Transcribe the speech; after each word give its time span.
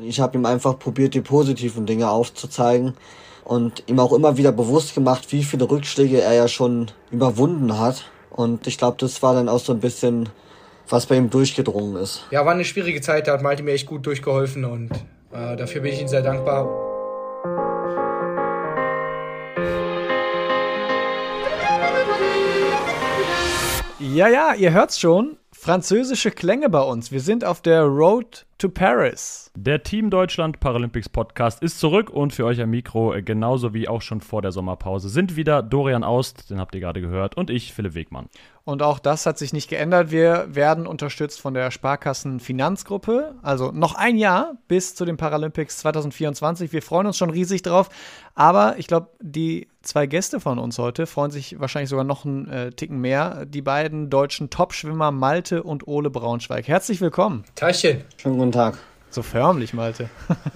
Ich 0.00 0.20
habe 0.20 0.38
ihm 0.38 0.46
einfach 0.46 0.78
probiert, 0.78 1.12
die 1.12 1.20
positiven 1.20 1.84
Dinge 1.84 2.08
aufzuzeigen 2.08 2.94
und 3.44 3.84
ihm 3.88 4.00
auch 4.00 4.14
immer 4.14 4.38
wieder 4.38 4.50
bewusst 4.50 4.94
gemacht, 4.94 5.30
wie 5.32 5.44
viele 5.44 5.70
Rückschläge 5.70 6.22
er 6.22 6.32
ja 6.32 6.48
schon 6.48 6.90
überwunden 7.10 7.78
hat. 7.78 8.10
Und 8.30 8.66
ich 8.66 8.78
glaube, 8.78 8.96
das 8.98 9.22
war 9.22 9.34
dann 9.34 9.50
auch 9.50 9.58
so 9.58 9.70
ein 9.74 9.80
bisschen, 9.80 10.30
was 10.88 11.04
bei 11.04 11.16
ihm 11.16 11.28
durchgedrungen 11.28 11.96
ist. 11.96 12.24
Ja, 12.30 12.46
war 12.46 12.54
eine 12.54 12.64
schwierige 12.64 13.02
Zeit, 13.02 13.28
da 13.28 13.34
hat 13.34 13.42
Malte 13.42 13.62
mir 13.62 13.72
echt 13.72 13.86
gut 13.86 14.06
durchgeholfen 14.06 14.64
und 14.64 14.92
äh, 15.30 15.56
dafür 15.56 15.82
bin 15.82 15.92
ich 15.92 16.00
ihm 16.00 16.08
sehr 16.08 16.22
dankbar. 16.22 16.70
Ja, 23.98 24.28
ja, 24.28 24.54
ihr 24.54 24.72
hört's 24.72 24.98
schon. 24.98 25.36
Französische 25.52 26.30
Klänge 26.30 26.70
bei 26.70 26.80
uns. 26.80 27.12
Wir 27.12 27.20
sind 27.20 27.44
auf 27.44 27.60
der 27.60 27.82
Road 27.82 28.46
to 28.62 28.68
Paris. 28.68 29.50
Der 29.56 29.82
Team 29.82 30.08
Deutschland 30.08 30.60
Paralympics 30.60 31.08
Podcast 31.08 31.62
ist 31.64 31.80
zurück 31.80 32.10
und 32.10 32.32
für 32.32 32.44
euch 32.44 32.60
am 32.60 32.70
Mikro, 32.70 33.12
äh, 33.12 33.20
genauso 33.20 33.74
wie 33.74 33.88
auch 33.88 34.02
schon 34.02 34.20
vor 34.20 34.40
der 34.40 34.52
Sommerpause, 34.52 35.08
sind 35.08 35.34
wieder 35.34 35.64
Dorian 35.64 36.04
Aust, 36.04 36.48
den 36.48 36.60
habt 36.60 36.72
ihr 36.76 36.80
gerade 36.80 37.00
gehört, 37.00 37.36
und 37.36 37.50
ich, 37.50 37.74
Philipp 37.74 37.94
Wegmann. 37.94 38.28
Und 38.64 38.82
auch 38.82 39.00
das 39.00 39.26
hat 39.26 39.38
sich 39.38 39.52
nicht 39.52 39.68
geändert. 39.68 40.12
Wir 40.12 40.46
werden 40.48 40.86
unterstützt 40.86 41.40
von 41.40 41.52
der 41.52 41.72
Sparkassen 41.72 42.38
Finanzgruppe. 42.38 43.34
Also 43.42 43.72
noch 43.72 43.96
ein 43.96 44.16
Jahr 44.16 44.56
bis 44.68 44.94
zu 44.94 45.04
den 45.04 45.16
Paralympics 45.16 45.78
2024. 45.78 46.72
Wir 46.72 46.80
freuen 46.80 47.08
uns 47.08 47.16
schon 47.16 47.30
riesig 47.30 47.62
drauf. 47.62 47.88
Aber 48.36 48.78
ich 48.78 48.86
glaube, 48.86 49.08
die 49.20 49.68
zwei 49.82 50.06
Gäste 50.06 50.38
von 50.38 50.60
uns 50.60 50.78
heute 50.78 51.06
freuen 51.06 51.32
sich 51.32 51.58
wahrscheinlich 51.58 51.90
sogar 51.90 52.04
noch 52.04 52.24
einen 52.24 52.48
äh, 52.48 52.70
Ticken 52.70 53.00
mehr. 53.00 53.46
Die 53.46 53.62
beiden 53.62 54.10
deutschen 54.10 54.48
Topschwimmer 54.48 55.10
Malte 55.10 55.64
und 55.64 55.88
Ole 55.88 56.10
Braunschweig. 56.10 56.68
Herzlich 56.68 57.00
willkommen. 57.00 57.44
Taschen. 57.56 58.04
Schönen 58.16 58.38
guten 58.38 58.51
Tag. 58.52 58.78
So 59.10 59.22
förmlich, 59.22 59.74
Malte. 59.74 60.08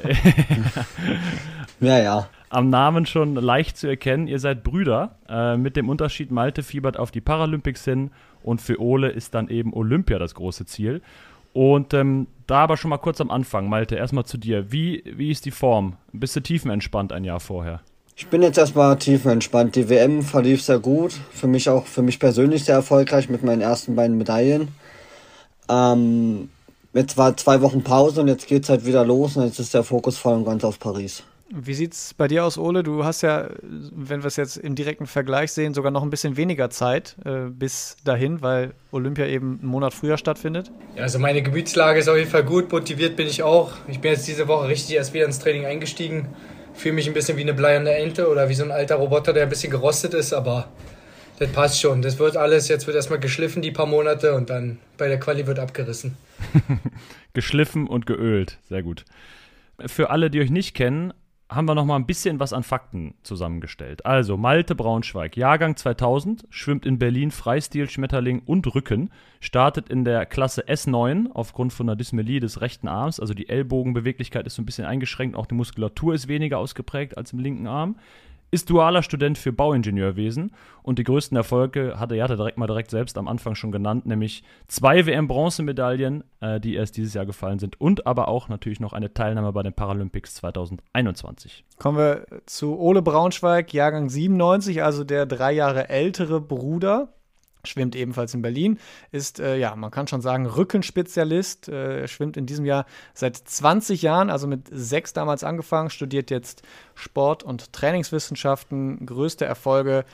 ja, 1.80 1.98
ja 1.98 2.28
am 2.48 2.70
Namen 2.70 3.06
schon 3.06 3.34
leicht 3.34 3.76
zu 3.76 3.86
erkennen. 3.86 4.28
Ihr 4.28 4.38
seid 4.38 4.62
Brüder, 4.62 5.16
äh, 5.28 5.56
mit 5.56 5.76
dem 5.76 5.88
Unterschied, 5.88 6.30
Malte 6.30 6.62
fiebert 6.62 6.98
auf 6.98 7.10
die 7.10 7.20
Paralympics 7.20 7.84
hin 7.84 8.10
und 8.42 8.60
für 8.60 8.80
Ole 8.80 9.08
ist 9.10 9.34
dann 9.34 9.48
eben 9.48 9.74
Olympia 9.74 10.18
das 10.18 10.34
große 10.34 10.66
Ziel. 10.66 11.02
Und 11.52 11.94
ähm, 11.94 12.26
da 12.46 12.60
aber 12.64 12.76
schon 12.76 12.90
mal 12.90 12.98
kurz 12.98 13.20
am 13.20 13.30
Anfang, 13.30 13.68
Malte, 13.68 13.96
erstmal 13.96 14.24
zu 14.24 14.36
dir. 14.36 14.70
Wie, 14.70 15.02
wie 15.06 15.30
ist 15.30 15.46
die 15.46 15.50
Form? 15.50 15.96
Bist 16.12 16.36
du 16.36 16.40
tiefenentspannt 16.40 17.12
ein 17.12 17.24
Jahr 17.24 17.40
vorher? 17.40 17.80
Ich 18.14 18.28
bin 18.28 18.42
jetzt 18.42 18.58
erstmal 18.58 18.96
tiefenentspannt. 18.96 19.74
Die 19.74 19.88
WM 19.88 20.22
verlief 20.22 20.62
sehr 20.62 20.78
gut. 20.78 21.12
Für 21.32 21.46
mich 21.46 21.68
auch, 21.68 21.86
für 21.86 22.02
mich 22.02 22.18
persönlich 22.18 22.64
sehr 22.64 22.76
erfolgreich 22.76 23.28
mit 23.28 23.42
meinen 23.42 23.62
ersten 23.62 23.96
beiden 23.96 24.16
Medaillen. 24.16 24.68
Ähm, 25.68 26.50
jetzt 26.96 27.16
war 27.16 27.36
zwei 27.36 27.60
Wochen 27.62 27.82
Pause 27.82 28.20
und 28.22 28.28
jetzt 28.28 28.46
geht 28.46 28.64
es 28.64 28.68
halt 28.68 28.84
wieder 28.84 29.04
los 29.04 29.36
und 29.36 29.44
jetzt 29.44 29.58
ist 29.58 29.74
der 29.74 29.84
Fokus 29.84 30.18
voll 30.18 30.34
und 30.34 30.44
ganz 30.44 30.64
auf 30.64 30.78
Paris. 30.78 31.22
Wie 31.48 31.74
sieht 31.74 31.92
es 31.92 32.12
bei 32.12 32.26
dir 32.26 32.44
aus, 32.44 32.58
Ole? 32.58 32.82
Du 32.82 33.04
hast 33.04 33.22
ja, 33.22 33.48
wenn 33.62 34.22
wir 34.22 34.26
es 34.26 34.34
jetzt 34.34 34.56
im 34.56 34.74
direkten 34.74 35.06
Vergleich 35.06 35.52
sehen, 35.52 35.74
sogar 35.74 35.92
noch 35.92 36.02
ein 36.02 36.10
bisschen 36.10 36.36
weniger 36.36 36.70
Zeit 36.70 37.14
äh, 37.24 37.48
bis 37.50 37.96
dahin, 38.02 38.42
weil 38.42 38.72
Olympia 38.90 39.26
eben 39.26 39.60
einen 39.60 39.70
Monat 39.70 39.94
früher 39.94 40.18
stattfindet. 40.18 40.72
Ja, 40.96 41.04
also 41.04 41.20
meine 41.20 41.42
Gebietslage 41.42 42.00
ist 42.00 42.08
auf 42.08 42.16
jeden 42.16 42.30
Fall 42.30 42.42
gut, 42.42 42.72
motiviert 42.72 43.14
bin 43.14 43.28
ich 43.28 43.44
auch. 43.44 43.70
Ich 43.86 44.00
bin 44.00 44.10
jetzt 44.10 44.26
diese 44.26 44.48
Woche 44.48 44.66
richtig 44.66 44.96
erst 44.96 45.14
wieder 45.14 45.26
ins 45.26 45.38
Training 45.38 45.66
eingestiegen. 45.66 46.30
Fühle 46.74 46.96
mich 46.96 47.06
ein 47.06 47.14
bisschen 47.14 47.36
wie 47.36 47.42
eine 47.42 47.54
bleierne 47.54 47.90
Ente 47.90 48.28
oder 48.28 48.48
wie 48.48 48.54
so 48.54 48.64
ein 48.64 48.72
alter 48.72 48.96
Roboter, 48.96 49.32
der 49.32 49.44
ein 49.44 49.48
bisschen 49.48 49.70
gerostet 49.70 50.14
ist, 50.14 50.32
aber 50.32 50.66
das 51.38 51.52
passt 51.52 51.80
schon. 51.80 52.02
Das 52.02 52.18
wird 52.18 52.36
alles, 52.36 52.68
jetzt 52.68 52.86
wird 52.86 52.96
erstmal 52.96 53.20
geschliffen 53.20 53.62
die 53.62 53.70
paar 53.70 53.86
Monate 53.86 54.34
und 54.34 54.50
dann 54.50 54.78
bei 54.96 55.08
der 55.08 55.20
Quali 55.20 55.46
wird 55.46 55.58
abgerissen. 55.58 56.16
geschliffen 57.32 57.86
und 57.86 58.06
geölt, 58.06 58.58
sehr 58.68 58.82
gut. 58.82 59.04
Für 59.86 60.10
alle, 60.10 60.30
die 60.30 60.40
euch 60.40 60.50
nicht 60.50 60.74
kennen, 60.74 61.12
haben 61.48 61.68
wir 61.68 61.76
noch 61.76 61.84
mal 61.84 61.96
ein 61.96 62.06
bisschen 62.06 62.40
was 62.40 62.52
an 62.52 62.64
Fakten 62.64 63.14
zusammengestellt. 63.22 64.04
Also 64.04 64.36
Malte 64.36 64.74
Braunschweig, 64.74 65.36
Jahrgang 65.36 65.76
2000, 65.76 66.44
schwimmt 66.50 66.84
in 66.84 66.98
Berlin 66.98 67.30
Freistil, 67.30 67.88
Schmetterling 67.88 68.42
und 68.44 68.74
Rücken, 68.74 69.10
startet 69.38 69.88
in 69.88 70.04
der 70.04 70.26
Klasse 70.26 70.64
S9 70.66 71.30
aufgrund 71.32 71.72
von 71.72 71.88
einer 71.88 71.94
Dysmelie 71.94 72.40
des 72.40 72.60
rechten 72.60 72.88
Arms, 72.88 73.20
also 73.20 73.32
die 73.32 73.48
Ellbogenbeweglichkeit 73.48 74.46
ist 74.46 74.56
so 74.56 74.62
ein 74.62 74.66
bisschen 74.66 74.86
eingeschränkt, 74.86 75.36
auch 75.36 75.46
die 75.46 75.54
Muskulatur 75.54 76.14
ist 76.14 76.26
weniger 76.26 76.58
ausgeprägt 76.58 77.16
als 77.16 77.32
im 77.32 77.38
linken 77.38 77.68
Arm 77.68 77.96
ist 78.50 78.70
dualer 78.70 79.02
Student 79.02 79.38
für 79.38 79.52
Bauingenieurwesen 79.52 80.52
und 80.82 80.98
die 80.98 81.04
größten 81.04 81.36
Erfolge 81.36 81.98
hatte 81.98 82.16
er 82.16 82.24
hatte 82.24 82.36
direkt 82.36 82.58
mal 82.58 82.66
direkt 82.66 82.90
selbst 82.90 83.18
am 83.18 83.28
Anfang 83.28 83.54
schon 83.54 83.72
genannt, 83.72 84.06
nämlich 84.06 84.44
zwei 84.68 85.06
WM-Bronzemedaillen, 85.06 86.24
äh, 86.40 86.60
die 86.60 86.74
erst 86.74 86.96
dieses 86.96 87.14
Jahr 87.14 87.26
gefallen 87.26 87.58
sind 87.58 87.80
und 87.80 88.06
aber 88.06 88.28
auch 88.28 88.48
natürlich 88.48 88.80
noch 88.80 88.92
eine 88.92 89.12
Teilnahme 89.12 89.52
bei 89.52 89.62
den 89.62 89.72
Paralympics 89.72 90.36
2021. 90.36 91.64
Kommen 91.78 91.98
wir 91.98 92.26
zu 92.46 92.78
Ole 92.78 93.02
Braunschweig, 93.02 93.72
Jahrgang 93.72 94.08
97, 94.08 94.82
also 94.82 95.04
der 95.04 95.26
drei 95.26 95.52
Jahre 95.52 95.88
ältere 95.88 96.40
Bruder 96.40 97.12
schwimmt 97.66 97.96
ebenfalls 97.96 98.34
in 98.34 98.42
Berlin, 98.42 98.78
ist, 99.12 99.40
äh, 99.40 99.56
ja, 99.56 99.74
man 99.76 99.90
kann 99.90 100.06
schon 100.06 100.20
sagen, 100.20 100.46
Rückenspezialist, 100.46 101.68
äh, 101.68 102.08
schwimmt 102.08 102.36
in 102.36 102.46
diesem 102.46 102.64
Jahr 102.64 102.86
seit 103.14 103.36
20 103.36 104.02
Jahren, 104.02 104.30
also 104.30 104.46
mit 104.46 104.68
sechs 104.70 105.12
damals 105.12 105.44
angefangen, 105.44 105.90
studiert 105.90 106.30
jetzt 106.30 106.62
Sport- 106.94 107.42
und 107.42 107.72
Trainingswissenschaften, 107.72 109.06
größte 109.06 109.44
Erfolge 109.44 110.04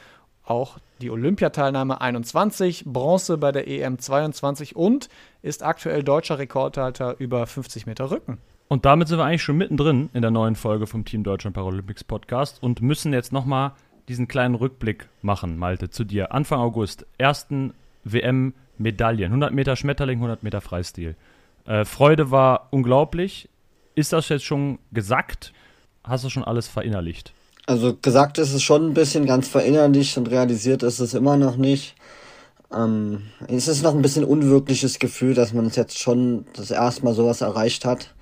auch 0.45 0.79
die 1.01 1.11
Olympiateilnahme 1.11 2.01
21, 2.01 2.85
Bronze 2.87 3.39
bei 3.39 3.53
der 3.53 3.69
EM 3.69 3.99
22 3.99 4.77
und 4.77 5.09
ist 5.41 5.63
aktuell 5.63 6.03
deutscher 6.03 6.39
Rekordhalter 6.39 7.17
über 7.19 7.47
50 7.47 7.87
Meter 7.87 8.11
Rücken. 8.11 8.39
Und 8.69 8.87
damit 8.87 9.09
sind 9.09 9.19
wir 9.19 9.25
eigentlich 9.25 9.43
schon 9.43 9.59
mittendrin 9.59 10.09
in 10.15 10.23
der 10.23 10.31
neuen 10.31 10.57
Folge 10.57 10.87
vom 10.87 11.05
Team 11.05 11.25
Deutschland 11.25 11.55
Paralympics 11.55 12.05
Podcast 12.05 12.63
und 12.63 12.81
müssen 12.81 13.13
jetzt 13.13 13.33
nochmal 13.33 13.73
diesen 14.09 14.29
kleinen 14.29 14.55
Rückblick 14.55 15.09
machen, 15.23 15.59
Malte, 15.59 15.91
zu 15.91 16.05
dir. 16.05 16.33
Anfang 16.33 16.61
August, 16.61 17.07
ersten 17.19 17.75
WM-Medaillen. 18.05 19.27
100 19.27 19.53
Meter 19.53 19.77
Schmetterling, 19.77 20.19
100 20.19 20.43
Meter 20.43 20.61
Freistil. 20.61 21.17
Äh, 21.67 21.85
Freude 21.85 22.31
war 22.31 22.69
unglaublich. 22.71 23.49
Ist 23.95 24.13
das 24.13 24.29
jetzt 24.29 24.45
schon 24.45 24.79
gesagt? 24.91 25.53
Hast 26.05 26.25
du 26.25 26.31
schon 26.31 26.45
alles 26.45 26.69
verinnerlicht? 26.69 27.33
Also 27.67 27.97
gesagt 27.97 28.39
ist 28.39 28.53
es 28.53 28.63
schon 28.63 28.89
ein 28.89 28.95
bisschen 28.95 29.25
ganz 29.27 29.47
verinnerlicht 29.49 30.17
und 30.19 30.31
realisiert 30.31 30.83
ist 30.83 30.99
es 30.99 31.15
immer 31.15 31.37
noch 31.37 31.57
nicht. 31.57 31.95
Ähm, 32.75 33.23
es 33.47 33.69
ist 33.69 33.83
noch 33.83 33.95
ein 33.95 34.03
bisschen 34.03 34.25
unwirkliches 34.25 34.99
Gefühl, 34.99 35.34
dass 35.34 35.53
man 35.53 35.67
es 35.67 35.77
jetzt 35.77 35.99
schon 35.99 36.47
das 36.55 36.71
erste 36.71 37.05
Mal 37.05 37.15
sowas 37.15 37.41
erreicht 37.41 37.84
hat. 37.84 38.15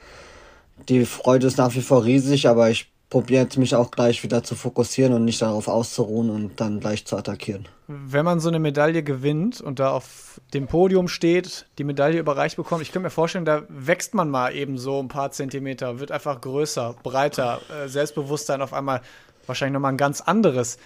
Die 0.89 1.05
Freude 1.07 1.47
ist 1.47 1.59
nach 1.59 1.75
wie 1.75 1.81
vor 1.81 2.05
riesig, 2.05 2.49
aber 2.49 2.71
ich 2.71 2.91
probiert 3.11 3.57
mich 3.57 3.75
auch 3.75 3.91
gleich 3.91 4.23
wieder 4.23 4.45
zu 4.45 4.55
fokussieren 4.55 5.13
und 5.13 5.25
nicht 5.25 5.43
darauf 5.43 5.67
auszuruhen 5.67 6.31
und 6.31 6.61
dann 6.61 6.79
gleich 6.79 7.05
zu 7.05 7.17
attackieren. 7.17 7.67
Wenn 7.89 8.25
man 8.25 8.39
so 8.39 8.49
eine 8.49 8.61
Medaille 8.61 9.03
gewinnt 9.03 9.61
und 9.61 9.81
da 9.81 9.91
auf 9.91 10.41
dem 10.55 10.69
Podium 10.69 11.09
steht, 11.09 11.67
die 11.79 11.85
Medaille 11.85 12.21
überreicht 12.21 12.57
bekommt, 12.57 12.83
ich 12.83 12.93
könnte 12.93 13.07
mir 13.07 13.11
vorstellen, 13.11 13.45
da 13.45 13.65
wächst 13.69 14.15
man 14.15 14.31
mal 14.31 14.55
eben 14.55 14.79
so 14.79 15.01
ein 15.01 15.09
paar 15.09 15.33
Zentimeter, 15.33 15.99
wird 15.99 16.13
einfach 16.13 16.41
größer, 16.41 16.95
breiter, 17.03 17.61
äh, 17.69 17.89
Selbstbewusstsein 17.89 18.63
auf 18.63 18.73
einmal 18.73 19.01
wahrscheinlich 19.47 19.75
nochmal 19.75 19.93
ein 19.93 19.99
ganz 19.99 20.21
anderes. 20.21 20.79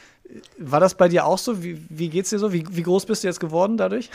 War 0.59 0.81
das 0.81 0.95
bei 0.95 1.09
dir 1.09 1.27
auch 1.27 1.37
so? 1.37 1.63
Wie, 1.63 1.85
wie 1.91 2.09
geht's 2.09 2.31
dir 2.31 2.39
so? 2.39 2.55
Wie, 2.55 2.65
wie 2.71 2.83
groß 2.83 3.05
bist 3.05 3.23
du 3.23 3.29
jetzt 3.29 3.41
geworden 3.41 3.77
dadurch? 3.77 4.09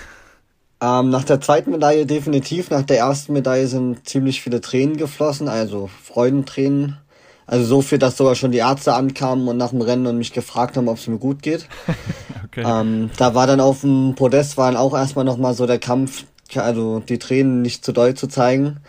Ähm, 0.81 1.11
nach 1.11 1.25
der 1.25 1.41
zweiten 1.41 1.69
Medaille 1.69 2.07
definitiv. 2.07 2.71
Nach 2.71 2.81
der 2.81 2.97
ersten 2.97 3.33
Medaille 3.33 3.67
sind 3.67 4.09
ziemlich 4.09 4.41
viele 4.41 4.61
Tränen 4.61 4.97
geflossen, 4.97 5.47
also 5.47 5.91
Freudentränen 6.03 6.97
also 7.49 7.65
so 7.65 7.81
viel, 7.81 7.97
dass 7.97 8.15
sogar 8.15 8.35
schon 8.35 8.51
die 8.51 8.59
Ärzte 8.59 8.93
ankamen 8.93 9.47
und 9.47 9.57
nach 9.57 9.71
dem 9.71 9.81
Rennen 9.81 10.05
und 10.05 10.19
mich 10.19 10.33
gefragt 10.33 10.77
haben, 10.77 10.87
ob 10.87 10.97
es 10.97 11.07
mir 11.07 11.17
gut 11.17 11.41
geht. 11.41 11.67
okay. 12.45 12.63
ähm, 12.63 13.09
da 13.17 13.33
war 13.33 13.47
dann 13.47 13.59
auf 13.59 13.81
dem 13.81 14.13
Podest 14.15 14.55
war 14.55 14.71
dann 14.71 14.79
auch 14.79 14.93
erstmal 14.93 15.25
nochmal 15.25 15.55
so 15.55 15.65
der 15.65 15.79
Kampf, 15.79 16.25
also 16.53 16.99
die 16.99 17.17
Tränen 17.17 17.63
nicht 17.63 17.83
zu 17.83 17.91
doll 17.91 18.13
zu 18.13 18.27
zeigen. 18.27 18.81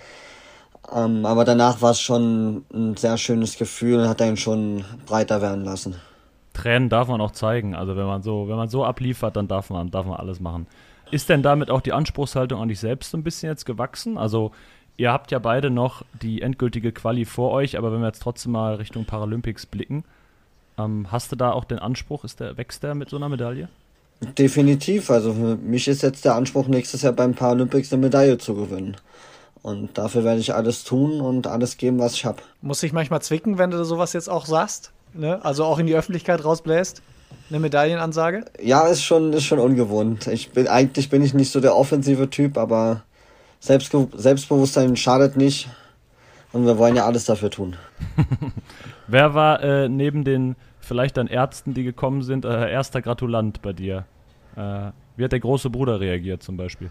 Ähm, 0.95 1.25
aber 1.25 1.47
danach 1.47 1.81
war 1.81 1.93
es 1.93 2.03
schon 2.03 2.67
ein 2.75 2.99
sehr 2.99 3.17
schönes 3.17 3.57
Gefühl 3.57 4.01
und 4.01 4.09
hat 4.09 4.21
einen 4.21 4.37
schon 4.37 4.85
breiter 5.07 5.41
werden 5.41 5.65
lassen. 5.65 5.97
Tränen 6.53 6.91
darf 6.91 7.09
man 7.09 7.23
auch 7.23 7.31
zeigen. 7.31 7.75
Also 7.75 7.97
wenn 7.97 8.07
man 8.07 8.23
so, 8.23 8.47
wenn 8.47 8.57
man 8.57 8.69
so 8.69 8.85
abliefert, 8.85 9.37
dann 9.37 9.49
darf 9.49 9.71
man, 9.71 9.91
darf 9.91 10.05
man 10.05 10.17
alles 10.17 10.39
machen. 10.39 10.67
Ist 11.11 11.31
denn 11.31 11.43
damit 11.43 11.71
auch 11.71 11.81
die 11.81 11.95
Anspruchshaltung 11.95 12.61
an 12.61 12.69
dich 12.69 12.79
selbst 12.79 13.11
so 13.11 13.17
ein 13.17 13.25
bisschen 13.25 13.49
jetzt 13.49 13.65
gewachsen? 13.65 14.19
Also 14.19 14.53
Ihr 15.01 15.13
habt 15.13 15.31
ja 15.31 15.39
beide 15.39 15.71
noch 15.71 16.03
die 16.21 16.43
endgültige 16.43 16.93
Quali 16.93 17.25
vor 17.25 17.53
euch, 17.53 17.79
aber 17.79 17.91
wenn 17.91 18.01
wir 18.01 18.09
jetzt 18.09 18.21
trotzdem 18.21 18.53
mal 18.53 18.75
Richtung 18.75 19.07
Paralympics 19.07 19.65
blicken, 19.65 20.05
ähm, 20.77 21.07
hast 21.11 21.33
du 21.33 21.37
da 21.37 21.53
auch 21.53 21.65
den 21.65 21.79
Anspruch, 21.79 22.23
ist 22.23 22.39
der, 22.39 22.59
wächst 22.59 22.83
der 22.83 22.95
mit 22.95 23.09
so 23.09 23.17
einer 23.17 23.31
Medaille? 23.31 23.71
Definitiv. 24.37 25.11
Also 25.11 25.33
für 25.33 25.57
mich 25.57 25.89
ist 25.89 26.03
jetzt 26.03 26.27
der 26.27 26.35
Anspruch, 26.35 26.69
nächstes 26.69 27.01
Jahr 27.01 27.15
beim 27.15 27.33
Paralympics 27.33 27.91
eine 27.91 28.03
Medaille 28.03 28.37
zu 28.37 28.55
gewinnen. 28.55 28.99
Und 29.63 29.97
dafür 29.97 30.23
werde 30.23 30.41
ich 30.41 30.53
alles 30.53 30.85
tun 30.85 31.23
und 31.23 31.47
alles 31.47 31.79
geben, 31.79 31.99
was 31.99 32.13
ich 32.13 32.27
habe. 32.27 32.43
Muss 32.61 32.83
ich 32.83 32.93
manchmal 32.93 33.23
zwicken, 33.23 33.57
wenn 33.57 33.71
du 33.71 33.83
sowas 33.87 34.13
jetzt 34.13 34.29
auch 34.29 34.45
sagst? 34.45 34.93
Ne? 35.15 35.43
Also 35.43 35.65
auch 35.65 35.79
in 35.79 35.87
die 35.87 35.95
Öffentlichkeit 35.95 36.45
rausbläst? 36.45 37.01
Eine 37.49 37.61
Medaillenansage? 37.61 38.45
Ja, 38.63 38.87
ist 38.87 39.03
schon, 39.03 39.33
ist 39.33 39.45
schon 39.45 39.61
ungewohnt. 39.61 40.27
Ich 40.27 40.51
bin, 40.51 40.69
eigentlich 40.69 41.09
bin 41.09 41.23
ich 41.23 41.33
nicht 41.33 41.53
so 41.53 41.61
der 41.61 41.75
offensive 41.75 42.29
Typ, 42.29 42.59
aber 42.59 43.03
Selbstge 43.61 44.09
Selbstbewusstsein 44.15 44.97
schadet 44.97 45.37
nicht. 45.37 45.69
Und 46.53 46.67
wir 46.67 46.79
wollen 46.79 46.97
ja 46.97 47.07
alles 47.07 47.27
dafür 47.27 47.51
tun. 47.51 47.77
Wer 49.07 49.35
war 49.35 49.63
äh, 49.63 49.89
neben 49.89 50.25
den 50.25 50.57
vielleicht 50.81 51.17
dann 51.17 51.29
Ärzten, 51.29 51.75
die 51.75 51.85
gekommen 51.85 52.23
sind, 52.23 52.45
äh, 52.45 52.71
erster 52.71 53.03
Gratulant 53.03 53.63
bei 53.63 53.73
dir? 53.73 54.05
Äh, 54.57 54.91
wie 55.17 55.25
hat 55.25 55.33
der 55.33 55.41
große 55.41 55.71
Bruder 55.71 56.01
reagiert 56.01 56.43
zum 56.43 56.57
Beispiel? 56.57 56.91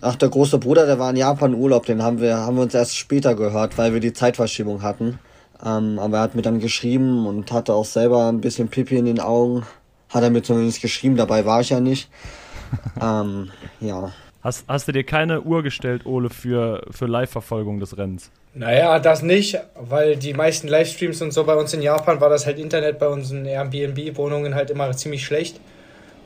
Ach, 0.00 0.16
der 0.16 0.28
große 0.28 0.58
Bruder, 0.58 0.86
der 0.86 0.98
war 0.98 1.10
in 1.10 1.16
Japan 1.16 1.54
Urlaub, 1.54 1.86
den 1.86 2.02
haben 2.02 2.20
wir, 2.20 2.38
haben 2.38 2.56
wir 2.56 2.62
uns 2.62 2.74
erst 2.74 2.96
später 2.96 3.34
gehört, 3.34 3.78
weil 3.78 3.92
wir 3.92 4.00
die 4.00 4.12
Zeitverschiebung 4.12 4.82
hatten. 4.82 5.18
Ähm, 5.64 5.98
aber 5.98 6.18
er 6.18 6.22
hat 6.22 6.34
mir 6.34 6.42
dann 6.42 6.60
geschrieben 6.60 7.26
und 7.26 7.50
hatte 7.52 7.74
auch 7.74 7.84
selber 7.84 8.28
ein 8.28 8.40
bisschen 8.40 8.68
Pipi 8.68 8.96
in 8.96 9.06
den 9.06 9.20
Augen. 9.20 9.64
Hat 10.08 10.22
er 10.22 10.30
mir 10.30 10.42
zumindest 10.42 10.80
geschrieben, 10.80 11.16
dabei 11.16 11.44
war 11.44 11.60
ich 11.60 11.70
ja 11.70 11.80
nicht. 11.80 12.08
ähm, 13.00 13.50
ja. 13.80 14.12
Hast, 14.42 14.64
hast 14.68 14.86
du 14.86 14.92
dir 14.92 15.04
keine 15.04 15.42
Uhr 15.42 15.62
gestellt, 15.62 16.06
Ole, 16.06 16.30
für, 16.30 16.86
für 16.90 17.06
Live-Verfolgung 17.06 17.80
des 17.80 17.98
Rennens? 17.98 18.30
Naja, 18.54 18.98
das 18.98 19.22
nicht, 19.22 19.58
weil 19.74 20.16
die 20.16 20.32
meisten 20.32 20.68
Livestreams 20.68 21.20
und 21.22 21.32
so 21.32 21.44
bei 21.44 21.54
uns 21.54 21.74
in 21.74 21.82
Japan 21.82 22.20
war 22.20 22.28
das 22.30 22.46
halt 22.46 22.58
Internet 22.58 22.98
bei 22.98 23.08
unseren 23.08 23.44
Airbnb-Wohnungen 23.44 24.54
halt 24.54 24.70
immer 24.70 24.90
ziemlich 24.92 25.24
schlecht. 25.24 25.60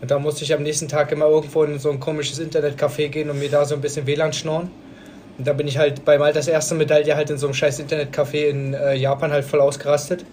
Und 0.01 0.11
da 0.11 0.19
musste 0.19 0.45
ich 0.45 0.53
am 0.53 0.63
nächsten 0.63 0.89
Tag 0.89 1.13
immer 1.13 1.27
irgendwo 1.27 1.63
in 1.65 1.79
so 1.79 1.91
ein 1.91 2.01
komisches 2.01 2.41
Internetcafé 2.41 3.09
gehen 3.09 3.31
und 3.31 3.39
mir 3.39 3.49
da 3.49 3.65
so 3.65 3.75
ein 3.75 3.81
bisschen 3.81 4.07
WLAN 4.07 4.33
schnorren. 4.33 4.71
Und 5.39 5.47
da 5.47 5.53
bin 5.53 5.67
ich 5.67 5.79
halt 5.79 6.05
bei 6.05 6.19
Maltas 6.19 6.49
erste 6.49 6.75
Medaille 6.75 7.17
halt 7.17 7.31
in 7.31 7.39
so 7.39 7.47
einem 7.47 7.55
scheiß 7.55 7.81
Internetcafé 7.81 8.49
in 8.49 8.75
äh, 8.75 8.95
Japan 8.95 9.33
halt 9.33 9.45
voll 9.45 9.61
ausgerastet. 9.61 10.25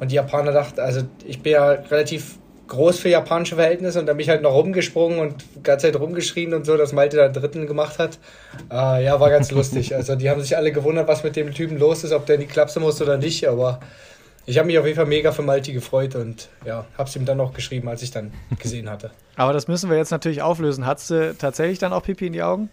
Und 0.00 0.10
die 0.10 0.16
Japaner 0.16 0.52
dachten, 0.52 0.80
also 0.80 1.02
ich 1.26 1.40
bin 1.42 1.52
ja 1.52 1.70
relativ 1.70 2.38
groß 2.68 3.00
für 3.00 3.08
japanische 3.08 3.56
Verhältnisse 3.56 3.98
und 3.98 4.06
da 4.06 4.12
bin 4.12 4.20
ich 4.20 4.28
halt 4.28 4.42
noch 4.42 4.52
rumgesprungen 4.52 5.18
und 5.18 5.44
die 5.56 5.62
ganze 5.62 5.90
Zeit 5.90 6.00
rumgeschrien 6.00 6.54
und 6.54 6.66
so, 6.66 6.76
dass 6.76 6.92
Malte 6.92 7.16
da 7.16 7.28
dritten 7.28 7.66
gemacht 7.66 7.98
hat. 7.98 8.18
Äh, 8.70 9.04
ja, 9.04 9.18
war 9.18 9.30
ganz 9.30 9.50
lustig. 9.50 9.94
Also 9.98 10.14
die 10.14 10.30
haben 10.30 10.40
sich 10.40 10.56
alle 10.56 10.70
gewundert, 10.70 11.08
was 11.08 11.24
mit 11.24 11.34
dem 11.34 11.52
Typen 11.52 11.78
los 11.78 12.04
ist, 12.04 12.12
ob 12.12 12.26
der 12.26 12.36
in 12.36 12.42
die 12.42 12.46
Klapse 12.46 12.78
muss 12.78 13.02
oder 13.02 13.16
nicht, 13.16 13.48
aber 13.48 13.80
ich 14.48 14.56
habe 14.56 14.66
mich 14.66 14.78
auf 14.78 14.86
jeden 14.86 14.96
Fall 14.96 15.06
mega 15.06 15.30
für 15.30 15.42
Malti 15.42 15.72
gefreut 15.72 16.14
und 16.14 16.48
ja, 16.64 16.86
habe 16.96 17.08
es 17.08 17.14
ihm 17.16 17.26
dann 17.26 17.36
noch 17.36 17.52
geschrieben, 17.52 17.86
als 17.88 18.02
ich 18.02 18.10
dann 18.10 18.32
gesehen 18.58 18.88
hatte. 18.88 19.10
Aber 19.36 19.52
das 19.52 19.68
müssen 19.68 19.90
wir 19.90 19.98
jetzt 19.98 20.10
natürlich 20.10 20.40
auflösen. 20.40 20.86
Hattest 20.86 21.10
du 21.10 21.34
tatsächlich 21.36 21.78
dann 21.78 21.92
auch 21.92 22.02
Pipi 22.02 22.28
in 22.28 22.32
die 22.32 22.42
Augen? 22.42 22.70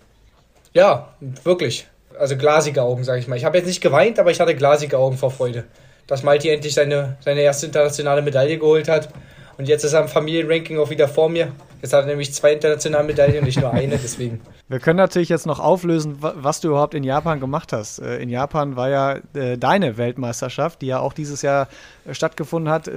Ja, 0.74 1.10
wirklich. 1.44 1.88
Also 2.18 2.38
glasige 2.38 2.82
Augen, 2.82 3.04
sage 3.04 3.20
ich 3.20 3.28
mal. 3.28 3.36
Ich 3.36 3.44
habe 3.44 3.58
jetzt 3.58 3.68
nicht 3.68 3.82
geweint, 3.82 4.20
aber 4.20 4.32
ich 4.32 4.40
hatte 4.40 4.56
glasige 4.56 4.98
Augen 4.98 5.18
vor 5.18 5.32
Freude, 5.32 5.66
dass 6.08 6.24
Malti 6.24 6.50
endlich 6.50 6.74
seine, 6.74 7.18
seine 7.20 7.42
erste 7.42 7.66
internationale 7.66 8.22
Medaille 8.22 8.58
geholt 8.58 8.88
hat. 8.88 9.10
Und 9.58 9.68
jetzt 9.68 9.84
ist 9.84 9.94
er 9.94 10.02
im 10.02 10.08
Familienranking 10.08 10.78
auch 10.80 10.90
wieder 10.90 11.08
vor 11.08 11.30
mir. 11.30 11.52
Jetzt 11.82 11.94
hat 11.94 12.02
er 12.02 12.08
nämlich 12.08 12.34
zwei 12.34 12.54
internationale 12.54 13.06
Medaillen 13.06 13.40
und 13.40 13.46
nicht 13.46 13.60
nur 13.60 13.72
eine, 13.72 13.98
deswegen. 13.98 14.42
Wir 14.68 14.80
können 14.80 14.98
natürlich 14.98 15.30
jetzt 15.30 15.46
noch 15.46 15.60
auflösen, 15.60 16.18
was 16.20 16.60
du 16.60 16.70
überhaupt 16.70 16.96
in 16.96 17.04
Japan 17.04 17.40
gemacht 17.40 17.72
hast. 17.72 18.00
Äh, 18.00 18.18
in 18.18 18.30
Japan 18.30 18.76
war 18.76 18.90
ja 18.90 19.20
äh, 19.36 19.58
deine 19.60 19.98
Weltmeisterschaft, 19.98 20.82
die 20.82 20.88
ja 20.88 21.00
auch 21.00 21.14
dieses 21.14 21.44
Jahr 21.44 21.68
äh, 22.06 22.16
stattgefunden 22.16 22.72
hat, 22.72 22.90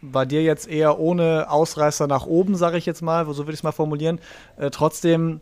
bei 0.00 0.24
dir 0.24 0.42
jetzt 0.42 0.68
eher 0.68 0.98
ohne 0.98 1.50
Ausreißer 1.50 2.06
nach 2.06 2.26
oben, 2.26 2.54
sage 2.54 2.78
ich 2.78 2.86
jetzt 2.86 3.02
mal, 3.02 3.26
so 3.26 3.40
würde 3.40 3.52
ich 3.52 3.60
es 3.60 3.62
mal 3.62 3.72
formulieren. 3.72 4.18
Trotzdem 4.70 5.40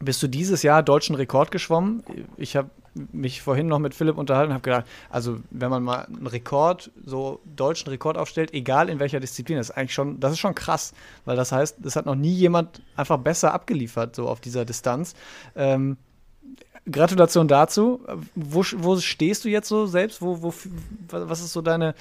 bist 0.00 0.22
du 0.22 0.28
dieses 0.28 0.62
Jahr 0.62 0.82
deutschen 0.82 1.14
Rekord 1.14 1.50
geschwommen. 1.50 2.02
Ich 2.36 2.56
habe 2.56 2.68
mich 3.12 3.42
vorhin 3.42 3.66
noch 3.66 3.78
mit 3.78 3.94
Philipp 3.94 4.18
unterhalten 4.18 4.50
und 4.50 4.54
habe 4.54 4.62
gedacht, 4.62 4.86
also 5.10 5.38
wenn 5.50 5.70
man 5.70 5.82
mal 5.82 6.04
einen 6.04 6.26
Rekord, 6.26 6.90
so 7.04 7.40
deutschen 7.44 7.88
Rekord 7.88 8.16
aufstellt, 8.16 8.54
egal 8.54 8.88
in 8.88 9.00
welcher 9.00 9.20
Disziplin, 9.20 9.58
das 9.58 9.70
ist 9.70 9.76
eigentlich 9.76 9.94
schon, 9.94 10.20
das 10.20 10.32
ist 10.32 10.38
schon 10.38 10.54
krass, 10.54 10.94
weil 11.24 11.36
das 11.36 11.52
heißt, 11.52 11.84
es 11.84 11.96
hat 11.96 12.06
noch 12.06 12.14
nie 12.14 12.32
jemand 12.32 12.82
einfach 12.96 13.18
besser 13.18 13.52
abgeliefert, 13.52 14.14
so 14.14 14.28
auf 14.28 14.40
dieser 14.40 14.64
Distanz. 14.64 15.14
Ähm, 15.56 15.96
Gratulation 16.90 17.48
dazu. 17.48 18.00
Wo, 18.34 18.62
wo, 18.76 18.98
stehst 18.98 19.44
du 19.44 19.48
jetzt 19.48 19.68
so 19.68 19.86
selbst? 19.86 20.20
Wo, 20.20 20.42
wo, 20.42 20.52
was 21.08 21.40
ist 21.40 21.52
so 21.52 21.62
deine, 21.62 21.94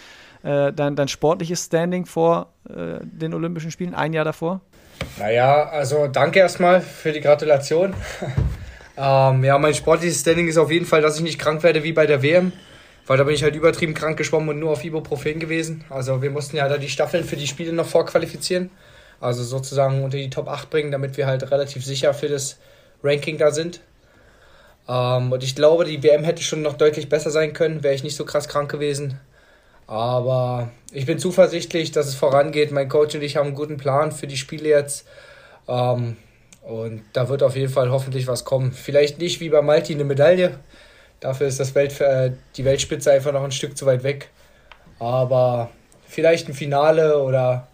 äh, 0.44 0.74
dein, 0.74 0.95
dein 0.95 1.07
sportliches 1.07 1.66
Standing 1.66 2.06
vor 2.06 2.50
äh, 2.69 3.00
den 3.01 3.34
Olympischen 3.34 3.72
Spielen, 3.72 3.94
ein 3.94 4.13
Jahr 4.13 4.25
davor? 4.25 4.62
Naja, 5.18 5.69
also 5.69 6.07
danke 6.07 6.40
erstmal 6.40 6.81
für 6.81 7.12
die 7.12 7.22
Gratulation. 7.22 7.94
Ähm, 8.98 9.44
ja, 9.44 9.57
mein 9.57 9.74
sportliches 9.74 10.22
Standing 10.22 10.48
ist 10.48 10.57
auf 10.57 10.72
jeden 10.72 10.86
Fall, 10.86 11.01
dass 11.01 11.18
ich 11.18 11.24
nicht 11.24 11.40
krank 11.40 11.63
werde 11.63 11.84
wie 11.84 11.94
bei 11.94 12.06
der 12.06 12.22
WM. 12.22 12.51
Weil 13.06 13.18
da 13.18 13.25
bin 13.25 13.36
ich 13.36 13.44
halt 13.44 13.56
übertrieben 13.56 13.94
krank 13.94 14.18
geschwommen 14.18 14.50
und 14.50 14.60
nur 14.60 14.72
auf 14.72 14.84
Ibuprofen 14.84 15.40
gewesen. 15.40 15.84
Also 15.90 16.22
wir 16.22 16.31
mussten 16.31 16.56
ja 16.56 16.69
da 16.69 16.78
die 16.78 16.90
Staffeln 16.90 17.25
für 17.25 17.36
die 17.36 17.48
Spiele 17.48 17.74
noch 17.74 17.88
vorqualifizieren. 17.88 18.69
Also 19.19 19.44
sozusagen 19.44 20.04
unter 20.04 20.18
die 20.18 20.30
Top 20.30 20.48
8 20.48 20.69
bringen, 20.69 20.92
damit 20.92 21.18
wir 21.18 21.28
halt 21.28 21.50
relativ 21.51 21.84
sicher 21.86 22.13
für 22.13 22.30
das 22.30 22.60
Ranking 23.04 23.38
da 23.38 23.51
sind. 23.51 23.81
Ähm, 24.88 25.31
und 25.31 25.44
ich 25.44 25.56
glaube, 25.56 25.86
die 25.86 26.01
WM 26.01 26.24
hätte 26.24 26.44
schon 26.44 26.62
noch 26.62 26.74
deutlich 26.78 27.10
besser 27.10 27.31
sein 27.31 27.54
können, 27.54 27.84
wäre 27.84 27.94
ich 27.94 28.04
nicht 28.04 28.16
so 28.16 28.25
krass 28.25 28.48
krank 28.48 28.72
gewesen. 28.72 29.19
Aber 29.88 30.72
ich 30.92 31.06
bin 31.06 31.19
zuversichtlich, 31.19 31.92
dass 31.92 32.07
es 32.07 32.16
vorangeht. 32.16 32.72
Mein 32.72 32.90
Coach 32.90 33.16
und 33.16 33.22
ich 33.22 33.36
haben 33.36 33.48
einen 33.48 33.56
guten 33.56 33.78
Plan 33.78 34.12
für 34.12 34.28
die 34.28 34.38
Spiele 34.38 34.69
jetzt. 34.69 35.06
Ähm, 35.68 36.16
und 36.63 37.04
da 37.13 37.30
wird 37.30 37.44
auf 37.44 37.56
jeden 37.56 37.71
Fall 37.71 37.92
hoffentlich 37.92 38.27
was 38.27 38.45
kommen. 38.45 38.71
Vielleicht 38.71 39.19
nicht 39.19 39.39
wie 39.39 39.50
bei 39.50 39.62
Malti 39.62 39.94
eine 39.94 40.06
Medaille. 40.06 40.60
Dafür 41.19 41.48
ist 41.48 41.60
das 41.60 41.75
Welt, 41.75 42.00
äh, 42.01 42.31
die 42.56 42.65
Weltspitze 42.65 43.12
einfach 43.12 43.33
noch 43.33 43.44
ein 43.44 43.51
Stück 43.51 43.77
zu 43.77 43.86
weit 43.86 44.04
weg. 44.04 44.30
Aber 45.00 45.69
vielleicht 46.07 46.48
ein 46.48 46.54
Finale 46.54 47.21
oder 47.21 47.68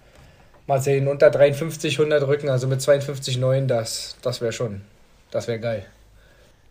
mal 0.68 0.82
sehen, 0.82 1.08
unter 1.08 1.30
53, 1.30 2.00
100 2.00 2.28
Rücken, 2.28 2.50
also 2.50 2.68
mit 2.68 2.80
52,9, 2.80 3.66
das, 3.66 4.18
das 4.22 4.42
wäre 4.42 4.54
schon, 4.54 4.82
das 5.32 5.48
wäre 5.48 5.60
geil. 5.60 5.86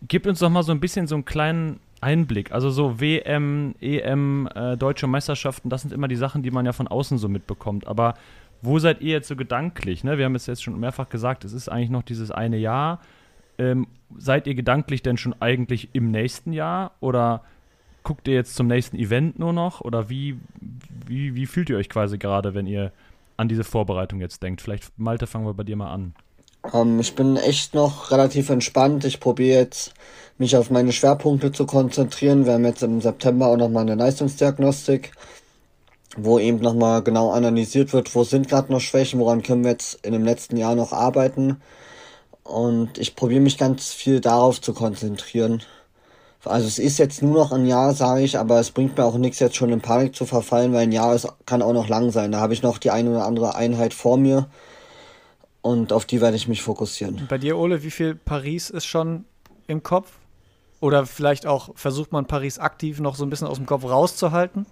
Gib 0.06 0.26
uns 0.26 0.38
doch 0.38 0.50
mal 0.50 0.62
so 0.62 0.72
ein 0.72 0.80
bisschen 0.80 1.08
so 1.08 1.16
einen 1.16 1.24
kleinen 1.24 1.80
Einblick. 2.00 2.52
Also 2.52 2.70
so 2.70 3.00
WM, 3.00 3.74
EM, 3.80 4.48
äh, 4.54 4.76
deutsche 4.76 5.08
Meisterschaften, 5.08 5.68
das 5.68 5.82
sind 5.82 5.92
immer 5.92 6.06
die 6.06 6.16
Sachen, 6.16 6.42
die 6.42 6.52
man 6.52 6.64
ja 6.64 6.72
von 6.72 6.86
außen 6.86 7.18
so 7.18 7.28
mitbekommt. 7.28 7.86
Aber 7.88 8.14
wo 8.62 8.78
seid 8.78 9.00
ihr 9.00 9.12
jetzt 9.12 9.28
so 9.28 9.36
gedanklich? 9.36 10.04
Ne? 10.04 10.18
Wir 10.18 10.24
haben 10.24 10.34
es 10.34 10.46
jetzt 10.46 10.62
schon 10.62 10.78
mehrfach 10.78 11.08
gesagt, 11.08 11.44
es 11.44 11.52
ist 11.52 11.68
eigentlich 11.68 11.90
noch 11.90 12.02
dieses 12.02 12.30
eine 12.30 12.56
Jahr. 12.56 13.00
Ähm, 13.58 13.86
seid 14.16 14.46
ihr 14.46 14.54
gedanklich 14.54 15.02
denn 15.02 15.16
schon 15.16 15.34
eigentlich 15.40 15.90
im 15.92 16.10
nächsten 16.10 16.52
Jahr 16.52 16.92
oder 17.00 17.42
guckt 18.02 18.26
ihr 18.28 18.34
jetzt 18.34 18.54
zum 18.54 18.66
nächsten 18.66 18.96
Event 18.96 19.38
nur 19.38 19.52
noch? 19.52 19.80
Oder 19.80 20.08
wie, 20.08 20.38
wie, 21.06 21.34
wie 21.34 21.46
fühlt 21.46 21.70
ihr 21.70 21.76
euch 21.76 21.88
quasi 21.88 22.18
gerade, 22.18 22.54
wenn 22.54 22.66
ihr 22.66 22.92
an 23.36 23.48
diese 23.48 23.64
Vorbereitung 23.64 24.20
jetzt 24.20 24.42
denkt? 24.42 24.60
Vielleicht, 24.60 24.98
Malte, 24.98 25.26
fangen 25.26 25.46
wir 25.46 25.54
bei 25.54 25.64
dir 25.64 25.76
mal 25.76 25.92
an. 25.92 26.14
Um, 26.72 26.94
ähm, 26.94 27.00
ich 27.00 27.14
bin 27.14 27.36
echt 27.36 27.74
noch 27.74 28.10
relativ 28.10 28.50
entspannt. 28.50 29.04
Ich 29.04 29.20
probiere 29.20 29.58
jetzt, 29.58 29.94
mich 30.38 30.56
auf 30.56 30.70
meine 30.70 30.92
Schwerpunkte 30.92 31.52
zu 31.52 31.66
konzentrieren. 31.66 32.46
Wir 32.46 32.54
haben 32.54 32.64
jetzt 32.64 32.82
im 32.82 33.00
September 33.00 33.48
auch 33.48 33.56
nochmal 33.56 33.82
eine 33.82 33.96
Leistungsdiagnostik 33.96 35.12
wo 36.24 36.38
eben 36.38 36.58
nochmal 36.58 37.02
genau 37.02 37.30
analysiert 37.30 37.92
wird, 37.92 38.14
wo 38.14 38.24
sind 38.24 38.48
gerade 38.48 38.72
noch 38.72 38.80
Schwächen, 38.80 39.20
woran 39.20 39.42
können 39.42 39.64
wir 39.64 39.72
jetzt 39.72 40.04
in 40.04 40.12
dem 40.12 40.24
letzten 40.24 40.56
Jahr 40.56 40.74
noch 40.74 40.92
arbeiten. 40.92 41.60
Und 42.42 42.98
ich 42.98 43.14
probiere 43.14 43.40
mich 43.40 43.58
ganz 43.58 43.92
viel 43.92 44.20
darauf 44.20 44.60
zu 44.60 44.72
konzentrieren. 44.72 45.62
Also 46.44 46.66
es 46.66 46.78
ist 46.78 46.98
jetzt 46.98 47.22
nur 47.22 47.34
noch 47.34 47.52
ein 47.52 47.66
Jahr, 47.66 47.92
sage 47.94 48.22
ich, 48.22 48.38
aber 48.38 48.58
es 48.58 48.70
bringt 48.70 48.96
mir 48.96 49.04
auch 49.04 49.18
nichts, 49.18 49.38
jetzt 49.38 49.56
schon 49.56 49.70
in 49.70 49.80
Panik 49.80 50.14
zu 50.14 50.24
verfallen, 50.24 50.72
weil 50.72 50.82
ein 50.82 50.92
Jahr 50.92 51.14
ist, 51.14 51.28
kann 51.46 51.62
auch 51.62 51.72
noch 51.72 51.88
lang 51.88 52.10
sein. 52.10 52.32
Da 52.32 52.40
habe 52.40 52.54
ich 52.54 52.62
noch 52.62 52.78
die 52.78 52.90
eine 52.90 53.10
oder 53.10 53.26
andere 53.26 53.54
Einheit 53.54 53.92
vor 53.92 54.16
mir 54.16 54.48
und 55.60 55.92
auf 55.92 56.06
die 56.06 56.20
werde 56.20 56.36
ich 56.36 56.48
mich 56.48 56.62
fokussieren. 56.62 57.26
Bei 57.28 57.38
dir, 57.38 57.58
Ole, 57.58 57.82
wie 57.82 57.90
viel 57.90 58.14
Paris 58.14 58.70
ist 58.70 58.86
schon 58.86 59.24
im 59.66 59.82
Kopf? 59.82 60.12
Oder 60.80 61.06
vielleicht 61.06 61.44
auch 61.44 61.70
versucht 61.74 62.12
man 62.12 62.26
Paris 62.26 62.58
aktiv 62.58 63.00
noch 63.00 63.16
so 63.16 63.24
ein 63.24 63.30
bisschen 63.30 63.48
aus 63.48 63.56
dem 63.56 63.66
Kopf 63.66 63.84
rauszuhalten? 63.84 64.64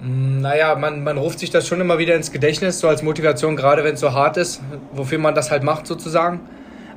Naja, 0.00 0.76
man, 0.76 1.02
man 1.02 1.18
ruft 1.18 1.40
sich 1.40 1.50
das 1.50 1.66
schon 1.66 1.80
immer 1.80 1.98
wieder 1.98 2.14
ins 2.14 2.30
Gedächtnis, 2.30 2.78
so 2.78 2.88
als 2.88 3.02
Motivation, 3.02 3.56
gerade 3.56 3.82
wenn 3.82 3.94
es 3.94 4.00
so 4.00 4.12
hart 4.12 4.36
ist, 4.36 4.60
wofür 4.92 5.18
man 5.18 5.34
das 5.34 5.50
halt 5.50 5.64
macht 5.64 5.86
sozusagen. 5.86 6.40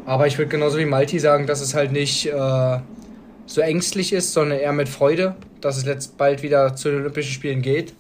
Aber 0.06 0.28
ich 0.28 0.38
würde 0.38 0.50
genauso 0.50 0.78
wie 0.78 0.86
Malti 0.86 1.20
sagen, 1.20 1.48
dass 1.48 1.62
es 1.62 1.74
halt 1.74 1.92
nicht 1.92 2.28
äh, 2.28 2.78
so 3.46 3.62
ängstlich 3.62 4.14
ist, 4.14 4.34
sondern 4.34 4.60
eher 4.60 4.74
mit 4.74 4.90
Freude, 4.90 5.36
dass 5.62 5.78
es 5.78 5.86
jetzt 5.86 6.18
bald 6.18 6.44
wieder 6.44 6.76
zu 6.76 6.90
den 6.90 7.02
Olympischen 7.02 7.34
Spielen 7.34 7.62
geht. 7.62 7.94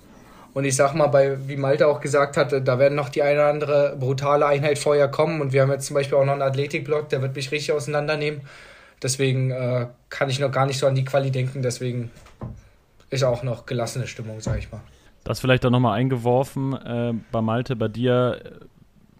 Und 0.53 0.65
ich 0.65 0.75
sag 0.75 0.93
mal, 0.93 1.07
bei, 1.07 1.37
wie 1.47 1.55
Malte 1.55 1.87
auch 1.87 2.01
gesagt 2.01 2.37
hatte, 2.37 2.61
da 2.61 2.77
werden 2.77 2.95
noch 2.95 3.09
die 3.09 3.23
eine 3.23 3.39
oder 3.39 3.49
andere 3.49 3.95
brutale 3.97 4.45
Einheit 4.45 4.77
vorher 4.77 5.07
kommen. 5.07 5.41
Und 5.41 5.53
wir 5.53 5.61
haben 5.61 5.71
jetzt 5.71 5.87
zum 5.87 5.95
Beispiel 5.95 6.17
auch 6.17 6.25
noch 6.25 6.33
einen 6.33 6.41
Athletikblock, 6.41 7.09
der 7.09 7.21
wird 7.21 7.35
mich 7.35 7.51
richtig 7.51 7.71
auseinandernehmen. 7.71 8.41
Deswegen 9.01 9.51
äh, 9.51 9.87
kann 10.09 10.29
ich 10.29 10.39
noch 10.39 10.51
gar 10.51 10.65
nicht 10.65 10.77
so 10.77 10.87
an 10.87 10.95
die 10.95 11.05
Quali 11.05 11.31
denken. 11.31 11.61
Deswegen 11.61 12.11
ist 13.11 13.23
auch 13.23 13.43
noch 13.43 13.67
gelassene 13.67 14.07
Stimmung, 14.07 14.41
sag 14.41 14.57
ich 14.57 14.71
mal. 14.71 14.81
Das 15.23 15.39
vielleicht 15.39 15.65
auch 15.65 15.69
nochmal 15.69 15.99
eingeworfen, 15.99 16.73
äh, 16.73 17.13
bei 17.31 17.41
Malte, 17.41 17.75
bei 17.75 17.87
dir 17.87 18.41
äh, 18.43 18.65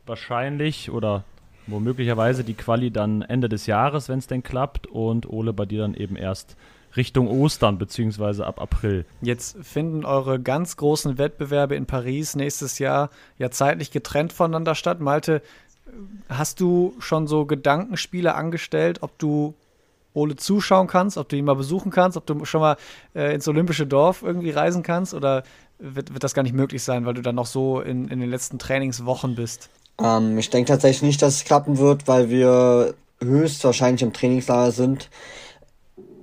wahrscheinlich 0.07 0.89
oder 0.89 1.23
womöglicherweise 1.67 2.43
die 2.43 2.55
Quali 2.55 2.89
dann 2.89 3.21
Ende 3.21 3.47
des 3.49 3.67
Jahres, 3.67 4.09
wenn 4.09 4.17
es 4.17 4.25
denn 4.25 4.41
klappt, 4.41 4.87
und 4.87 5.29
Ole 5.29 5.53
bei 5.53 5.65
dir 5.65 5.81
dann 5.81 5.93
eben 5.93 6.15
erst 6.15 6.55
Richtung 6.95 7.27
Ostern 7.27 7.77
beziehungsweise 7.77 8.45
ab 8.45 8.59
April. 8.59 9.05
Jetzt 9.21 9.57
finden 9.61 10.03
eure 10.03 10.39
ganz 10.39 10.75
großen 10.75 11.17
Wettbewerbe 11.17 11.75
in 11.75 11.85
Paris 11.85 12.35
nächstes 12.35 12.79
Jahr 12.79 13.09
ja 13.37 13.51
zeitlich 13.51 13.91
getrennt 13.91 14.33
voneinander 14.33 14.75
statt. 14.75 14.99
Malte, 14.99 15.41
hast 16.29 16.59
du 16.59 16.95
schon 16.99 17.27
so 17.27 17.45
Gedankenspiele 17.45 18.35
angestellt, 18.35 19.03
ob 19.03 19.17
du 19.19 19.53
Ole 20.13 20.35
zuschauen 20.35 20.87
kannst, 20.87 21.17
ob 21.17 21.29
du 21.29 21.37
ihn 21.37 21.45
mal 21.45 21.55
besuchen 21.55 21.91
kannst, 21.91 22.17
ob 22.17 22.25
du 22.25 22.43
schon 22.45 22.61
mal 22.61 22.77
äh, 23.15 23.33
ins 23.33 23.47
Olympische 23.47 23.87
Dorf 23.87 24.23
irgendwie 24.23 24.51
reisen 24.51 24.83
kannst 24.83 25.13
oder 25.13 25.43
wird, 25.79 26.13
wird 26.13 26.23
das 26.23 26.33
gar 26.33 26.43
nicht 26.43 26.53
möglich 26.53 26.83
sein, 26.83 27.05
weil 27.05 27.13
du 27.13 27.21
dann 27.21 27.35
noch 27.35 27.45
so 27.45 27.81
in, 27.81 28.07
in 28.07 28.19
den 28.19 28.29
letzten 28.29 28.59
Trainingswochen 28.59 29.35
bist? 29.35 29.69
Ähm, 29.99 30.37
ich 30.37 30.49
denke 30.49 30.67
tatsächlich 30.67 31.03
nicht, 31.03 31.21
dass 31.21 31.35
es 31.35 31.43
klappen 31.43 31.77
wird, 31.77 32.07
weil 32.07 32.29
wir 32.29 32.93
höchstwahrscheinlich 33.21 34.01
im 34.01 34.13
Trainingslager 34.13 34.71
sind. 34.71 35.09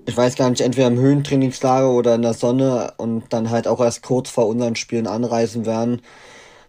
Ich 0.07 0.17
weiß 0.17 0.37
gar 0.37 0.49
nicht, 0.51 0.61
entweder 0.61 0.87
im 0.87 0.99
Höhentrainingslager 0.99 1.91
oder 1.91 2.15
in 2.15 2.23
der 2.23 2.35
Sonne 2.35 2.95
und 2.97 3.33
dann 3.33 3.51
halt 3.51 3.69
auch 3.69 3.81
erst 3.81 4.03
kurz 4.03 4.31
vor 4.31 4.49
unseren 4.49 4.75
Spielen 4.75 5.07
anreisen 5.07 5.67
werden, 5.67 6.01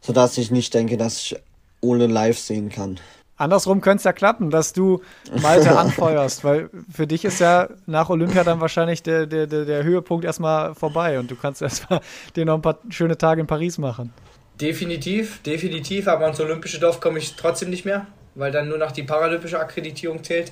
sodass 0.02 0.38
ich 0.38 0.52
nicht 0.52 0.74
denke, 0.74 0.98
dass 0.98 1.20
ich 1.20 1.36
Ole 1.82 2.08
live 2.08 2.38
sehen 2.38 2.70
kann. 2.70 3.00
Andersrum 3.40 3.80
könnte 3.80 4.00
es 4.00 4.04
ja 4.04 4.12
klappen, 4.12 4.52
dass 4.52 4.74
du 4.74 5.02
Malte 5.42 5.78
anfeuerst, 5.78 6.44
weil 6.44 6.70
für 6.94 7.08
dich 7.08 7.24
ist 7.24 7.40
ja 7.40 7.70
nach 7.86 8.10
Olympia 8.10 8.44
dann 8.44 8.60
wahrscheinlich 8.60 9.02
der, 9.02 9.26
der, 9.28 9.48
der, 9.48 9.64
der 9.64 9.84
Höhepunkt 9.84 10.26
erstmal 10.26 10.76
vorbei 10.76 11.18
und 11.20 11.32
du 11.32 11.36
kannst 11.36 11.62
erstmal 11.62 12.02
dir 12.36 12.46
noch 12.46 12.56
ein 12.56 12.62
paar 12.62 12.80
schöne 12.90 13.18
Tage 13.18 13.40
in 13.40 13.48
Paris 13.48 13.78
machen. 13.78 14.14
Definitiv, 14.60 15.42
definitiv, 15.44 16.10
aber 16.10 16.26
ans 16.26 16.42
Olympische 16.42 16.82
Dorf 16.82 17.00
komme 17.00 17.18
ich 17.20 17.38
trotzdem 17.38 17.70
nicht 17.70 17.86
mehr, 17.86 18.08
weil 18.36 18.52
dann 18.52 18.68
nur 18.68 18.78
noch 18.78 18.92
die 18.92 19.04
paralympische 19.04 19.58
Akkreditierung 19.58 20.22
zählt. 20.22 20.52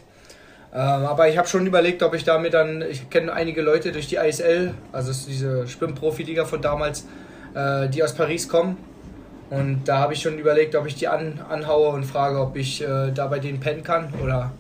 Ähm, 0.74 0.80
aber 0.80 1.28
ich 1.28 1.38
habe 1.38 1.48
schon 1.48 1.68
überlegt, 1.68 2.02
ob 2.04 2.14
ich 2.14 2.24
damit 2.24 2.54
dann, 2.54 2.82
ich 2.82 3.10
kenne 3.10 3.34
einige 3.34 3.62
Leute 3.62 3.92
durch 3.92 4.08
die 4.08 4.16
ISL, 4.16 4.74
also 4.94 5.12
diese 5.28 5.68
Schwimmprofiliga 5.68 6.46
von 6.46 6.62
damals, 6.62 7.06
äh, 7.54 7.90
die 7.90 8.02
aus 8.02 8.14
Paris 8.14 8.48
kommen 8.48 8.78
und 9.50 9.86
da 9.86 10.00
habe 10.00 10.14
ich 10.14 10.22
schon 10.22 10.38
überlegt, 10.38 10.76
ob 10.76 10.86
ich 10.88 10.96
die 10.96 11.08
an, 11.08 11.40
anhaue 11.50 11.90
und 11.90 12.04
frage, 12.04 12.40
ob 12.40 12.56
ich 12.58 12.82
äh, 12.82 13.12
da 13.12 13.28
bei 13.28 13.40
denen 13.40 13.60
pennen 13.60 13.84
kann 13.84 14.14
oder 14.22 14.52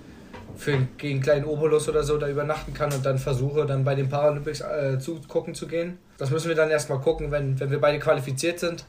für 0.56 0.77
gegen 0.98 1.15
einen 1.15 1.22
kleinen 1.22 1.46
Obolus 1.46 1.88
oder 1.88 2.03
so 2.03 2.17
da 2.17 2.27
übernachten 2.27 2.74
kann 2.74 2.91
und 2.91 3.06
dann 3.06 3.20
versuche, 3.20 3.65
dann 3.65 3.84
bei 3.84 3.96
den 3.96 4.10
Paralympics 4.10 4.62
äh, 4.62 5.00
zugucken 5.00 5.53
zu 5.53 5.67
gehen. 5.67 5.98
Das 6.17 6.32
müssen 6.32 6.48
wir 6.48 6.56
dann 6.56 6.70
erstmal 6.70 7.00
gucken, 7.00 7.32
wenn, 7.32 7.60
wenn 7.60 7.70
wir 7.70 7.79
beide 7.79 8.00
qualifiziert 8.00 8.60
sind. 8.60 8.86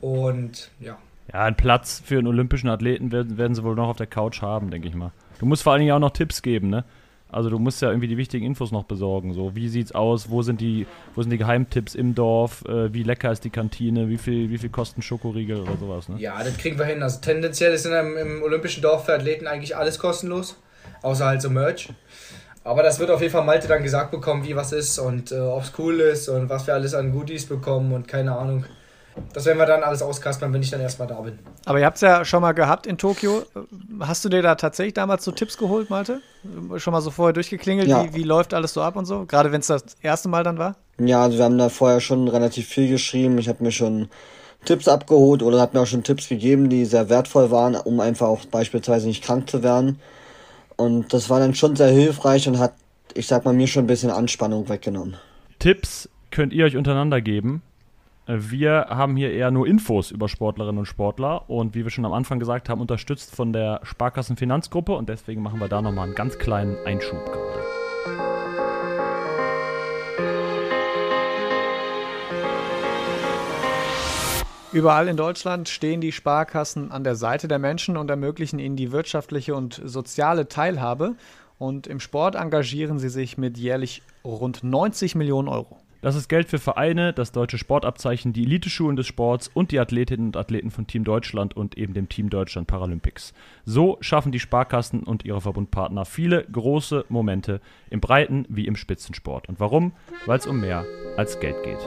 Und 0.00 0.70
ja. 0.78 0.96
Ja, 1.32 1.44
einen 1.44 1.56
Platz 1.56 2.00
für 2.04 2.18
einen 2.18 2.28
olympischen 2.28 2.68
Athleten 2.68 3.10
werden, 3.10 3.36
werden 3.36 3.54
sie 3.54 3.64
wohl 3.64 3.74
noch 3.74 3.88
auf 3.88 3.96
der 3.96 4.06
Couch 4.06 4.40
haben, 4.40 4.70
denke 4.70 4.88
ich 4.88 4.94
mal. 4.94 5.12
Du 5.40 5.46
musst 5.46 5.62
vor 5.62 5.72
allen 5.72 5.80
Dingen 5.80 5.92
auch 5.92 5.98
noch 5.98 6.10
Tipps 6.10 6.42
geben, 6.42 6.70
ne? 6.70 6.84
Also 7.30 7.50
du 7.50 7.58
musst 7.58 7.82
ja 7.82 7.88
irgendwie 7.88 8.08
die 8.08 8.16
wichtigen 8.16 8.46
Infos 8.46 8.72
noch 8.72 8.84
besorgen. 8.84 9.34
So, 9.34 9.54
wie 9.54 9.68
sieht's 9.68 9.92
aus? 9.92 10.30
Wo 10.30 10.42
sind 10.42 10.60
die, 10.60 10.86
wo 11.14 11.22
sind 11.22 11.30
die 11.30 11.38
Geheimtipps 11.38 11.94
im 11.94 12.14
Dorf? 12.14 12.64
Äh, 12.66 12.92
wie 12.94 13.02
lecker 13.02 13.30
ist 13.30 13.44
die 13.44 13.50
Kantine? 13.50 14.08
Wie 14.08 14.16
viel, 14.16 14.48
wie 14.50 14.58
viel 14.58 14.70
kosten 14.70 15.02
Schokoriegel 15.02 15.60
oder 15.60 15.76
sowas? 15.76 16.08
Ne? 16.08 16.18
Ja, 16.18 16.42
das 16.42 16.56
kriegen 16.56 16.78
wir 16.78 16.86
hin. 16.86 17.02
Also 17.02 17.20
tendenziell 17.20 17.72
ist 17.72 17.84
in 17.84 17.92
einem, 17.92 18.16
im 18.16 18.42
Olympischen 18.42 18.82
Dorf 18.82 19.04
für 19.04 19.14
Athleten 19.14 19.46
eigentlich 19.46 19.76
alles 19.76 19.98
kostenlos, 19.98 20.56
außer 21.02 21.26
halt 21.26 21.42
so 21.42 21.50
Merch. 21.50 21.90
Aber 22.64 22.82
das 22.82 22.98
wird 22.98 23.10
auf 23.10 23.20
jeden 23.20 23.32
Fall 23.32 23.44
Malte 23.44 23.68
dann 23.68 23.82
gesagt 23.82 24.10
bekommen, 24.10 24.44
wie 24.44 24.56
was 24.56 24.72
ist 24.72 24.98
und 24.98 25.32
äh, 25.32 25.38
ob 25.38 25.62
es 25.62 25.72
cool 25.78 26.00
ist 26.00 26.28
und 26.28 26.48
was 26.48 26.66
wir 26.66 26.74
alles 26.74 26.94
an 26.94 27.12
Goodies 27.12 27.46
bekommen 27.46 27.92
und 27.92 28.08
keine 28.08 28.36
Ahnung. 28.36 28.64
Das 29.32 29.44
werden 29.44 29.58
wir 29.58 29.66
dann 29.66 29.82
alles 29.82 30.02
auskaspern, 30.02 30.52
wenn 30.52 30.62
ich 30.62 30.70
dann 30.70 30.80
erstmal 30.80 31.08
da 31.08 31.20
bin. 31.20 31.38
Aber 31.64 31.78
ihr 31.78 31.86
habt 31.86 31.96
es 31.96 32.02
ja 32.02 32.24
schon 32.24 32.42
mal 32.42 32.52
gehabt 32.52 32.86
in 32.86 32.98
Tokio. 32.98 33.44
Hast 34.00 34.24
du 34.24 34.28
dir 34.28 34.42
da 34.42 34.54
tatsächlich 34.54 34.94
damals 34.94 35.24
so 35.24 35.32
Tipps 35.32 35.56
geholt, 35.58 35.90
Malte? 35.90 36.20
Schon 36.76 36.92
mal 36.92 37.00
so 37.00 37.10
vorher 37.10 37.32
durchgeklingelt, 37.32 37.88
ja. 37.88 38.04
wie, 38.04 38.14
wie 38.14 38.22
läuft 38.22 38.54
alles 38.54 38.72
so 38.72 38.82
ab 38.82 38.96
und 38.96 39.06
so? 39.06 39.26
Gerade 39.26 39.52
wenn 39.52 39.60
es 39.60 39.66
das 39.66 39.84
erste 40.02 40.28
Mal 40.28 40.44
dann 40.44 40.58
war? 40.58 40.76
Ja, 40.98 41.22
also 41.22 41.38
wir 41.38 41.44
haben 41.44 41.58
da 41.58 41.68
vorher 41.68 42.00
schon 42.00 42.28
relativ 42.28 42.66
viel 42.68 42.88
geschrieben. 42.88 43.38
Ich 43.38 43.48
habe 43.48 43.62
mir 43.62 43.72
schon 43.72 44.08
Tipps 44.64 44.88
abgeholt 44.88 45.42
oder 45.42 45.60
hat 45.60 45.74
mir 45.74 45.80
auch 45.80 45.86
schon 45.86 46.02
Tipps 46.02 46.28
gegeben, 46.28 46.68
die 46.68 46.84
sehr 46.84 47.08
wertvoll 47.08 47.50
waren, 47.50 47.76
um 47.76 48.00
einfach 48.00 48.26
auch 48.26 48.44
beispielsweise 48.46 49.06
nicht 49.06 49.22
krank 49.22 49.48
zu 49.48 49.62
werden. 49.62 50.00
Und 50.76 51.12
das 51.12 51.30
war 51.30 51.40
dann 51.40 51.54
schon 51.54 51.76
sehr 51.76 51.88
hilfreich 51.88 52.48
und 52.48 52.58
hat, 52.58 52.74
ich 53.14 53.26
sag 53.26 53.44
mal, 53.44 53.54
mir 53.54 53.66
schon 53.66 53.84
ein 53.84 53.88
bisschen 53.88 54.10
Anspannung 54.10 54.68
weggenommen. 54.68 55.16
Tipps 55.58 56.08
könnt 56.30 56.52
ihr 56.52 56.64
euch 56.64 56.76
untereinander 56.76 57.20
geben. 57.20 57.62
Wir 58.30 58.88
haben 58.90 59.16
hier 59.16 59.32
eher 59.32 59.50
nur 59.50 59.66
Infos 59.66 60.10
über 60.10 60.28
Sportlerinnen 60.28 60.80
und 60.80 60.84
Sportler 60.84 61.48
und 61.48 61.74
wie 61.74 61.84
wir 61.84 61.90
schon 61.90 62.04
am 62.04 62.12
Anfang 62.12 62.38
gesagt 62.38 62.68
haben, 62.68 62.78
unterstützt 62.78 63.34
von 63.34 63.54
der 63.54 63.80
Sparkassenfinanzgruppe 63.84 64.92
und 64.92 65.08
deswegen 65.08 65.40
machen 65.40 65.60
wir 65.60 65.68
da 65.68 65.80
nochmal 65.80 66.08
einen 66.08 66.14
ganz 66.14 66.36
kleinen 66.36 66.76
Einschub 66.84 67.24
gerade. 67.24 67.64
Überall 74.74 75.08
in 75.08 75.16
Deutschland 75.16 75.70
stehen 75.70 76.02
die 76.02 76.12
Sparkassen 76.12 76.92
an 76.92 77.04
der 77.04 77.14
Seite 77.14 77.48
der 77.48 77.58
Menschen 77.58 77.96
und 77.96 78.10
ermöglichen 78.10 78.58
ihnen 78.58 78.76
die 78.76 78.92
wirtschaftliche 78.92 79.54
und 79.54 79.80
soziale 79.82 80.48
Teilhabe. 80.48 81.14
Und 81.56 81.86
im 81.86 81.98
Sport 81.98 82.34
engagieren 82.34 82.98
sie 82.98 83.08
sich 83.08 83.38
mit 83.38 83.56
jährlich 83.56 84.02
rund 84.22 84.62
90 84.62 85.14
Millionen 85.14 85.48
Euro. 85.48 85.78
Das 86.00 86.14
ist 86.14 86.28
Geld 86.28 86.48
für 86.48 86.60
Vereine, 86.60 87.12
das 87.12 87.32
deutsche 87.32 87.58
Sportabzeichen, 87.58 88.32
die 88.32 88.44
Eliteschulen 88.44 88.94
des 88.94 89.08
Sports 89.08 89.50
und 89.52 89.72
die 89.72 89.80
Athletinnen 89.80 90.28
und 90.28 90.36
Athleten 90.36 90.70
von 90.70 90.86
Team 90.86 91.02
Deutschland 91.02 91.56
und 91.56 91.76
eben 91.76 91.92
dem 91.92 92.08
Team 92.08 92.30
Deutschland 92.30 92.68
Paralympics. 92.68 93.34
So 93.64 93.98
schaffen 94.00 94.30
die 94.30 94.38
Sparkassen 94.38 95.02
und 95.02 95.24
ihre 95.24 95.40
Verbundpartner 95.40 96.04
viele 96.04 96.44
große 96.44 97.04
Momente 97.08 97.60
im 97.90 98.00
Breiten 98.00 98.46
wie 98.48 98.68
im 98.68 98.76
Spitzensport. 98.76 99.48
Und 99.48 99.58
warum? 99.58 99.90
Weil 100.24 100.38
es 100.38 100.46
um 100.46 100.60
mehr 100.60 100.84
als 101.16 101.40
Geld 101.40 101.60
geht. 101.64 101.80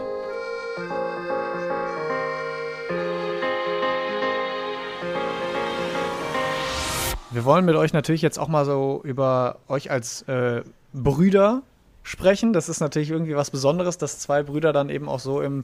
Wir 7.29 7.45
wollen 7.45 7.63
mit 7.63 7.77
euch 7.77 7.93
natürlich 7.93 8.21
jetzt 8.21 8.39
auch 8.39 8.49
mal 8.49 8.65
so 8.65 8.99
über 9.05 9.59
euch 9.69 9.89
als 9.89 10.23
äh, 10.23 10.63
Brüder 10.91 11.63
sprechen. 12.03 12.53
Das 12.53 12.69
ist 12.69 12.79
natürlich 12.79 13.11
irgendwie 13.11 13.35
was 13.35 13.51
Besonderes, 13.51 13.97
dass 13.97 14.19
zwei 14.19 14.43
Brüder 14.43 14.73
dann 14.73 14.89
eben 14.89 15.07
auch 15.07 15.19
so 15.19 15.41
im 15.41 15.63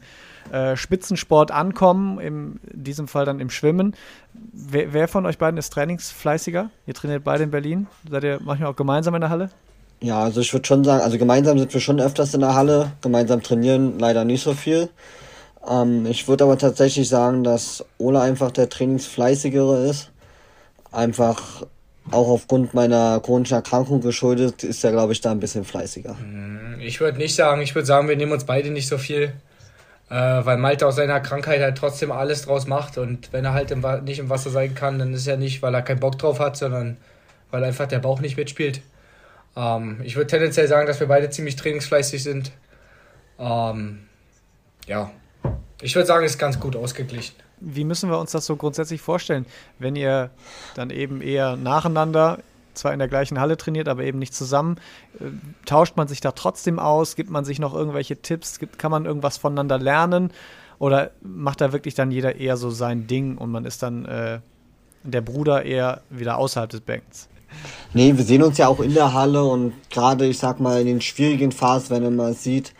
äh, 0.52 0.76
Spitzensport 0.76 1.52
ankommen, 1.52 2.20
in 2.20 2.60
diesem 2.72 3.08
Fall 3.08 3.26
dann 3.26 3.40
im 3.40 3.50
Schwimmen. 3.50 3.96
Wer, 4.34 4.94
wer, 4.94 5.08
von 5.08 5.26
euch 5.26 5.38
beiden 5.38 5.58
ist 5.58 5.72
trainingsfleißiger? 5.74 6.70
Ihr 6.86 6.94
trainiert 6.94 7.24
beide 7.24 7.44
in 7.44 7.52
Berlin. 7.52 7.88
Seid 8.10 8.24
ihr 8.24 8.40
manchmal 8.44 8.72
auch 8.72 8.76
gemeinsam 8.76 9.16
in 9.16 9.22
der 9.22 9.30
Halle? 9.30 9.50
Ja, 10.00 10.20
also 10.20 10.42
ich 10.42 10.54
würde 10.54 10.68
schon 10.68 10.84
sagen, 10.84 11.04
also 11.04 11.18
gemeinsam 11.18 11.58
sind 11.58 11.74
wir 11.74 11.82
schon 11.82 12.00
öfters 12.00 12.34
in 12.34 12.42
der 12.42 12.54
Halle, 12.54 12.92
gemeinsam 13.02 13.42
trainieren 13.42 13.98
leider 13.98 14.26
nicht 14.26 14.44
so 14.44 14.54
viel. 14.54 14.90
Ähm, 15.68 16.06
ich 16.06 16.28
würde 16.28 16.44
aber 16.44 16.58
tatsächlich 16.58 17.10
sagen, 17.10 17.44
dass 17.44 17.84
Ola 17.98 18.22
einfach 18.22 18.52
der 18.52 18.70
trainingsfleißigere 18.70 19.88
ist. 19.88 20.12
Einfach 20.92 21.64
auch 22.12 22.30
aufgrund 22.30 22.74
meiner 22.74 23.20
chronischen 23.20 23.56
Erkrankung 23.56 24.02
geschuldet, 24.02 24.64
ist 24.64 24.84
er, 24.84 24.92
glaube 24.92 25.14
ich, 25.14 25.22
da 25.22 25.32
ein 25.32 25.40
bisschen 25.40 25.66
fleißiger. 25.66 26.14
Mm, 26.14 26.80
ich 26.80 27.00
würde 27.00 27.18
nicht 27.18 27.36
sagen, 27.36 27.62
ich 27.62 27.76
würde 27.76 27.86
sagen, 27.86 28.08
wir 28.08 28.16
nehmen 28.16 28.32
uns 28.32 28.46
beide 28.46 28.70
nicht 28.70 28.88
so 28.88 28.98
viel, 28.98 29.34
äh, 30.10 30.16
weil 30.16 30.58
Malte 30.58 30.88
aus 30.88 30.96
seiner 30.96 31.20
Krankheit 31.20 31.62
halt 31.62 31.78
trotzdem 31.78 32.12
alles 32.12 32.44
draus 32.44 32.68
macht 32.68 32.98
und 32.98 33.34
wenn 33.34 33.46
er 33.46 33.54
halt 33.54 33.72
im, 33.72 33.86
nicht 34.04 34.20
im 34.20 34.30
Wasser 34.30 34.50
sein 34.50 34.74
kann, 34.76 35.00
dann 35.00 35.14
ist 35.14 35.28
ja 35.28 35.36
nicht, 35.36 35.62
weil 35.62 35.74
er 35.74 35.82
keinen 35.82 36.00
Bock 36.00 36.18
drauf 36.18 36.40
hat, 36.40 36.58
sondern 36.58 36.98
weil 37.52 37.64
einfach 37.64 37.88
der 37.88 38.00
Bauch 38.00 38.20
nicht 38.20 38.38
mitspielt. 38.38 38.82
Ähm, 39.56 40.02
ich 40.04 40.16
würde 40.16 40.28
tendenziell 40.28 40.68
sagen, 40.68 40.88
dass 40.88 41.00
wir 41.00 41.08
beide 41.08 41.30
ziemlich 41.30 41.56
trainingsfleißig 41.56 42.24
sind. 42.24 42.52
Ähm, 43.40 44.00
ja, 44.88 45.12
ich 45.82 45.96
würde 45.96 46.08
sagen, 46.08 46.26
es 46.26 46.32
ist 46.32 46.38
ganz 46.38 46.60
gut 46.60 46.76
ausgeglichen 46.76 47.36
wie 47.60 47.84
müssen 47.84 48.10
wir 48.10 48.20
uns 48.20 48.32
das 48.32 48.46
so 48.46 48.56
grundsätzlich 48.56 49.02
vorstellen, 49.02 49.46
wenn 49.80 49.96
ihr 49.96 50.30
dann 50.76 50.90
eben 50.90 51.22
eher 51.22 51.56
nacheinander 51.56 52.40
zwar 52.78 52.94
in 52.94 53.00
der 53.00 53.08
gleichen 53.08 53.40
Halle 53.40 53.58
trainiert, 53.58 53.88
aber 53.88 54.04
eben 54.04 54.20
nicht 54.20 54.34
zusammen. 54.34 54.78
Äh, 55.20 55.26
tauscht 55.66 55.98
man 55.98 56.08
sich 56.08 56.22
da 56.22 56.32
trotzdem 56.32 56.80
aus? 56.80 57.16
Gibt 57.16 57.30
man 57.30 57.44
sich 57.44 57.60
noch 57.60 57.74
irgendwelche 57.74 58.22
Tipps? 58.22 58.60
Gibt, 58.60 58.80
kann 58.80 58.92
man 58.92 59.06
irgendwas 59.06 59.38
voneinander 59.38 59.80
lernen? 59.80 60.32
Oder 60.80 61.12
macht 61.22 61.62
da 61.62 61.74
wirklich 61.74 61.96
dann 61.96 62.12
jeder 62.12 62.36
eher 62.36 62.56
so 62.56 62.70
sein 62.70 63.08
Ding 63.08 63.38
und 63.38 63.52
man 63.52 63.66
ist 63.66 63.82
dann 63.82 64.06
äh, 64.06 64.40
der 65.04 65.22
Bruder 65.22 65.64
eher 65.64 66.02
wieder 66.10 66.38
außerhalb 66.38 66.70
des 66.70 66.82
Beckens? 66.82 67.28
Nee, 67.94 68.16
wir 68.16 68.24
sehen 68.24 68.44
uns 68.44 68.58
ja 68.58 68.68
auch 68.68 68.80
in 68.80 68.94
der 68.94 69.14
Halle 69.14 69.44
und 69.44 69.74
gerade, 69.90 70.28
ich 70.28 70.38
sag 70.38 70.60
mal, 70.60 70.82
in 70.82 70.88
den 70.88 71.02
schwierigen 71.02 71.52
Phasen, 71.52 71.96
wenn 71.96 72.04
man 72.04 72.16
mal 72.16 72.34
sieht, 72.34 72.74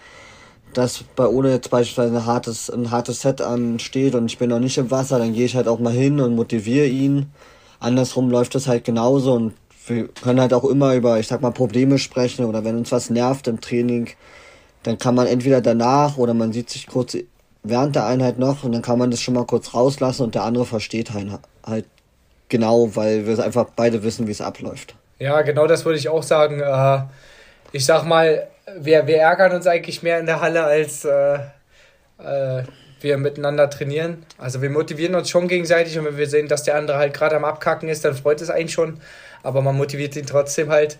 dass 0.74 1.04
bei 1.16 1.26
Ole 1.26 1.52
jetzt 1.52 1.70
beispielsweise 1.70 2.16
ein 2.18 2.26
hartes, 2.26 2.70
ein 2.70 2.92
hartes 2.92 3.22
Set 3.22 3.42
ansteht 3.42 4.16
und 4.16 4.28
ich 4.28 4.38
bin 4.38 4.50
noch 4.50 4.60
nicht 4.60 4.78
im 4.78 4.92
Wasser, 4.92 5.20
dann 5.20 5.34
gehe 5.34 5.46
ich 5.46 5.56
halt 5.56 5.68
auch 5.68 5.80
mal 5.80 5.94
hin 5.94 6.20
und 6.20 6.36
motiviere 6.36 6.88
ihn. 6.88 7.32
Andersrum 7.80 8.30
läuft 8.30 8.56
das 8.56 8.68
halt 8.68 8.84
genauso 8.84 9.34
und 9.34 9.54
wir 9.88 10.08
können 10.10 10.42
halt 10.42 10.54
auch 10.54 10.66
immer 10.66 10.96
über, 10.96 11.20
ich 11.20 11.28
sag 11.28 11.42
mal, 11.42 11.52
Probleme 11.52 11.98
sprechen 11.98 12.46
oder 12.46 12.64
wenn 12.64 12.78
uns 12.78 12.92
was 12.92 13.10
nervt 13.10 13.48
im 13.48 13.62
Training, 13.62 14.10
dann 14.84 14.98
kann 14.98 15.16
man 15.16 15.28
entweder 15.28 15.62
danach 15.62 16.18
oder 16.18 16.34
man 16.34 16.54
sieht 16.54 16.70
sich 16.70 16.88
kurz 16.88 17.18
während 17.64 17.96
der 17.96 18.06
Einheit 18.06 18.40
noch 18.40 18.64
und 18.64 18.72
dann 18.72 18.82
kann 18.82 19.00
man 19.00 19.12
das 19.12 19.22
schon 19.22 19.34
mal 19.34 19.46
kurz 19.46 19.74
rauslassen 19.74 20.24
und 20.24 20.36
der 20.36 20.44
andere 20.44 20.66
versteht 20.66 21.14
halt, 21.14 21.28
halt 21.66 21.86
genau, 22.50 22.96
weil 22.96 23.26
wir 23.28 23.44
einfach 23.44 23.68
beide 23.76 24.04
wissen, 24.04 24.28
wie 24.28 24.32
es 24.32 24.42
abläuft. 24.42 24.96
Ja, 25.20 25.42
genau 25.42 25.68
das 25.68 25.86
würde 25.86 25.98
ich 25.98 26.10
auch 26.10 26.24
sagen. 26.24 26.60
Äh, 26.60 27.00
ich 27.72 27.86
sag 27.86 28.04
mal, 28.06 28.48
wir, 28.80 29.08
wir 29.08 29.18
ärgern 29.18 29.54
uns 29.54 29.68
eigentlich 29.68 30.04
mehr 30.04 30.20
in 30.20 30.26
der 30.26 30.42
Halle, 30.42 30.64
als 30.64 31.06
äh, 31.06 31.40
äh, 32.20 32.64
wir 33.00 33.18
miteinander 33.18 33.70
trainieren. 33.70 34.26
Also 34.38 34.62
wir 34.62 34.70
motivieren 34.70 35.16
uns 35.16 35.30
schon 35.30 35.48
gegenseitig 35.48 35.98
und 35.98 36.06
wenn 36.06 36.18
wir 36.18 36.28
sehen, 36.28 36.48
dass 36.48 36.64
der 36.64 36.76
andere 36.76 36.98
halt 36.98 37.14
gerade 37.14 37.36
am 37.36 37.46
Abkacken 37.46 37.90
ist, 37.90 38.04
dann 38.06 38.16
freut 38.16 38.42
es 38.42 38.50
einen 38.50 38.70
schon. 38.70 39.00
Aber 39.44 39.62
man 39.62 39.78
motiviert 39.78 40.16
ihn 40.16 40.26
trotzdem 40.26 40.70
halt. 40.70 40.98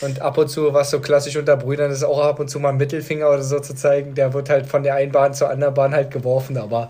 Und 0.00 0.20
ab 0.20 0.38
und 0.38 0.48
zu, 0.48 0.74
was 0.74 0.90
so 0.90 1.00
klassisch 1.00 1.36
unter 1.36 1.56
Brüdern 1.56 1.90
ist, 1.90 2.02
auch 2.02 2.20
ab 2.20 2.40
und 2.40 2.48
zu 2.48 2.58
mal 2.58 2.70
ein 2.70 2.76
Mittelfinger 2.76 3.28
oder 3.28 3.42
so 3.42 3.60
zu 3.60 3.74
zeigen. 3.74 4.14
Der 4.14 4.32
wird 4.32 4.50
halt 4.50 4.66
von 4.66 4.82
der 4.82 4.94
einen 4.94 5.12
Bahn 5.12 5.34
zur 5.34 5.50
anderen 5.50 5.74
Bahn 5.74 5.94
halt 5.94 6.10
geworfen, 6.10 6.56
aber 6.56 6.88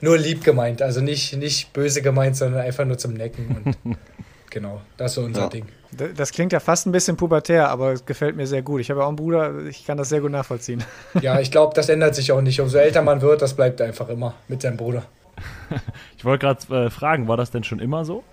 nur 0.00 0.16
lieb 0.18 0.44
gemeint. 0.44 0.82
Also 0.82 1.00
nicht, 1.00 1.36
nicht 1.36 1.72
böse 1.72 2.02
gemeint, 2.02 2.36
sondern 2.36 2.60
einfach 2.60 2.84
nur 2.84 2.98
zum 2.98 3.14
Necken. 3.14 3.76
Und 3.84 3.96
genau, 4.56 4.80
das 4.96 5.10
ist 5.10 5.14
so 5.16 5.20
unser 5.22 5.42
ja. 5.42 5.48
Ding. 5.48 5.66
Das 6.16 6.32
klingt 6.32 6.50
ja 6.50 6.60
fast 6.60 6.86
ein 6.86 6.92
bisschen 6.92 7.18
pubertär, 7.18 7.68
aber 7.68 7.92
es 7.92 8.06
gefällt 8.06 8.36
mir 8.36 8.46
sehr 8.46 8.62
gut. 8.62 8.80
Ich 8.80 8.88
habe 8.88 9.00
ja 9.00 9.04
auch 9.04 9.08
einen 9.08 9.16
Bruder, 9.16 9.66
ich 9.66 9.84
kann 9.84 9.98
das 9.98 10.08
sehr 10.08 10.22
gut 10.22 10.30
nachvollziehen. 10.30 10.82
Ja, 11.20 11.40
ich 11.40 11.50
glaube, 11.50 11.74
das 11.74 11.90
ändert 11.90 12.14
sich 12.14 12.32
auch 12.32 12.40
nicht. 12.40 12.58
Umso 12.58 12.78
älter 12.78 13.02
man 13.02 13.20
wird, 13.20 13.42
das 13.42 13.52
bleibt 13.52 13.82
einfach 13.82 14.08
immer 14.08 14.34
mit 14.48 14.62
seinem 14.62 14.78
Bruder. 14.78 15.02
Ich 16.16 16.24
wollte 16.24 16.46
gerade 16.46 16.86
äh, 16.86 16.90
fragen, 16.90 17.28
war 17.28 17.36
das 17.36 17.50
denn 17.50 17.64
schon 17.64 17.80
immer 17.80 18.06
so? 18.06 18.24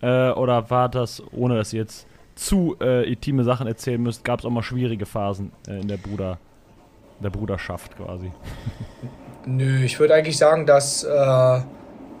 Äh, 0.00 0.30
oder 0.30 0.70
war 0.70 0.88
das, 0.88 1.22
ohne 1.32 1.56
dass 1.56 1.72
ihr 1.72 1.80
jetzt 1.80 2.06
zu 2.36 2.76
äh, 2.80 3.10
intime 3.10 3.42
Sachen 3.42 3.66
erzählen 3.66 4.00
müsst, 4.00 4.24
gab 4.24 4.38
es 4.38 4.46
auch 4.46 4.50
mal 4.50 4.62
schwierige 4.62 5.06
Phasen 5.06 5.50
äh, 5.66 5.80
in 5.80 5.88
der 5.88 5.96
Bruder, 5.96 6.38
der 7.20 7.30
Bruderschaft 7.30 7.96
quasi? 7.96 8.30
Nö, 9.46 9.82
ich 9.84 9.98
würde 9.98 10.14
eigentlich 10.14 10.38
sagen, 10.38 10.66
dass 10.66 11.02
äh, 11.02 11.60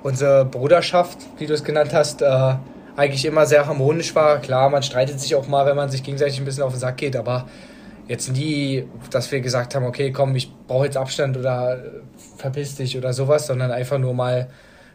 unsere 0.02 0.44
Bruderschaft, 0.44 1.18
wie 1.38 1.46
du 1.46 1.54
es 1.54 1.62
genannt 1.62 1.94
hast, 1.94 2.20
äh, 2.20 2.54
eigentlich 2.96 3.24
immer 3.24 3.46
sehr 3.46 3.66
harmonisch 3.66 4.14
war. 4.14 4.38
Klar, 4.38 4.70
man 4.70 4.82
streitet 4.82 5.20
sich 5.20 5.34
auch 5.34 5.46
mal, 5.48 5.66
wenn 5.66 5.76
man 5.76 5.90
sich 5.90 6.02
gegenseitig 6.02 6.38
ein 6.38 6.44
bisschen 6.44 6.62
auf 6.62 6.72
den 6.72 6.80
Sack 6.80 6.96
geht, 6.96 7.16
aber 7.16 7.46
jetzt 8.06 8.30
nie, 8.32 8.86
dass 9.10 9.30
wir 9.32 9.40
gesagt 9.40 9.74
haben, 9.74 9.84
okay, 9.86 10.12
komm, 10.12 10.36
ich 10.36 10.52
brauche 10.66 10.84
jetzt 10.84 10.96
Abstand 10.96 11.36
oder 11.36 11.76
äh, 11.76 11.90
verpiss 12.36 12.76
dich 12.76 12.96
oder 12.96 13.12
sowas, 13.12 13.46
sondern 13.46 13.70
einfach 13.70 13.98
nur 13.98 14.14
mal 14.14 14.48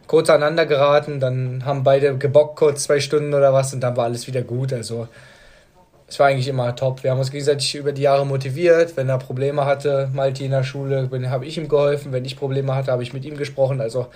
kurz 0.06 0.30
aneinander 0.30 0.66
geraten, 0.66 1.20
dann 1.20 1.64
haben 1.64 1.84
beide 1.84 2.16
gebockt 2.16 2.56
kurz 2.56 2.84
zwei 2.84 3.00
Stunden 3.00 3.34
oder 3.34 3.52
was 3.52 3.72
und 3.74 3.80
dann 3.80 3.96
war 3.96 4.04
alles 4.04 4.26
wieder 4.26 4.42
gut. 4.42 4.72
Also 4.72 5.08
es 6.08 6.18
war 6.18 6.26
eigentlich 6.26 6.48
immer 6.48 6.74
top. 6.74 7.04
Wir 7.04 7.12
haben 7.12 7.20
uns 7.20 7.30
gegenseitig 7.30 7.76
über 7.76 7.92
die 7.92 8.02
Jahre 8.02 8.26
motiviert. 8.26 8.96
Wenn 8.96 9.08
er 9.08 9.18
Probleme 9.18 9.64
hatte, 9.64 10.10
Malti 10.12 10.44
in 10.44 10.50
der 10.50 10.64
Schule, 10.64 11.08
habe 11.30 11.46
ich 11.46 11.56
ihm 11.56 11.68
geholfen. 11.68 12.10
Wenn 12.10 12.24
ich 12.24 12.36
Probleme 12.36 12.74
hatte, 12.74 12.90
habe 12.90 13.04
ich 13.04 13.12
mit 13.12 13.24
ihm 13.24 13.36
gesprochen. 13.36 13.80
Also 13.80 14.08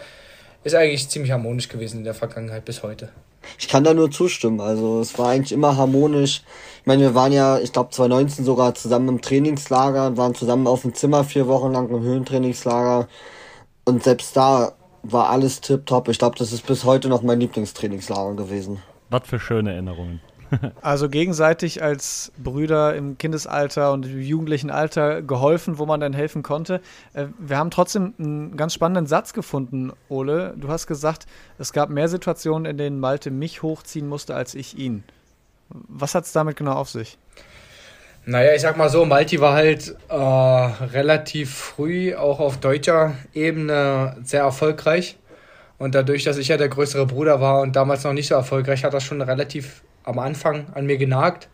ist 0.64 0.74
eigentlich 0.74 1.08
ziemlich 1.08 1.30
harmonisch 1.30 1.68
gewesen 1.68 1.98
in 1.98 2.04
der 2.04 2.14
Vergangenheit 2.14 2.64
bis 2.64 2.82
heute. 2.82 3.10
Ich 3.58 3.68
kann 3.68 3.84
da 3.84 3.94
nur 3.94 4.10
zustimmen. 4.10 4.60
Also 4.60 5.00
es 5.00 5.18
war 5.18 5.28
eigentlich 5.28 5.52
immer 5.52 5.76
harmonisch. 5.76 6.42
Ich 6.80 6.86
meine, 6.86 7.02
wir 7.02 7.14
waren 7.14 7.32
ja, 7.32 7.58
ich 7.58 7.72
glaube 7.72 7.90
2019 7.90 8.44
sogar 8.44 8.74
zusammen 8.74 9.08
im 9.08 9.20
Trainingslager, 9.20 10.16
waren 10.16 10.34
zusammen 10.34 10.66
auf 10.66 10.82
dem 10.82 10.94
Zimmer 10.94 11.24
vier 11.24 11.46
Wochen 11.46 11.72
lang 11.72 11.88
im 11.90 12.02
Höhentrainingslager. 12.02 13.08
Und 13.84 14.02
selbst 14.02 14.36
da 14.36 14.72
war 15.02 15.28
alles 15.28 15.60
tipptopp. 15.60 16.08
Ich 16.08 16.18
glaube, 16.18 16.38
das 16.38 16.52
ist 16.52 16.66
bis 16.66 16.84
heute 16.84 17.08
noch 17.08 17.22
mein 17.22 17.40
Lieblingstrainingslager 17.40 18.34
gewesen. 18.34 18.82
Was 19.10 19.28
für 19.28 19.38
schöne 19.38 19.72
Erinnerungen. 19.72 20.20
Also 20.82 21.08
gegenseitig 21.08 21.82
als 21.82 22.32
Brüder 22.36 22.94
im 22.94 23.18
Kindesalter 23.18 23.92
und 23.92 24.06
jugendlichen 24.06 24.70
Alter 24.70 25.22
geholfen, 25.22 25.78
wo 25.78 25.86
man 25.86 26.00
dann 26.00 26.12
helfen 26.12 26.42
konnte. 26.42 26.80
Äh, 27.12 27.26
wir 27.38 27.58
haben 27.58 27.70
trotzdem 27.70 28.14
einen 28.18 28.56
ganz 28.56 28.74
spannenden 28.74 29.06
Satz 29.06 29.32
gefunden, 29.32 29.92
Ole. 30.08 30.54
Du 30.56 30.68
hast 30.68 30.86
gesagt, 30.86 31.26
es 31.58 31.72
gab 31.72 31.90
mehr 31.90 32.08
Situationen, 32.08 32.66
in 32.66 32.78
denen 32.78 33.00
Malte 33.00 33.30
mich 33.30 33.62
hochziehen 33.62 34.08
musste 34.08 34.34
als 34.34 34.54
ich 34.54 34.78
ihn. 34.78 35.04
Was 35.70 36.14
hat 36.14 36.24
es 36.24 36.32
damit 36.32 36.56
genau 36.56 36.72
auf 36.72 36.90
sich? 36.90 37.18
Naja, 38.26 38.54
ich 38.54 38.62
sag 38.62 38.76
mal 38.78 38.88
so, 38.88 39.04
Malti 39.04 39.40
war 39.40 39.52
halt 39.52 39.94
äh, 40.08 40.14
relativ 40.14 41.54
früh 41.54 42.14
auch 42.14 42.40
auf 42.40 42.58
deutscher 42.58 43.14
Ebene 43.34 44.16
sehr 44.22 44.42
erfolgreich. 44.42 45.18
Und 45.76 45.94
dadurch, 45.94 46.24
dass 46.24 46.38
ich 46.38 46.48
ja 46.48 46.56
der 46.56 46.68
größere 46.68 47.04
Bruder 47.04 47.40
war 47.40 47.60
und 47.60 47.76
damals 47.76 48.04
noch 48.04 48.12
nicht 48.12 48.28
so 48.28 48.34
erfolgreich, 48.34 48.84
hat 48.84 48.94
das 48.94 49.04
schon 49.04 49.20
relativ 49.20 49.82
am 50.04 50.18
Anfang 50.18 50.66
an 50.74 50.86
mir 50.86 50.96
genagt. 50.96 51.48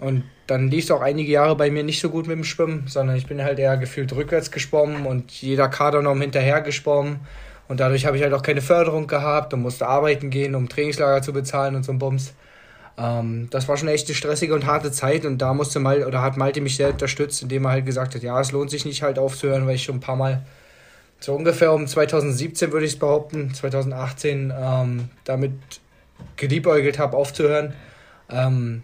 Und 0.00 0.24
dann 0.46 0.68
lief 0.68 0.84
es 0.84 0.90
auch 0.90 1.00
einige 1.00 1.32
Jahre 1.32 1.56
bei 1.56 1.70
mir 1.70 1.82
nicht 1.82 2.00
so 2.00 2.10
gut 2.10 2.26
mit 2.26 2.36
dem 2.36 2.44
Schwimmen, 2.44 2.84
sondern 2.86 3.16
ich 3.16 3.26
bin 3.26 3.42
halt 3.42 3.58
eher 3.58 3.76
gefühlt 3.76 4.12
rückwärts 4.14 4.50
geschwommen 4.50 5.06
und 5.06 5.32
jeder 5.32 5.68
Kadernorm 5.68 6.20
hinterher 6.20 6.60
geschwommen. 6.60 7.20
Und 7.68 7.80
dadurch 7.80 8.06
habe 8.06 8.16
ich 8.16 8.22
halt 8.22 8.32
auch 8.32 8.42
keine 8.42 8.62
Förderung 8.62 9.06
gehabt 9.06 9.54
und 9.54 9.62
musste 9.62 9.86
arbeiten 9.86 10.30
gehen, 10.30 10.54
um 10.54 10.68
Trainingslager 10.68 11.22
zu 11.22 11.32
bezahlen 11.32 11.74
und 11.74 11.84
so 11.84 11.92
ein 11.92 11.98
Bums. 11.98 12.34
Ähm, 12.98 13.48
das 13.50 13.68
war 13.68 13.76
schon 13.76 13.88
echt 13.88 14.08
eine 14.08 14.14
stressige 14.14 14.54
und 14.54 14.66
harte 14.66 14.92
Zeit 14.92 15.24
und 15.24 15.38
da 15.38 15.54
musste 15.54 15.78
mal 15.78 16.04
oder 16.04 16.22
hat 16.22 16.36
Malte 16.36 16.60
mich 16.60 16.76
sehr 16.76 16.90
unterstützt, 16.90 17.42
indem 17.42 17.64
er 17.64 17.72
halt 17.72 17.86
gesagt 17.86 18.14
hat, 18.14 18.22
ja, 18.22 18.40
es 18.40 18.52
lohnt 18.52 18.70
sich 18.70 18.84
nicht 18.84 19.02
halt 19.02 19.18
aufzuhören, 19.18 19.66
weil 19.66 19.76
ich 19.76 19.84
schon 19.84 19.96
ein 19.96 20.00
paar 20.00 20.16
Mal 20.16 20.44
so 21.20 21.34
ungefähr 21.34 21.72
um 21.72 21.86
2017 21.86 22.72
würde 22.72 22.86
ich 22.86 22.92
es 22.92 22.98
behaupten, 22.98 23.54
2018 23.54 24.52
ähm, 24.56 25.08
damit 25.24 25.52
geliebäugelt 26.36 26.98
habe 26.98 27.16
aufzuhören, 27.16 27.74
ähm, 28.30 28.82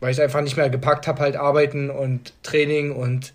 weil 0.00 0.10
ich 0.10 0.18
es 0.18 0.22
einfach 0.22 0.40
nicht 0.40 0.56
mehr 0.56 0.70
gepackt 0.70 1.06
habe, 1.06 1.20
halt 1.20 1.36
arbeiten 1.36 1.90
und 1.90 2.32
Training 2.42 2.92
und 2.92 3.32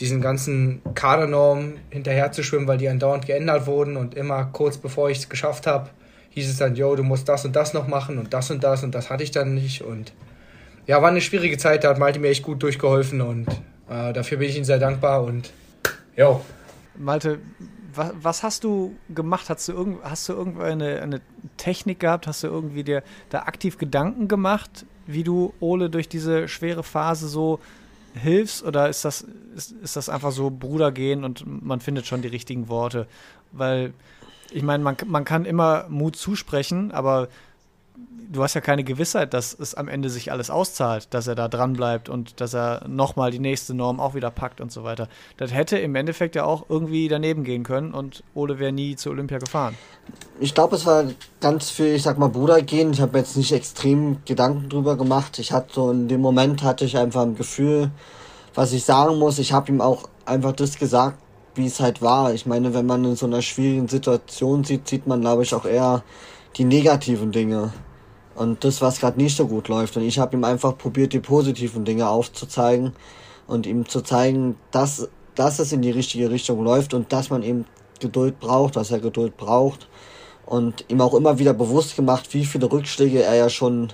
diesen 0.00 0.20
ganzen 0.20 0.82
Kadernormen 0.94 1.78
hinterher 1.90 2.32
zu 2.32 2.42
schwimmen, 2.42 2.66
weil 2.66 2.78
die 2.78 2.88
andauernd 2.88 3.26
geändert 3.26 3.66
wurden 3.66 3.96
und 3.96 4.14
immer 4.14 4.44
kurz 4.46 4.76
bevor 4.76 5.10
ich 5.10 5.18
es 5.18 5.28
geschafft 5.28 5.66
habe, 5.66 5.90
hieß 6.30 6.48
es 6.48 6.56
dann, 6.56 6.74
yo, 6.74 6.96
du 6.96 7.02
musst 7.02 7.28
das 7.28 7.44
und 7.44 7.54
das 7.54 7.74
noch 7.74 7.86
machen 7.86 8.18
und 8.18 8.32
das 8.32 8.50
und 8.50 8.64
das 8.64 8.82
und 8.82 8.94
das 8.94 9.10
hatte 9.10 9.22
ich 9.22 9.30
dann 9.30 9.54
nicht. 9.54 9.82
Und 9.82 10.12
ja, 10.86 11.00
war 11.02 11.10
eine 11.10 11.20
schwierige 11.20 11.58
Zeit, 11.58 11.84
da 11.84 11.90
hat 11.90 11.98
Malte 11.98 12.18
mir 12.18 12.28
echt 12.28 12.42
gut 12.42 12.62
durchgeholfen 12.62 13.20
und 13.20 13.46
äh, 13.88 14.12
dafür 14.12 14.38
bin 14.38 14.48
ich 14.48 14.56
ihm 14.56 14.64
sehr 14.64 14.78
dankbar 14.78 15.22
und 15.22 15.52
yo. 16.16 16.40
Malte, 16.96 17.38
was, 17.94 18.12
was 18.20 18.42
hast 18.42 18.64
du 18.64 18.96
gemacht? 19.14 19.48
Hast 19.48 19.68
du, 19.68 19.72
irgend, 19.72 20.02
hast 20.04 20.28
du 20.28 20.32
irgendeine 20.32 21.00
eine 21.00 21.20
Technik 21.56 22.00
gehabt? 22.00 22.26
Hast 22.26 22.42
du 22.42 22.48
irgendwie 22.48 22.84
dir 22.84 23.02
da 23.30 23.40
aktiv 23.42 23.78
Gedanken 23.78 24.28
gemacht, 24.28 24.86
wie 25.06 25.24
du 25.24 25.52
Ole 25.60 25.90
durch 25.90 26.08
diese 26.08 26.48
schwere 26.48 26.82
Phase 26.82 27.28
so 27.28 27.60
hilfst? 28.14 28.62
Oder 28.64 28.88
ist 28.88 29.04
das, 29.04 29.26
ist, 29.56 29.72
ist 29.72 29.96
das 29.96 30.08
einfach 30.08 30.32
so 30.32 30.50
Bruder 30.50 30.92
gehen 30.92 31.24
und 31.24 31.44
man 31.46 31.80
findet 31.80 32.06
schon 32.06 32.22
die 32.22 32.28
richtigen 32.28 32.68
Worte? 32.68 33.06
Weil 33.52 33.92
ich 34.50 34.62
meine, 34.62 34.82
man, 34.82 34.96
man 35.06 35.24
kann 35.24 35.44
immer 35.44 35.86
Mut 35.88 36.16
zusprechen, 36.16 36.92
aber 36.92 37.28
du 38.32 38.42
hast 38.42 38.54
ja 38.54 38.60
keine 38.60 38.82
Gewissheit, 38.82 39.34
dass 39.34 39.54
es 39.58 39.74
am 39.74 39.88
Ende 39.88 40.08
sich 40.08 40.32
alles 40.32 40.50
auszahlt, 40.50 41.08
dass 41.10 41.26
er 41.26 41.34
da 41.34 41.48
dran 41.48 41.74
bleibt 41.74 42.08
und 42.08 42.40
dass 42.40 42.54
er 42.54 42.86
nochmal 42.88 43.30
die 43.30 43.38
nächste 43.38 43.74
Norm 43.74 44.00
auch 44.00 44.14
wieder 44.14 44.30
packt 44.30 44.60
und 44.60 44.72
so 44.72 44.84
weiter. 44.84 45.08
Das 45.36 45.52
hätte 45.52 45.78
im 45.78 45.94
Endeffekt 45.94 46.34
ja 46.34 46.44
auch 46.44 46.66
irgendwie 46.68 47.08
daneben 47.08 47.44
gehen 47.44 47.62
können 47.62 47.92
und 47.92 48.24
Ole 48.34 48.58
wäre 48.58 48.72
nie 48.72 48.96
zu 48.96 49.10
Olympia 49.10 49.38
gefahren. 49.38 49.76
Ich 50.40 50.54
glaube, 50.54 50.76
es 50.76 50.86
war 50.86 51.04
ganz 51.40 51.70
viel, 51.70 51.94
ich 51.94 52.02
sag 52.02 52.18
mal, 52.18 52.28
Bruder 52.28 52.62
gehen. 52.62 52.92
Ich 52.92 53.00
habe 53.00 53.18
jetzt 53.18 53.36
nicht 53.36 53.52
extrem 53.52 54.18
Gedanken 54.24 54.68
drüber 54.68 54.96
gemacht. 54.96 55.38
Ich 55.38 55.52
hatte 55.52 55.74
so 55.74 55.90
in 55.90 56.08
dem 56.08 56.20
Moment 56.20 56.62
hatte 56.62 56.84
ich 56.84 56.96
einfach 56.96 57.22
ein 57.22 57.36
Gefühl, 57.36 57.90
was 58.54 58.72
ich 58.72 58.84
sagen 58.84 59.18
muss. 59.18 59.38
Ich 59.38 59.52
habe 59.52 59.70
ihm 59.70 59.80
auch 59.80 60.08
einfach 60.24 60.52
das 60.52 60.78
gesagt, 60.78 61.18
wie 61.54 61.66
es 61.66 61.80
halt 61.80 62.00
war. 62.00 62.32
Ich 62.32 62.46
meine, 62.46 62.72
wenn 62.72 62.86
man 62.86 63.04
in 63.04 63.16
so 63.16 63.26
einer 63.26 63.42
schwierigen 63.42 63.88
Situation 63.88 64.64
sieht, 64.64 64.88
sieht 64.88 65.06
man, 65.06 65.20
glaube 65.20 65.42
ich, 65.42 65.54
auch 65.54 65.66
eher 65.66 66.02
die 66.56 66.64
negativen 66.64 67.32
Dinge 67.32 67.72
und 68.34 68.64
das, 68.64 68.80
was 68.80 69.00
gerade 69.00 69.20
nicht 69.20 69.36
so 69.36 69.46
gut 69.46 69.68
läuft. 69.68 69.96
Und 69.96 70.02
ich 70.02 70.18
habe 70.18 70.36
ihm 70.36 70.44
einfach 70.44 70.76
probiert, 70.76 71.12
die 71.12 71.20
positiven 71.20 71.84
Dinge 71.84 72.08
aufzuzeigen 72.08 72.92
und 73.46 73.66
ihm 73.66 73.88
zu 73.88 74.02
zeigen, 74.02 74.56
dass, 74.70 75.08
dass 75.34 75.58
es 75.58 75.72
in 75.72 75.82
die 75.82 75.90
richtige 75.90 76.30
Richtung 76.30 76.62
läuft 76.62 76.94
und 76.94 77.12
dass 77.12 77.30
man 77.30 77.42
eben 77.42 77.66
Geduld 78.00 78.40
braucht, 78.40 78.76
dass 78.76 78.90
er 78.90 79.00
Geduld 79.00 79.36
braucht. 79.36 79.88
Und 80.44 80.84
ihm 80.88 81.00
auch 81.00 81.14
immer 81.14 81.38
wieder 81.38 81.54
bewusst 81.54 81.96
gemacht, 81.96 82.34
wie 82.34 82.44
viele 82.44 82.70
Rückschläge 82.70 83.22
er 83.22 83.34
ja 83.36 83.48
schon 83.48 83.92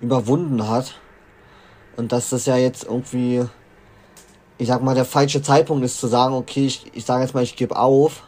überwunden 0.00 0.68
hat. 0.68 0.94
Und 1.96 2.12
dass 2.12 2.30
das 2.30 2.46
ja 2.46 2.56
jetzt 2.56 2.84
irgendwie 2.84 3.44
ich 4.58 4.68
sag 4.68 4.82
mal, 4.82 4.94
der 4.94 5.04
falsche 5.04 5.42
Zeitpunkt 5.42 5.84
ist 5.84 5.98
zu 5.98 6.06
sagen, 6.06 6.34
okay, 6.34 6.66
ich, 6.66 6.90
ich 6.94 7.04
sage 7.04 7.22
jetzt 7.22 7.34
mal, 7.34 7.42
ich 7.42 7.56
gebe 7.56 7.76
auf, 7.76 8.22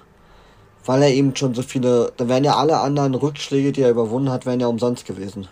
weil 0.86 1.02
er 1.02 1.10
eben 1.10 1.34
schon 1.34 1.54
so 1.54 1.62
viele, 1.62 2.12
da 2.16 2.28
wären 2.28 2.44
ja 2.44 2.56
alle 2.56 2.78
anderen 2.78 3.14
Rückschläge, 3.14 3.72
die 3.72 3.82
er 3.82 3.90
überwunden 3.90 4.30
hat, 4.30 4.46
wären 4.46 4.60
ja 4.60 4.68
umsonst 4.68 5.06
gewesen. 5.06 5.48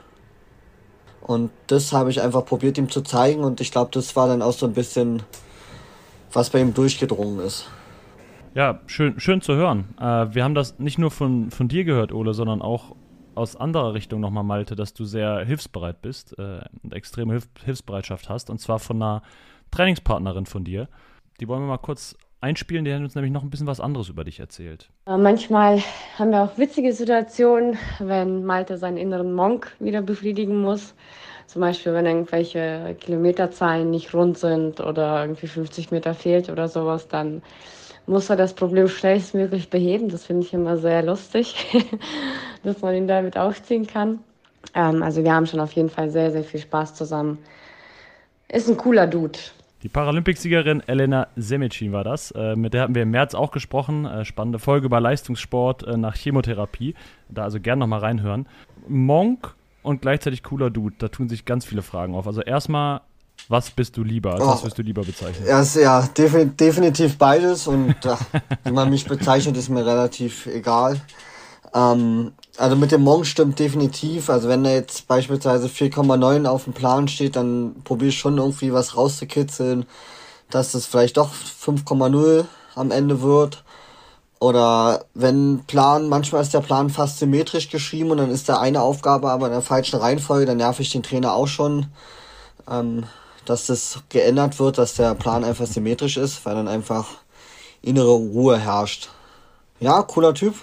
Und 1.21 1.51
das 1.67 1.93
habe 1.93 2.11
ich 2.11 2.21
einfach 2.21 2.45
probiert 2.45 2.79
ihm 2.79 2.91
zu 2.91 3.03
zeigen 3.03 3.45
und 3.45 3.61
ich 3.61 3.73
glaube, 3.73 3.91
das 3.93 4.15
war 4.15 4.29
dann 4.29 4.43
auch 4.43 4.53
so 4.53 4.67
ein 4.67 4.75
bisschen, 4.75 5.23
was 6.33 6.51
bei 6.51 6.61
ihm 6.61 6.75
durchgedrungen 6.75 7.41
ist. 7.41 7.69
Ja, 8.55 8.81
schön, 8.87 9.19
schön 9.19 9.41
zu 9.41 9.55
hören. 9.55 9.95
Äh, 9.99 10.35
wir 10.35 10.45
haben 10.45 10.55
das 10.55 10.79
nicht 10.79 10.99
nur 10.99 11.11
von, 11.11 11.51
von 11.51 11.67
dir 11.67 11.85
gehört, 11.85 12.13
Ole, 12.13 12.35
sondern 12.35 12.63
auch 12.63 12.95
aus 13.35 13.57
anderer 13.57 13.95
Richtung 13.95 14.21
nochmal, 14.21 14.45
Malte, 14.45 14.77
dass 14.77 14.95
du 14.95 15.05
sehr 15.05 15.45
hilfsbereit 15.45 16.03
bist 16.03 16.39
äh, 16.39 16.61
und 16.83 16.93
extreme 16.93 17.33
Hilf 17.33 17.49
Hilfsbereitschaft 17.65 18.29
hast. 18.29 18.51
Und 18.51 18.61
zwar 18.61 18.79
von 18.79 19.03
einer 19.03 19.23
Trainingspartnerin 19.73 20.47
von 20.47 20.63
dir. 20.63 20.89
Die 21.41 21.49
wollen 21.49 21.63
wir 21.63 21.67
mal 21.67 21.79
kurz 21.79 22.17
einspielen. 22.41 22.85
Die 22.85 22.93
hat 22.93 23.01
uns 23.01 23.15
nämlich 23.15 23.33
noch 23.33 23.43
ein 23.43 23.51
bisschen 23.51 23.67
was 23.67 23.81
anderes 23.81 24.09
über 24.09 24.25
dich 24.25 24.41
erzählt. 24.41 24.89
Äh, 25.07 25.17
manchmal 25.17 25.81
haben 26.19 26.31
wir 26.31 26.43
auch 26.43 26.59
witzige 26.59 26.93
Situationen, 26.93 27.79
wenn 27.99 28.45
Malte 28.45 28.79
seinen 28.79 28.97
inneren 28.97 29.33
Monk 29.33 29.75
wieder 29.81 30.03
befriedigen 30.03 30.61
muss. 30.61 30.95
Zum 31.47 31.61
Beispiel, 31.61 31.93
wenn 31.93 32.07
irgendwelche 32.07 32.97
Kilometerzahlen 33.01 33.91
nicht 33.91 34.15
rund 34.15 34.39
sind 34.39 34.81
oder 34.81 35.23
irgendwie 35.23 35.47
50 35.47 35.91
Meter 35.91 36.15
fehlt 36.15 36.49
oder 36.49 36.69
sowas, 36.69 37.09
dann 37.09 37.43
muss 38.07 38.31
er 38.31 38.37
das 38.37 38.55
Problem 38.55 38.89
schnellstmöglich 38.89 39.71
beheben. 39.71 40.09
Das 40.09 40.25
finde 40.25 40.47
ich 40.47 40.53
immer 40.53 40.77
sehr 40.77 41.03
lustig, 41.03 41.55
dass 42.63 42.81
man 42.81 42.95
ihn 42.95 43.09
damit 43.09 43.37
aufziehen 43.37 43.87
kann. 43.87 44.21
Ähm, 44.75 45.03
also 45.03 45.23
wir 45.23 45.33
haben 45.33 45.47
schon 45.47 45.61
auf 45.61 45.73
jeden 45.73 45.91
Fall 45.91 46.11
sehr, 46.11 46.31
sehr 46.31 46.45
viel 46.45 46.61
Spaß 46.61 46.95
zusammen 46.95 47.39
ist 48.55 48.69
ein 48.69 48.77
cooler 48.77 49.07
Dude. 49.07 49.39
Die 49.85 49.91
Paralympicsiegerin 49.91 50.81
Elena 50.87 51.29
Semicin 51.37 51.93
war 51.93 52.05
das. 52.05 52.31
Äh, 52.31 52.57
mit 52.57 52.73
der 52.73 52.83
hatten 52.83 52.95
wir 52.95 53.03
im 53.03 53.11
März 53.11 53.35
auch 53.35 53.51
gesprochen. 53.51 54.07
Äh, 54.07 54.25
spannende 54.25 54.59
Folge 54.59 54.87
über 54.87 54.99
Leistungssport 54.99 55.87
äh, 55.87 55.99
nach 55.99 56.17
Chemotherapie. 56.17 56.95
Da 57.29 57.45
also 57.45 57.61
gerne 57.61 57.81
nochmal 57.81 58.01
reinhören. 58.01 58.49
Monk 58.89 59.55
und 59.83 60.01
gleichzeitig 60.01 60.43
cooler 60.43 60.71
Dude. 60.71 60.97
Da 60.99 61.09
tun 61.09 61.29
sich 61.29 61.45
ganz 61.45 61.67
viele 61.67 61.83
Fragen 61.83 62.15
auf. 62.15 62.27
Also 62.27 62.41
erstmal, 62.41 63.03
was 63.49 63.71
bist 63.73 63.99
du 63.99 64.05
lieber? 64.05 64.33
Also 64.33 64.47
Oh. 64.47 64.49
Was 64.53 64.65
wirst 64.65 64.79
du 64.79 64.83
lieber 64.83 65.03
bezeichnen? 65.03 65.47
Ja, 65.47 65.61
ist, 65.61 65.77
ja 65.77 66.01
defi 66.17 66.47
definitiv 66.47 67.19
beides 67.19 67.67
und 67.67 68.07
äh, 68.07 68.17
wie 68.65 68.73
man 68.73 68.89
mich 68.89 69.05
bezeichnet, 69.05 69.55
ist 69.59 69.69
mir 69.69 69.85
relativ 69.85 70.47
egal. 70.47 70.99
Ähm, 71.75 72.33
also 72.57 72.77
mit 72.77 72.93
dem 72.93 73.03
Monk 73.03 73.27
stimmt 73.27 73.59
definitiv. 73.59 74.31
Also 74.31 74.49
wenn 74.49 74.65
da 74.65 74.71
jetzt 74.71 75.09
beispielsweise 75.09 75.69
4,9 75.69 76.47
auf 76.47 76.65
dem 76.65 76.73
Plan 76.73 77.09
steht, 77.09 77.37
dann 77.37 77.77
probiere 77.85 78.11
ich 78.11 78.19
schon 78.19 78.39
irgendwie 78.39 78.73
was 78.73 78.97
rauszukitzeln, 78.97 79.87
dass 80.51 80.75
es 80.75 80.87
vielleicht 80.87 81.17
doch 81.17 81.31
5,0 81.33 82.45
am 82.75 82.91
Ende 82.91 83.23
wird. 83.23 83.65
Oder 84.41 85.07
wenn 85.15 85.65
Plan, 85.67 86.09
manchmal 86.09 86.43
ist 86.43 86.53
der 86.53 86.61
Plan 86.61 86.91
fast 86.91 87.19
symmetrisch 87.19 87.71
geschrieben 87.71 88.11
und 88.11 88.19
dann 88.19 88.31
ist 88.31 88.49
da 88.49 88.59
eine 88.59 88.83
Aufgabe 88.83 89.31
aber 89.31 89.47
in 89.47 89.53
der 89.53 89.63
falschen 89.63 89.99
Reihenfolge, 89.99 90.47
dann 90.47 90.59
nerv 90.59 90.81
ich 90.81 90.91
den 90.91 91.03
Trainer 91.03 91.33
auch 91.33 91.47
schon, 91.47 91.87
ähm, 92.71 93.05
dass 93.47 93.67
das 93.67 94.01
geändert 94.11 94.59
wird, 94.59 94.79
dass 94.79 94.95
der 94.95 95.15
Plan 95.15 95.45
einfach 95.45 95.67
symmetrisch 95.67 96.17
ist, 96.17 96.45
weil 96.45 96.57
dann 96.57 96.69
einfach 96.69 97.07
innere 97.81 98.13
Ruhe 98.13 98.59
herrscht. 98.59 99.09
Ja, 99.81 100.03
cooler 100.03 100.35
Typ. 100.35 100.55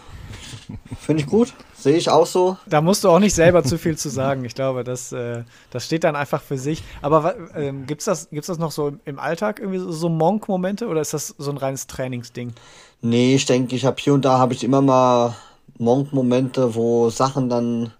Finde 1.00 1.24
ich 1.24 1.30
gut. 1.30 1.54
Sehe 1.82 1.98
ich 1.98 2.10
auch 2.10 2.28
so. 2.28 2.58
Da 2.68 2.80
musst 2.80 3.04
du 3.04 3.10
auch 3.10 3.18
nicht 3.18 3.34
selber 3.34 3.64
zu 3.64 3.80
viel 3.80 3.98
zu 3.98 4.10
sagen. 4.10 4.46
Ich 4.46 4.54
glaube, 4.54 4.84
das, 4.84 5.12
äh, 5.12 5.44
das 5.72 5.86
steht 5.86 6.04
dann 6.04 6.16
einfach 6.16 6.42
für 6.42 6.60
sich. 6.60 6.84
Aber 7.02 7.36
ähm, 7.56 7.88
gibt's 7.88 8.06
das, 8.06 8.30
gibt's 8.30 8.48
das 8.48 8.60
noch 8.60 8.72
so 8.72 8.90
im, 8.90 9.00
im 9.06 9.20
Alltag 9.20 9.60
irgendwie 9.60 9.80
so, 9.80 9.92
so 9.92 10.08
Monk-Momente 10.08 10.88
oder 10.88 11.02
ist 11.02 11.14
das 11.14 11.34
so 11.40 11.50
ein 11.50 11.58
reines 11.58 11.88
Trainingsding? 11.88 12.54
Nee, 13.02 13.34
ich 13.34 13.48
denke, 13.48 13.76
ich 13.76 13.84
habe 13.84 13.96
hier 14.00 14.14
und 14.14 14.24
da 14.24 14.38
habe 14.38 14.54
ich 14.54 14.64
immer 14.64 14.82
mal 14.82 15.36
Monk-Momente, 15.80 16.76
wo 16.76 17.10
Sachen 17.10 17.50
dann 17.50 17.92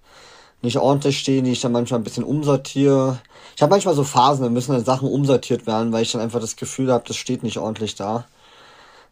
nicht 0.62 0.78
ordentlich 0.78 1.18
stehen, 1.18 1.46
die 1.46 1.54
ich 1.54 1.62
dann 1.62 1.72
manchmal 1.72 2.00
ein 2.00 2.04
bisschen 2.04 2.24
umsortiere. 2.24 3.20
Ich 3.56 3.64
habe 3.64 3.72
manchmal 3.72 3.96
so 3.96 4.04
Phasen, 4.04 4.44
da 4.44 4.50
müssen 4.52 4.74
dann 4.74 4.86
Sachen 4.86 5.10
umsortiert 5.10 5.66
werden, 5.66 5.92
weil 5.92 6.04
ich 6.04 6.12
dann 6.12 6.22
einfach 6.22 6.40
das 6.40 6.56
Gefühl 6.56 6.92
habe, 6.92 7.04
das 7.08 7.18
steht 7.18 7.42
nicht 7.42 7.58
ordentlich 7.58 7.96
da. 7.96 8.26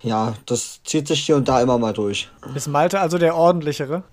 Ja, 0.02 0.34
das 0.46 0.82
zieht 0.84 1.08
sich 1.08 1.26
hier 1.26 1.36
und 1.36 1.50
da 1.50 1.62
immer 1.62 1.78
mal 1.78 1.92
durch. 1.94 2.30
Ist 2.56 2.68
Malte 2.68 3.00
also 3.00 3.18
der 3.18 3.36
ordentlichere? 3.36 4.04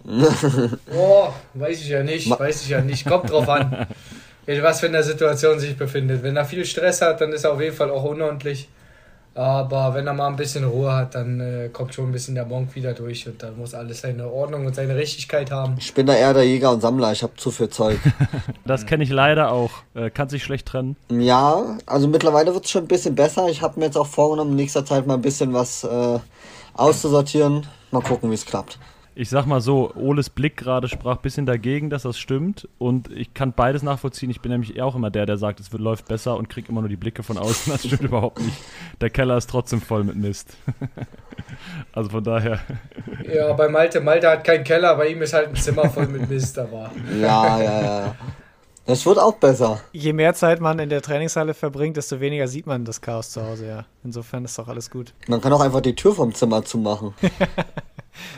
Boah, 0.93 1.33
weiß 1.55 1.81
ich 1.81 1.89
ja 1.89 2.03
nicht, 2.03 2.29
weiß 2.29 2.63
ich 2.63 2.71
ja 2.71 2.81
nicht. 2.81 3.07
Kommt 3.07 3.31
drauf 3.31 3.49
an, 3.49 3.87
in 4.47 4.63
was 4.63 4.81
für 4.81 4.87
einer 4.87 5.05
Situation 5.05 5.61
sich 5.61 5.77
befindet. 5.77 6.25
Wenn 6.25 6.37
er 6.37 6.45
viel 6.45 6.65
Stress 6.65 7.03
hat, 7.03 7.21
dann 7.21 7.33
ist 7.33 7.45
er 7.45 7.53
auf 7.53 7.61
jeden 7.61 7.77
Fall 7.77 7.91
auch 7.91 8.03
unordentlich. 8.03 8.69
Aber 9.37 9.93
wenn 9.93 10.07
er 10.07 10.15
mal 10.15 10.29
ein 10.29 10.37
bisschen 10.37 10.65
Ruhe 10.65 10.91
hat, 10.91 11.15
dann 11.15 11.41
äh, 11.41 11.69
kommt 11.69 11.93
schon 11.93 12.07
ein 12.07 12.13
bisschen 12.13 12.35
der 12.35 12.47
Monk 12.47 12.75
wieder 12.75 12.95
durch 12.95 13.29
und 13.29 13.43
dann 13.43 13.59
muss 13.59 13.75
alles 13.75 14.01
seine 14.01 14.31
Ordnung 14.31 14.65
und 14.65 14.75
seine 14.75 14.97
Richtigkeit 14.97 15.51
haben. 15.51 15.75
Ich 15.79 15.93
bin 15.93 16.07
da 16.07 16.15
eher 16.15 16.33
der 16.33 16.45
Jäger 16.45 16.73
und 16.73 16.81
Sammler, 16.81 17.13
ich 17.13 17.23
habe 17.23 17.35
zu 17.37 17.51
viel 17.51 17.69
Zeug. 17.69 17.99
Das 18.65 18.85
kenne 18.85 19.05
ich 19.05 19.11
leider 19.11 19.53
auch. 19.53 19.71
Äh, 19.95 20.11
kann 20.11 20.29
sich 20.29 20.43
schlecht 20.43 20.67
trennen. 20.67 20.97
Ja, 21.09 21.77
also 21.87 22.09
mittlerweile 22.09 22.53
wird 22.53 22.65
es 22.65 22.71
schon 22.71 22.85
ein 22.85 22.89
bisschen 22.89 23.15
besser. 23.15 23.49
Ich 23.49 23.63
habe 23.63 23.79
mir 23.79 23.87
jetzt 23.87 23.97
auch 23.97 24.07
vorgenommen, 24.07 24.53
in 24.53 24.57
nächster 24.57 24.85
Zeit 24.85 25.07
mal 25.07 25.15
ein 25.15 25.23
bisschen 25.23 25.53
was 25.53 25.85
äh, 25.85 26.19
auszusortieren. 26.75 27.67
Mal 27.93 28.03
gucken, 28.03 28.31
wie 28.31 28.35
es 28.35 28.45
klappt. 28.45 28.79
Ich 29.19 29.31
sag 29.31 29.47
mal 29.47 29.63
so, 29.63 29.95
Oles 29.95 30.29
Blick 30.29 30.59
gerade 30.59 30.89
sprach 30.89 31.17
ein 31.17 31.23
bisschen 31.23 31.47
dagegen, 31.47 31.89
dass 31.89 32.03
das 32.03 32.19
stimmt. 32.19 32.69
Und 32.77 33.11
ich 33.11 33.33
kann 33.33 33.55
beides 33.55 33.83
nachvollziehen. 33.83 34.29
Ich 34.29 34.43
bin 34.43 34.53
nämlich 34.53 34.79
auch 34.83 34.95
immer 34.95 35.11
der, 35.11 35.25
der 35.25 35.39
sagt, 35.39 35.59
es 35.59 35.73
wird, 35.73 35.81
läuft 35.81 36.07
besser 36.07 36.37
und 36.37 36.51
kriegt 36.51 36.69
immer 36.69 36.83
nur 36.83 36.91
die 36.91 36.97
Blicke 36.97 37.23
von 37.23 37.39
außen. 37.39 37.73
Das 37.73 37.87
stimmt 37.87 38.03
überhaupt 38.03 38.43
nicht. 38.43 38.59
Der 39.01 39.09
Keller 39.09 39.39
ist 39.39 39.49
trotzdem 39.49 39.81
voll 39.81 40.05
mit 40.05 40.17
Mist. 40.17 40.59
also 41.95 42.11
von 42.11 42.25
daher. 42.25 42.61
Ja, 43.35 43.55
bei 43.55 43.71
Malte, 43.71 44.03
Malte 44.03 44.29
hat 44.29 44.45
keinen 44.45 44.65
Keller, 44.65 44.95
bei 44.97 45.09
ihm 45.09 45.23
ist 45.23 45.33
halt 45.33 45.49
ein 45.49 45.57
Zimmer 45.57 45.89
voll 45.89 46.09
mit 46.09 46.29
Mist, 46.29 46.59
aber 46.59 46.91
Ja, 47.19 47.59
ja, 47.59 47.83
ja. 47.83 48.15
Das 48.85 49.07
wird 49.07 49.19
auch 49.19 49.37
besser. 49.37 49.81
Je 49.93 50.13
mehr 50.13 50.35
Zeit 50.35 50.61
man 50.61 50.79
in 50.79 50.91
der 50.91 51.01
Trainingshalle 51.01 51.55
verbringt, 51.55 51.97
desto 51.97 52.21
weniger 52.21 52.49
sieht 52.49 52.67
man 52.67 52.85
das 52.85 53.01
Chaos 53.01 53.31
zu 53.31 53.43
Hause, 53.43 53.67
ja. 53.67 53.87
Insofern 54.05 54.45
ist 54.45 54.59
doch 54.59 54.69
alles 54.69 54.91
gut. 54.91 55.15
Man 55.27 55.41
kann 55.41 55.55
auch 55.55 55.63
einfach 55.63 55.81
die 55.81 55.95
Tür 55.95 56.13
vom 56.13 56.35
Zimmer 56.35 56.63
zumachen. 56.67 57.15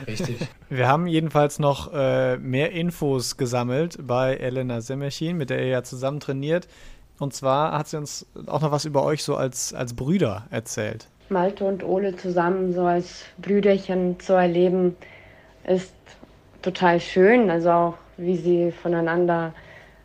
richtig. 0.06 0.38
Wir 0.68 0.88
haben 0.88 1.06
jedenfalls 1.06 1.58
noch 1.58 1.92
äh, 1.92 2.36
mehr 2.38 2.72
Infos 2.72 3.36
gesammelt 3.36 3.98
bei 4.00 4.36
Elena 4.36 4.80
Semmerchin, 4.80 5.36
mit 5.36 5.50
der 5.50 5.60
ihr 5.60 5.68
ja 5.68 5.82
zusammen 5.82 6.20
trainiert. 6.20 6.68
Und 7.18 7.34
zwar 7.34 7.76
hat 7.76 7.88
sie 7.88 7.96
uns 7.96 8.26
auch 8.46 8.60
noch 8.60 8.70
was 8.70 8.84
über 8.84 9.04
euch 9.04 9.24
so 9.24 9.36
als, 9.36 9.74
als 9.74 9.94
Brüder 9.94 10.46
erzählt. 10.50 11.08
Malte 11.30 11.64
und 11.64 11.84
Ole 11.84 12.16
zusammen 12.16 12.72
so 12.72 12.82
als 12.82 13.24
Brüderchen 13.38 14.18
zu 14.20 14.34
erleben, 14.34 14.96
ist 15.66 15.92
total 16.62 17.00
schön. 17.00 17.50
Also 17.50 17.70
auch, 17.70 17.94
wie 18.16 18.36
sie 18.36 18.72
voneinander 18.72 19.52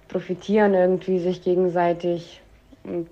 profitieren, 0.10 0.74
irgendwie 0.74 1.20
sich 1.20 1.44
gegenseitig 1.44 2.42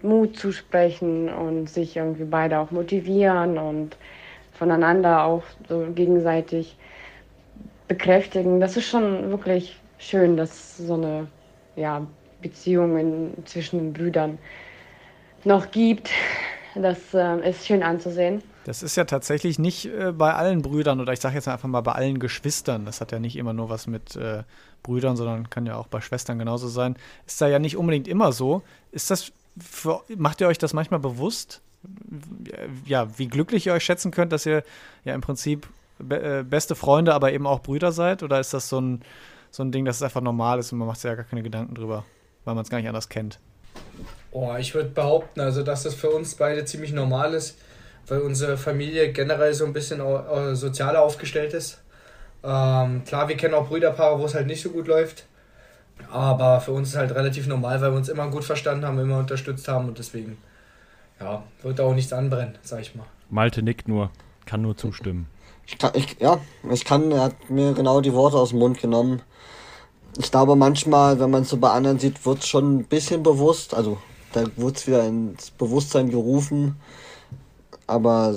Mut 0.01 0.37
zusprechen 0.37 1.29
und 1.29 1.69
sich 1.69 1.95
irgendwie 1.95 2.25
beide 2.25 2.59
auch 2.59 2.71
motivieren 2.71 3.57
und 3.57 3.95
voneinander 4.61 5.23
auch 5.23 5.41
so 5.67 5.87
gegenseitig 5.95 6.77
bekräftigen. 7.87 8.59
Das 8.59 8.77
ist 8.77 8.87
schon 8.87 9.31
wirklich 9.31 9.75
schön, 9.97 10.37
dass 10.37 10.77
so 10.77 10.93
eine 10.93 11.27
ja, 11.75 12.05
Beziehung 12.43 12.95
in, 12.95 13.33
zwischen 13.47 13.79
den 13.79 13.93
Brüdern 13.93 14.37
noch 15.45 15.71
gibt. 15.71 16.11
Das 16.75 17.11
äh, 17.15 17.49
ist 17.49 17.65
schön 17.65 17.81
anzusehen. 17.81 18.43
Das 18.65 18.83
ist 18.83 18.95
ja 18.95 19.05
tatsächlich 19.05 19.57
nicht 19.57 19.87
äh, 19.87 20.11
bei 20.11 20.31
allen 20.31 20.61
Brüdern 20.61 20.99
oder 20.99 21.11
ich 21.11 21.21
sage 21.21 21.33
jetzt 21.33 21.47
einfach 21.47 21.67
mal 21.67 21.81
bei 21.81 21.93
allen 21.93 22.19
Geschwistern. 22.19 22.85
Das 22.85 23.01
hat 23.01 23.11
ja 23.11 23.17
nicht 23.17 23.37
immer 23.37 23.53
nur 23.53 23.69
was 23.69 23.87
mit 23.87 24.15
äh, 24.15 24.43
Brüdern, 24.83 25.17
sondern 25.17 25.49
kann 25.49 25.65
ja 25.65 25.75
auch 25.75 25.87
bei 25.87 26.01
Schwestern 26.01 26.37
genauso 26.37 26.67
sein. 26.67 26.97
Ist 27.25 27.41
da 27.41 27.47
ja 27.47 27.57
nicht 27.57 27.77
unbedingt 27.77 28.07
immer 28.07 28.31
so. 28.31 28.61
Ist 28.91 29.09
das 29.09 29.31
für, 29.59 30.03
macht 30.17 30.39
ihr 30.39 30.47
euch 30.47 30.59
das 30.59 30.73
manchmal 30.73 30.99
bewusst? 30.99 31.63
Ja, 32.85 33.07
wie 33.17 33.27
glücklich 33.27 33.67
ihr 33.67 33.73
euch 33.73 33.83
schätzen 33.83 34.11
könnt, 34.11 34.31
dass 34.31 34.45
ihr 34.45 34.63
ja 35.05 35.13
im 35.13 35.21
Prinzip 35.21 35.67
be 35.99 36.39
äh, 36.39 36.43
beste 36.43 36.75
Freunde, 36.75 37.13
aber 37.13 37.31
eben 37.31 37.47
auch 37.47 37.61
Brüder 37.61 37.91
seid? 37.91 38.23
Oder 38.23 38.39
ist 38.39 38.53
das 38.53 38.69
so 38.69 38.79
ein, 38.79 39.01
so 39.51 39.63
ein 39.63 39.71
Ding, 39.71 39.85
dass 39.85 39.97
es 39.97 40.03
einfach 40.03 40.21
normal 40.21 40.59
ist 40.59 40.71
und 40.71 40.79
man 40.79 40.87
macht 40.87 40.99
sich 40.99 41.09
ja 41.09 41.15
gar 41.15 41.25
keine 41.25 41.43
Gedanken 41.43 41.75
drüber, 41.75 42.05
weil 42.45 42.55
man 42.55 42.63
es 42.63 42.69
gar 42.69 42.79
nicht 42.79 42.87
anders 42.87 43.09
kennt? 43.09 43.39
Oh, 44.31 44.55
ich 44.57 44.73
würde 44.73 44.89
behaupten, 44.89 45.41
also 45.41 45.61
dass 45.63 45.83
das 45.83 45.93
für 45.93 46.09
uns 46.09 46.35
beide 46.35 46.65
ziemlich 46.65 46.93
normal 46.93 47.33
ist, 47.33 47.57
weil 48.07 48.19
unsere 48.19 48.57
Familie 48.57 49.11
generell 49.11 49.53
so 49.53 49.65
ein 49.65 49.73
bisschen 49.73 49.99
äh, 49.99 50.55
sozialer 50.55 51.01
aufgestellt 51.01 51.53
ist. 51.53 51.81
Ähm, 52.43 53.03
klar, 53.05 53.27
wir 53.27 53.37
kennen 53.37 53.53
auch 53.53 53.67
Brüderpaare, 53.67 54.19
wo 54.19 54.25
es 54.25 54.33
halt 54.33 54.47
nicht 54.47 54.61
so 54.61 54.69
gut 54.69 54.87
läuft. 54.87 55.25
Aber 56.09 56.61
für 56.61 56.71
uns 56.71 56.89
ist 56.89 56.95
halt 56.95 57.13
relativ 57.13 57.47
normal, 57.47 57.79
weil 57.81 57.91
wir 57.91 57.97
uns 57.97 58.09
immer 58.09 58.27
gut 58.29 58.43
verstanden 58.43 58.85
haben, 58.85 58.99
immer 58.99 59.19
unterstützt 59.19 59.67
haben 59.67 59.87
und 59.87 59.99
deswegen, 59.99 60.37
ja, 61.21 61.43
wird 61.61 61.79
auch 61.79 61.93
nichts 61.93 62.13
anbrennen, 62.13 62.57
sag 62.63 62.81
ich 62.81 62.95
mal. 62.95 63.05
Malte 63.29 63.61
nickt 63.61 63.87
nur, 63.87 64.09
kann 64.45 64.61
nur 64.61 64.75
zustimmen. 64.75 65.27
Ich 65.67 65.77
kann, 65.77 65.91
ich, 65.93 66.17
ja, 66.19 66.39
ich 66.69 66.83
kann, 66.83 67.11
er 67.11 67.21
hat 67.23 67.49
mir 67.49 67.73
genau 67.73 68.01
die 68.01 68.13
Worte 68.13 68.37
aus 68.37 68.49
dem 68.49 68.59
Mund 68.59 68.79
genommen. 68.79 69.21
Ich 70.17 70.31
glaube 70.31 70.55
manchmal, 70.55 71.19
wenn 71.19 71.29
man 71.29 71.43
es 71.43 71.49
so 71.49 71.57
bei 71.57 71.69
anderen 71.69 71.99
sieht, 71.99 72.25
wird 72.25 72.39
es 72.39 72.47
schon 72.47 72.79
ein 72.79 72.85
bisschen 72.85 73.23
bewusst. 73.23 73.73
Also 73.73 73.97
da 74.33 74.43
wird 74.57 74.77
es 74.77 74.87
wieder 74.87 75.05
ins 75.07 75.51
Bewusstsein 75.51 76.09
gerufen. 76.09 76.75
Aber 77.87 78.35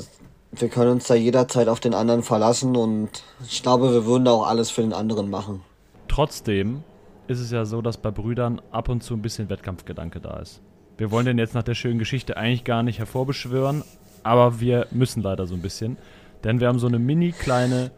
wir 0.53 0.68
können 0.68 0.92
uns 0.92 1.07
da 1.07 1.14
jederzeit 1.14 1.68
auf 1.68 1.81
den 1.81 1.94
anderen 1.94 2.23
verlassen 2.23 2.77
und 2.77 3.25
ich 3.47 3.62
glaube, 3.62 3.92
wir 3.92 4.07
würden 4.07 4.25
da 4.25 4.33
auch 4.33 4.47
alles 4.47 4.70
für 4.70 4.83
den 4.83 4.92
anderen 4.92 5.31
machen. 5.31 5.62
Trotzdem 6.07 6.85
ist 7.27 7.40
es 7.40 7.51
ja 7.51 7.64
so, 7.64 7.83
dass 7.83 7.97
bei 7.97 8.11
Brüdern 8.11 8.61
ab 8.70 8.88
und 8.88 9.03
zu 9.03 9.14
ein 9.14 9.23
bisschen 9.23 9.49
Wettkampfgedanke 9.49 10.20
da 10.20 10.38
ist. 10.38 10.61
Wir 10.96 11.11
wollen 11.11 11.26
den 11.26 11.38
jetzt 11.38 11.54
nach 11.54 11.62
der 11.62 11.74
schönen 11.74 11.98
Geschichte 11.98 12.37
eigentlich 12.37 12.64
gar 12.64 12.83
nicht 12.83 12.98
hervorbeschwören, 12.98 13.83
aber 14.22 14.61
wir 14.61 14.87
müssen 14.90 15.22
leider 15.22 15.46
so 15.46 15.54
ein 15.54 15.62
bisschen. 15.62 15.96
Denn 16.44 16.61
wir 16.61 16.68
haben 16.68 16.78
so 16.78 16.87
eine 16.87 16.98
mini 16.98 17.33
kleine 17.33 17.90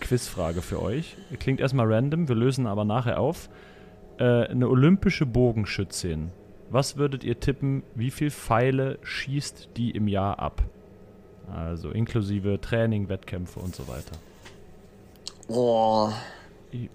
Quizfrage 0.00 0.62
für 0.62 0.80
euch. 0.82 1.16
Klingt 1.38 1.60
erstmal 1.60 1.92
random, 1.92 2.28
wir 2.28 2.36
lösen 2.36 2.66
aber 2.66 2.84
nachher 2.84 3.18
auf. 3.18 3.48
Äh, 4.18 4.46
eine 4.46 4.68
olympische 4.68 5.26
Bogenschützin. 5.26 6.30
Was 6.70 6.96
würdet 6.96 7.24
ihr 7.24 7.40
tippen, 7.40 7.82
wie 7.94 8.10
viel 8.10 8.30
Pfeile 8.30 8.98
schießt 9.02 9.70
die 9.76 9.90
im 9.90 10.08
Jahr 10.08 10.38
ab? 10.38 10.62
Also 11.52 11.90
inklusive 11.90 12.60
Training, 12.60 13.08
Wettkämpfe 13.08 13.60
und 13.60 13.74
so 13.74 13.86
weiter. 13.88 14.16
Oh, 15.48 16.10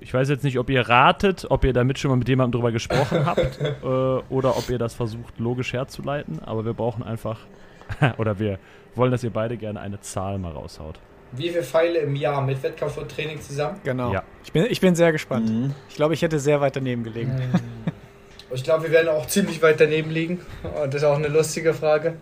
Ich- 0.01 0.13
weiß 0.13 0.29
jetzt 0.29 0.43
nicht, 0.43 0.59
ob 0.59 0.69
ihr 0.69 0.87
ratet, 0.87 1.45
ob 1.49 1.63
ihr 1.63 1.71
damit 1.73 1.99
schon 1.99 2.09
mal 2.11 2.17
mit 2.17 2.27
jemandem 2.27 2.59
drüber 2.59 2.71
gesprochen 2.71 3.25
habt 3.25 3.59
äh, 3.61 3.85
oder 3.85 4.57
ob 4.57 4.69
ihr 4.69 4.77
das 4.77 4.93
versucht 4.93 5.39
logisch 5.39 5.73
herzuleiten, 5.73 6.39
aber 6.43 6.65
wir 6.65 6.73
brauchen 6.73 7.03
einfach, 7.03 7.39
oder 8.17 8.39
wir 8.39 8.59
wollen, 8.95 9.11
dass 9.11 9.23
ihr 9.23 9.29
beide 9.31 9.55
gerne 9.57 9.79
eine 9.79 10.01
Zahl 10.01 10.37
mal 10.37 10.51
raushaut. 10.51 10.99
Wie 11.31 11.49
viele 11.49 11.63
Pfeile 11.63 11.99
im 11.99 12.15
Jahr 12.15 12.41
mit 12.41 12.61
Wettkampf 12.63 12.97
und 12.97 13.09
Training 13.09 13.39
zusammen? 13.39 13.79
Genau. 13.83 14.11
Ja. 14.11 14.23
Ich, 14.43 14.51
bin, 14.51 14.65
ich 14.67 14.81
bin 14.81 14.95
sehr 14.95 15.11
gespannt. 15.11 15.47
mhm. 15.49 15.73
Ich 15.87 15.95
glaube, 15.95 16.13
ich 16.15 16.21
hätte 16.23 16.39
sehr 16.39 16.59
weit 16.59 16.75
daneben 16.75 17.03
gelegen. 17.03 17.31
Ich 18.51 18.63
glaube, 18.63 18.85
wir 18.85 18.91
werden 18.91 19.09
auch 19.09 19.27
ziemlich 19.27 19.61
weit 19.61 19.79
daneben 19.79 20.09
liegen. 20.09 20.39
Und 20.63 20.91
das 20.91 21.03
ist 21.03 21.07
auch 21.07 21.17
eine 21.17 21.27
lustige 21.27 21.71
Frage. 21.75 22.15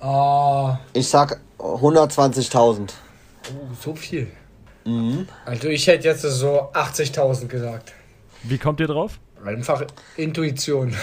Uh, 0.00 0.74
ich 0.92 1.08
sag 1.08 1.40
120.000. 1.58 2.92
Oh, 3.48 3.74
so 3.78 3.94
viel. 3.96 4.28
Mhm. 4.84 5.28
Also 5.44 5.68
ich 5.68 5.86
hätte 5.86 6.08
jetzt 6.08 6.22
so 6.22 6.70
80.000 6.72 7.46
gesagt. 7.46 7.92
Wie 8.42 8.58
kommt 8.58 8.80
ihr 8.80 8.86
drauf? 8.86 9.18
Einfach 9.44 9.84
Intuition. 10.16 10.94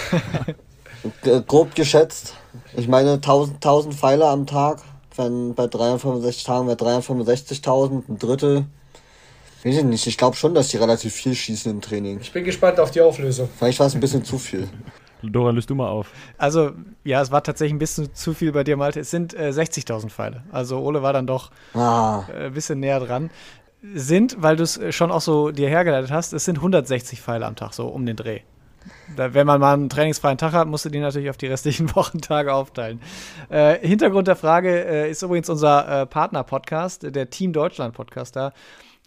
Grob 1.47 1.75
geschätzt. 1.75 2.35
Ich 2.75 2.87
meine 2.87 3.13
1000, 3.13 3.55
1000 3.55 3.95
Pfeile 3.95 4.25
am 4.25 4.45
Tag. 4.45 4.81
Wenn 5.15 5.55
bei 5.55 5.67
365 5.67 6.43
Tagen 6.43 6.67
wäre 6.67 6.77
365.000, 6.77 8.03
ein 8.07 8.19
Drittel. 8.19 8.65
Weiß 9.63 9.77
ich 9.77 9.83
nicht. 9.83 10.05
Ich 10.05 10.17
glaube 10.17 10.35
schon, 10.35 10.53
dass 10.53 10.69
die 10.69 10.77
relativ 10.77 11.13
viel 11.13 11.33
schießen 11.33 11.71
im 11.71 11.81
Training. 11.81 12.19
Ich 12.21 12.31
bin 12.31 12.43
gespannt 12.43 12.79
auf 12.79 12.91
die 12.91 13.01
Auflösung. 13.01 13.49
Vielleicht 13.57 13.79
war 13.79 13.87
es 13.87 13.95
ein 13.95 13.99
bisschen 13.99 14.23
zu 14.23 14.37
viel. 14.37 14.67
Dora, 15.23 15.49
löst 15.49 15.69
du 15.69 15.75
mal 15.75 15.89
auf. 15.89 16.11
Also, 16.37 16.71
ja, 17.03 17.21
es 17.21 17.31
war 17.31 17.43
tatsächlich 17.43 17.73
ein 17.73 17.79
bisschen 17.79 18.13
zu 18.13 18.35
viel 18.35 18.51
bei 18.51 18.63
dir, 18.63 18.77
Malte. 18.77 18.99
Es 18.99 19.09
sind 19.09 19.33
äh, 19.33 19.49
60.000 19.49 20.09
Pfeile. 20.09 20.43
Also, 20.51 20.79
Ole 20.79 21.01
war 21.01 21.13
dann 21.13 21.25
doch 21.25 21.49
ah. 21.73 22.23
äh, 22.31 22.45
ein 22.45 22.53
bisschen 22.53 22.79
näher 22.79 22.99
dran. 22.99 23.31
Sind, 23.81 24.41
weil 24.41 24.55
du 24.55 24.63
es 24.63 24.79
schon 24.95 25.11
auch 25.11 25.21
so 25.21 25.51
dir 25.51 25.69
hergeleitet 25.69 26.11
hast, 26.11 26.33
es 26.33 26.45
sind 26.45 26.57
160 26.57 27.21
Pfeile 27.21 27.45
am 27.45 27.55
Tag, 27.55 27.73
so 27.73 27.87
um 27.87 28.05
den 28.05 28.15
Dreh. 28.15 28.41
Da, 29.15 29.33
wenn 29.33 29.47
man 29.47 29.59
mal 29.59 29.73
einen 29.73 29.89
trainingsfreien 29.89 30.37
Tag 30.37 30.53
hat, 30.53 30.67
musst 30.67 30.85
du 30.85 30.89
die 30.89 30.99
natürlich 30.99 31.29
auf 31.29 31.37
die 31.37 31.47
restlichen 31.47 31.93
Wochentage 31.95 32.53
aufteilen. 32.53 33.01
Äh, 33.49 33.85
Hintergrund 33.85 34.27
der 34.27 34.35
Frage 34.35 34.85
äh, 34.85 35.09
ist 35.09 35.21
übrigens 35.21 35.49
unser 35.49 36.01
äh, 36.01 36.05
Partner-Podcast, 36.05 37.15
der 37.15 37.29
Team 37.29 37.53
Deutschland-Podcast 37.53 38.35
da. 38.35 38.53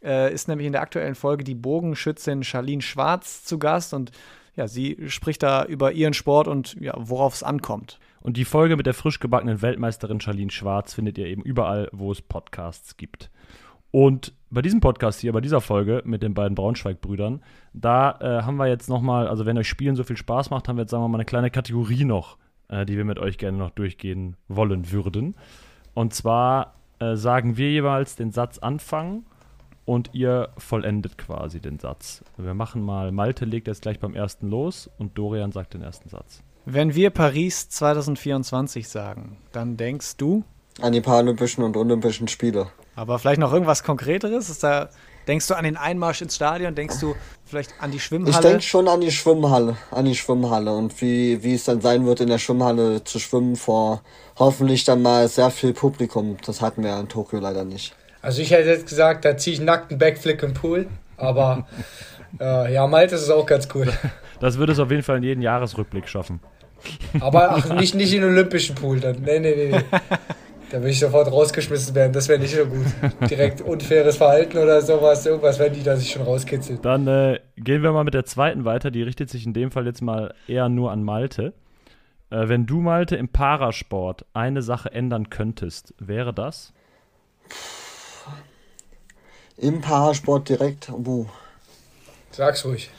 Äh, 0.02 0.32
ist 0.32 0.48
nämlich 0.48 0.66
in 0.66 0.72
der 0.72 0.82
aktuellen 0.82 1.14
Folge 1.14 1.44
die 1.44 1.54
Bogenschützin 1.54 2.42
Charlene 2.42 2.82
Schwarz 2.82 3.44
zu 3.44 3.58
Gast 3.58 3.92
und 3.92 4.12
ja, 4.56 4.66
sie 4.66 4.96
spricht 5.08 5.42
da 5.42 5.64
über 5.64 5.92
ihren 5.92 6.14
Sport 6.14 6.48
und 6.48 6.76
ja, 6.80 6.94
worauf 6.96 7.34
es 7.34 7.42
ankommt. 7.42 7.98
Und 8.20 8.36
die 8.36 8.44
Folge 8.44 8.76
mit 8.76 8.86
der 8.86 8.94
frisch 8.94 9.20
gebackenen 9.20 9.62
Weltmeisterin 9.62 10.20
Charlene 10.20 10.50
Schwarz 10.50 10.94
findet 10.94 11.18
ihr 11.18 11.26
eben 11.26 11.42
überall, 11.42 11.88
wo 11.92 12.12
es 12.12 12.20
Podcasts 12.20 12.96
gibt. 12.96 13.30
Und 13.90 14.34
bei 14.50 14.62
diesem 14.62 14.80
Podcast 14.80 15.20
hier, 15.20 15.32
bei 15.32 15.40
dieser 15.40 15.60
Folge 15.60 16.02
mit 16.04 16.22
den 16.22 16.34
beiden 16.34 16.54
Braunschweig-Brüdern, 16.54 17.42
da 17.72 18.18
äh, 18.20 18.42
haben 18.42 18.56
wir 18.56 18.66
jetzt 18.66 18.88
nochmal, 18.88 19.28
also 19.28 19.46
wenn 19.46 19.56
euch 19.56 19.68
Spielen 19.68 19.96
so 19.96 20.04
viel 20.04 20.16
Spaß 20.16 20.50
macht, 20.50 20.68
haben 20.68 20.76
wir 20.76 20.82
jetzt, 20.82 20.90
sagen 20.90 21.04
wir 21.04 21.08
mal, 21.08 21.18
eine 21.18 21.24
kleine 21.24 21.50
Kategorie 21.50 22.04
noch, 22.04 22.36
äh, 22.68 22.84
die 22.84 22.96
wir 22.96 23.04
mit 23.04 23.18
euch 23.18 23.38
gerne 23.38 23.58
noch 23.58 23.70
durchgehen 23.70 24.36
wollen 24.48 24.90
würden. 24.90 25.36
Und 25.94 26.14
zwar 26.14 26.74
äh, 26.98 27.16
sagen 27.16 27.56
wir 27.56 27.70
jeweils 27.70 28.16
den 28.16 28.32
Satz 28.32 28.58
anfangen 28.58 29.24
und 29.84 30.10
ihr 30.12 30.50
vollendet 30.58 31.16
quasi 31.16 31.60
den 31.60 31.78
Satz. 31.78 32.24
Wir 32.36 32.54
machen 32.54 32.82
mal, 32.82 33.12
Malte 33.12 33.44
legt 33.44 33.68
jetzt 33.68 33.82
gleich 33.82 34.00
beim 34.00 34.14
ersten 34.14 34.48
los 34.48 34.90
und 34.98 35.16
Dorian 35.16 35.52
sagt 35.52 35.74
den 35.74 35.82
ersten 35.82 36.08
Satz. 36.08 36.42
Wenn 36.66 36.94
wir 36.94 37.10
Paris 37.10 37.68
2024 37.70 38.88
sagen, 38.88 39.38
dann 39.52 39.76
denkst 39.76 40.16
du? 40.16 40.44
An 40.80 40.92
die 40.92 41.00
Paralympischen 41.00 41.64
und 41.64 41.76
Olympischen 41.76 42.28
Spiele. 42.28 42.68
Aber 42.96 43.18
vielleicht 43.18 43.40
noch 43.40 43.52
irgendwas 43.52 43.82
Konkreteres? 43.82 44.50
Ist 44.50 44.62
da, 44.62 44.88
denkst 45.26 45.46
du 45.46 45.54
an 45.54 45.64
den 45.64 45.76
Einmarsch 45.76 46.22
ins 46.22 46.36
Stadion? 46.36 46.74
Denkst 46.74 47.00
du 47.00 47.14
vielleicht 47.44 47.74
an 47.80 47.90
die 47.90 48.00
Schwimmhalle? 48.00 48.34
Ich 48.34 48.40
denke 48.40 48.62
schon 48.62 48.88
an 48.88 49.00
die 49.00 49.10
Schwimmhalle, 49.10 49.76
an 49.90 50.04
die 50.04 50.14
Schwimmhalle 50.14 50.74
und 50.74 51.00
wie, 51.00 51.42
wie 51.42 51.54
es 51.54 51.64
dann 51.64 51.80
sein 51.80 52.06
wird, 52.06 52.20
in 52.20 52.28
der 52.28 52.38
Schwimmhalle 52.38 53.04
zu 53.04 53.18
schwimmen 53.18 53.56
vor 53.56 54.02
hoffentlich 54.38 54.84
dann 54.84 55.02
mal 55.02 55.28
sehr 55.28 55.50
viel 55.50 55.72
Publikum. 55.72 56.36
Das 56.44 56.60
hatten 56.60 56.82
wir 56.82 56.98
in 56.98 57.08
Tokio 57.08 57.38
leider 57.38 57.64
nicht. 57.64 57.94
Also 58.22 58.42
ich 58.42 58.50
hätte 58.50 58.68
jetzt 58.68 58.86
gesagt, 58.86 59.24
da 59.24 59.36
ziehe 59.36 59.54
ich 59.54 59.60
nackten 59.60 59.98
Backflip 59.98 60.42
im 60.42 60.52
Pool, 60.52 60.88
aber 61.16 61.66
äh, 62.38 62.72
ja, 62.72 62.86
Malte 62.86 63.14
ist 63.14 63.30
auch 63.30 63.46
ganz 63.46 63.68
cool. 63.74 63.88
Das 64.40 64.58
würde 64.58 64.72
es 64.72 64.78
auf 64.78 64.90
jeden 64.90 65.02
Fall 65.02 65.18
in 65.18 65.22
jeden 65.22 65.42
Jahresrückblick 65.42 66.08
schaffen. 66.08 66.40
Aber 67.20 67.50
ach, 67.50 67.74
nicht, 67.74 67.94
nicht 67.94 68.12
in 68.14 68.22
den 68.22 68.30
Olympischen 68.30 68.74
Pool 68.74 69.00
dann. 69.00 69.20
Nee, 69.20 69.38
nee, 69.38 69.54
nee, 69.54 69.70
nee. 69.70 69.84
Da 70.70 70.78
würde 70.78 70.90
ich 70.90 71.00
sofort 71.00 71.30
rausgeschmissen 71.30 71.96
werden. 71.96 72.12
Das 72.12 72.28
wäre 72.28 72.38
nicht 72.38 72.54
so 72.54 72.64
gut. 72.64 72.86
Direkt 73.28 73.60
unfaires 73.60 74.16
Verhalten 74.16 74.56
oder 74.56 74.80
sowas. 74.82 75.26
Irgendwas 75.26 75.58
werden 75.58 75.74
die 75.74 75.82
da 75.82 75.96
sich 75.96 76.12
schon 76.12 76.22
rauskitzeln. 76.22 76.80
Dann 76.80 77.08
äh, 77.08 77.40
gehen 77.56 77.82
wir 77.82 77.90
mal 77.90 78.04
mit 78.04 78.14
der 78.14 78.24
zweiten 78.24 78.64
weiter. 78.64 78.92
Die 78.92 79.02
richtet 79.02 79.30
sich 79.30 79.44
in 79.44 79.52
dem 79.52 79.72
Fall 79.72 79.86
jetzt 79.86 80.00
mal 80.00 80.32
eher 80.46 80.68
nur 80.68 80.92
an 80.92 81.02
Malte. 81.02 81.54
Äh, 82.30 82.48
wenn 82.48 82.66
du, 82.66 82.80
Malte, 82.80 83.16
im 83.16 83.28
Parasport 83.28 84.24
eine 84.32 84.62
Sache 84.62 84.92
ändern 84.92 85.28
könntest, 85.28 85.92
wäre 85.98 86.32
das? 86.32 86.72
Im 89.56 89.80
Parasport 89.80 90.48
direkt? 90.48 90.88
Wo? 90.92 91.26
Sag's 92.30 92.64
ruhig. 92.64 92.90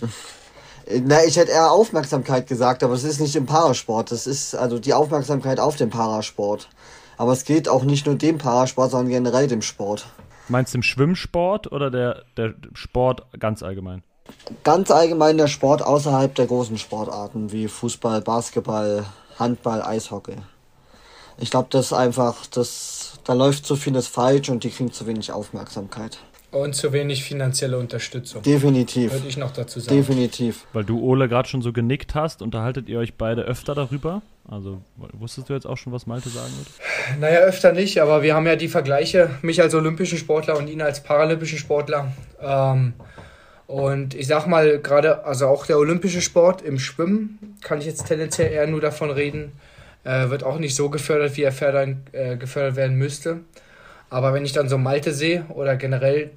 Na, 0.88 1.24
ich 1.24 1.36
hätte 1.36 1.50
eher 1.50 1.72
Aufmerksamkeit 1.72 2.46
gesagt, 2.46 2.84
aber 2.84 2.94
es 2.94 3.02
ist 3.02 3.20
nicht 3.20 3.34
im 3.34 3.46
Parasport. 3.46 4.12
Das 4.12 4.26
ist 4.26 4.54
also 4.54 4.78
die 4.78 4.94
Aufmerksamkeit 4.94 5.58
auf 5.58 5.76
den 5.76 5.90
Parasport. 5.90 6.68
Aber 7.16 7.32
es 7.32 7.44
geht 7.44 7.68
auch 7.68 7.82
nicht 7.82 8.06
nur 8.06 8.14
dem 8.14 8.38
Parasport, 8.38 8.92
sondern 8.92 9.10
generell 9.10 9.48
dem 9.48 9.62
Sport. 9.62 10.06
Meinst 10.48 10.74
du 10.74 10.78
im 10.78 10.82
Schwimmsport 10.82 11.72
oder 11.72 11.90
der, 11.90 12.22
der 12.36 12.54
Sport 12.74 13.26
ganz 13.38 13.64
allgemein? 13.64 14.04
Ganz 14.62 14.90
allgemein 14.90 15.38
der 15.38 15.48
Sport 15.48 15.82
außerhalb 15.82 16.34
der 16.34 16.46
großen 16.46 16.78
Sportarten 16.78 17.50
wie 17.50 17.66
Fußball, 17.66 18.20
Basketball, 18.20 19.04
Handball, 19.38 19.82
Eishockey. 19.82 20.36
Ich 21.38 21.50
glaube, 21.50 21.68
das 21.70 21.86
ist 21.86 21.92
einfach, 21.92 22.46
das, 22.46 23.18
da 23.24 23.32
läuft 23.32 23.66
zu 23.66 23.76
vieles 23.76 24.06
falsch 24.06 24.48
und 24.48 24.62
die 24.62 24.70
kriegen 24.70 24.92
zu 24.92 25.06
wenig 25.06 25.32
Aufmerksamkeit. 25.32 26.18
Und 26.56 26.74
zu 26.74 26.92
wenig 26.92 27.22
finanzielle 27.22 27.78
Unterstützung. 27.78 28.42
Definitiv. 28.42 29.12
Würde 29.12 29.28
ich 29.28 29.36
noch 29.36 29.52
dazu 29.52 29.78
sagen. 29.78 29.96
Definitiv. 29.96 30.64
Weil 30.72 30.84
du, 30.84 31.00
Ole, 31.00 31.28
gerade 31.28 31.48
schon 31.48 31.60
so 31.60 31.72
genickt 31.72 32.14
hast, 32.14 32.40
unterhaltet 32.40 32.88
ihr 32.88 32.98
euch 32.98 33.14
beide 33.14 33.42
öfter 33.42 33.74
darüber? 33.74 34.22
Also 34.48 34.80
wusstest 35.12 35.48
du 35.48 35.54
jetzt 35.54 35.66
auch 35.66 35.76
schon, 35.76 35.92
was 35.92 36.06
Malte 36.06 36.28
sagen 36.28 36.52
wird? 36.56 37.20
Naja, 37.20 37.40
öfter 37.40 37.72
nicht, 37.72 38.00
aber 38.00 38.22
wir 38.22 38.34
haben 38.34 38.46
ja 38.46 38.56
die 38.56 38.68
Vergleiche, 38.68 39.30
mich 39.42 39.60
als 39.60 39.74
olympischen 39.74 40.18
Sportler 40.18 40.56
und 40.56 40.68
ihn 40.68 40.80
als 40.80 41.02
paralympischen 41.02 41.58
Sportler. 41.58 42.12
Ähm, 42.40 42.94
und 43.66 44.14
ich 44.14 44.28
sag 44.28 44.46
mal, 44.46 44.78
gerade, 44.78 45.24
also 45.24 45.48
auch 45.48 45.66
der 45.66 45.78
olympische 45.78 46.22
Sport 46.22 46.62
im 46.62 46.78
Schwimmen, 46.78 47.56
kann 47.62 47.80
ich 47.80 47.86
jetzt 47.86 48.06
tendenziell 48.06 48.52
eher 48.52 48.66
nur 48.66 48.80
davon 48.80 49.10
reden, 49.10 49.52
äh, 50.04 50.30
wird 50.30 50.44
auch 50.44 50.58
nicht 50.58 50.76
so 50.76 50.88
gefördert, 50.88 51.36
wie 51.36 51.42
er 51.42 51.52
fördern, 51.52 52.02
äh, 52.12 52.36
gefördert 52.36 52.76
werden 52.76 52.96
müsste. 52.96 53.40
Aber 54.10 54.32
wenn 54.32 54.44
ich 54.44 54.52
dann 54.52 54.68
so 54.68 54.78
Malte 54.78 55.12
sehe 55.12 55.46
oder 55.48 55.76
generell 55.76 56.30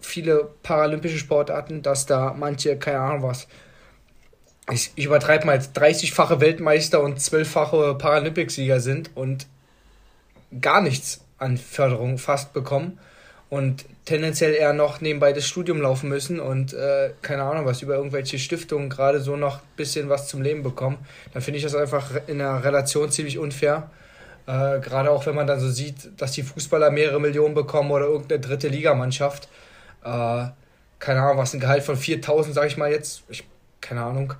viele 0.00 0.48
paralympische 0.62 1.18
Sportarten, 1.18 1.82
dass 1.82 2.06
da 2.06 2.34
manche, 2.36 2.76
keine 2.76 3.00
Ahnung 3.00 3.22
was, 3.22 3.46
ich, 4.72 4.92
ich 4.94 5.06
übertreibe 5.06 5.46
mal, 5.46 5.58
30-fache 5.58 6.40
Weltmeister 6.40 7.02
und 7.02 7.18
12-fache 7.18 7.94
Paralympicsieger 7.94 8.80
sind 8.80 9.10
und 9.14 9.46
gar 10.60 10.80
nichts 10.80 11.24
an 11.38 11.56
Förderung 11.56 12.18
fast 12.18 12.52
bekommen 12.52 12.98
und 13.48 13.84
tendenziell 14.04 14.54
eher 14.54 14.72
noch 14.72 15.00
nebenbei 15.00 15.32
das 15.32 15.46
Studium 15.46 15.80
laufen 15.80 16.08
müssen 16.08 16.38
und 16.38 16.72
äh, 16.72 17.10
keine 17.22 17.42
Ahnung 17.42 17.66
was 17.66 17.82
über 17.82 17.96
irgendwelche 17.96 18.38
Stiftungen 18.38 18.88
gerade 18.88 19.20
so 19.20 19.36
noch 19.36 19.56
ein 19.56 19.76
bisschen 19.76 20.08
was 20.08 20.28
zum 20.28 20.42
Leben 20.42 20.62
bekommen, 20.62 20.98
dann 21.32 21.42
finde 21.42 21.58
ich 21.58 21.64
das 21.64 21.74
einfach 21.74 22.12
in 22.26 22.38
der 22.38 22.64
Relation 22.64 23.10
ziemlich 23.10 23.38
unfair. 23.38 23.90
Äh, 24.46 24.80
gerade 24.80 25.10
auch 25.10 25.26
wenn 25.26 25.34
man 25.34 25.46
dann 25.46 25.60
so 25.60 25.68
sieht, 25.68 26.20
dass 26.20 26.32
die 26.32 26.42
Fußballer 26.42 26.90
mehrere 26.90 27.20
Millionen 27.20 27.54
bekommen 27.54 27.90
oder 27.90 28.06
irgendeine 28.06 28.40
dritte 28.40 28.68
Ligamannschaft. 28.68 29.48
Äh, 30.04 30.46
keine 30.98 31.22
Ahnung, 31.22 31.38
was 31.38 31.54
ein 31.54 31.60
Gehalt 31.60 31.82
von 31.82 31.96
4000, 31.96 32.54
sage 32.54 32.66
ich 32.68 32.76
mal 32.76 32.90
jetzt. 32.90 33.22
Ich, 33.28 33.44
keine 33.80 34.02
Ahnung. 34.02 34.34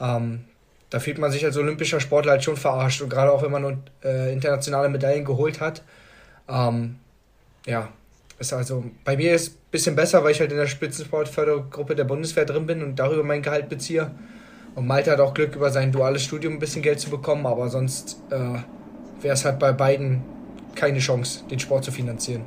Ähm, 0.00 0.44
da 0.90 1.00
fühlt 1.00 1.18
man 1.18 1.30
sich 1.30 1.44
als 1.44 1.56
olympischer 1.56 2.00
Sportler 2.00 2.32
halt 2.32 2.44
schon 2.44 2.56
verarscht. 2.56 3.00
Und 3.00 3.08
gerade 3.08 3.32
auch 3.32 3.42
wenn 3.42 3.52
man 3.52 3.82
äh, 4.04 4.32
internationale 4.32 4.88
Medaillen 4.88 5.24
geholt 5.24 5.60
hat. 5.60 5.82
Ähm, 6.48 6.96
ja, 7.66 7.88
ist 8.38 8.52
also 8.52 8.84
bei 9.04 9.16
mir 9.16 9.34
ist 9.34 9.54
ein 9.54 9.58
bisschen 9.70 9.96
besser, 9.96 10.22
weil 10.22 10.32
ich 10.32 10.40
halt 10.40 10.50
in 10.50 10.58
der 10.58 10.66
Spitzensportfördergruppe 10.66 11.94
der 11.94 12.04
Bundeswehr 12.04 12.44
drin 12.44 12.66
bin 12.66 12.82
und 12.82 12.96
darüber 12.96 13.22
mein 13.22 13.40
Gehalt 13.40 13.68
beziehe. 13.68 14.10
Und 14.74 14.86
Malte 14.86 15.12
hat 15.12 15.20
auch 15.20 15.34
Glück, 15.34 15.54
über 15.54 15.70
sein 15.70 15.92
duales 15.92 16.24
Studium 16.24 16.54
ein 16.54 16.58
bisschen 16.58 16.82
Geld 16.82 16.98
zu 16.98 17.10
bekommen, 17.10 17.46
aber 17.46 17.68
sonst 17.68 18.18
äh, 18.30 18.58
wäre 19.22 19.34
es 19.34 19.44
halt 19.44 19.58
bei 19.58 19.72
beiden 19.72 20.22
keine 20.74 20.98
Chance, 20.98 21.44
den 21.50 21.58
Sport 21.58 21.84
zu 21.84 21.92
finanzieren. 21.92 22.44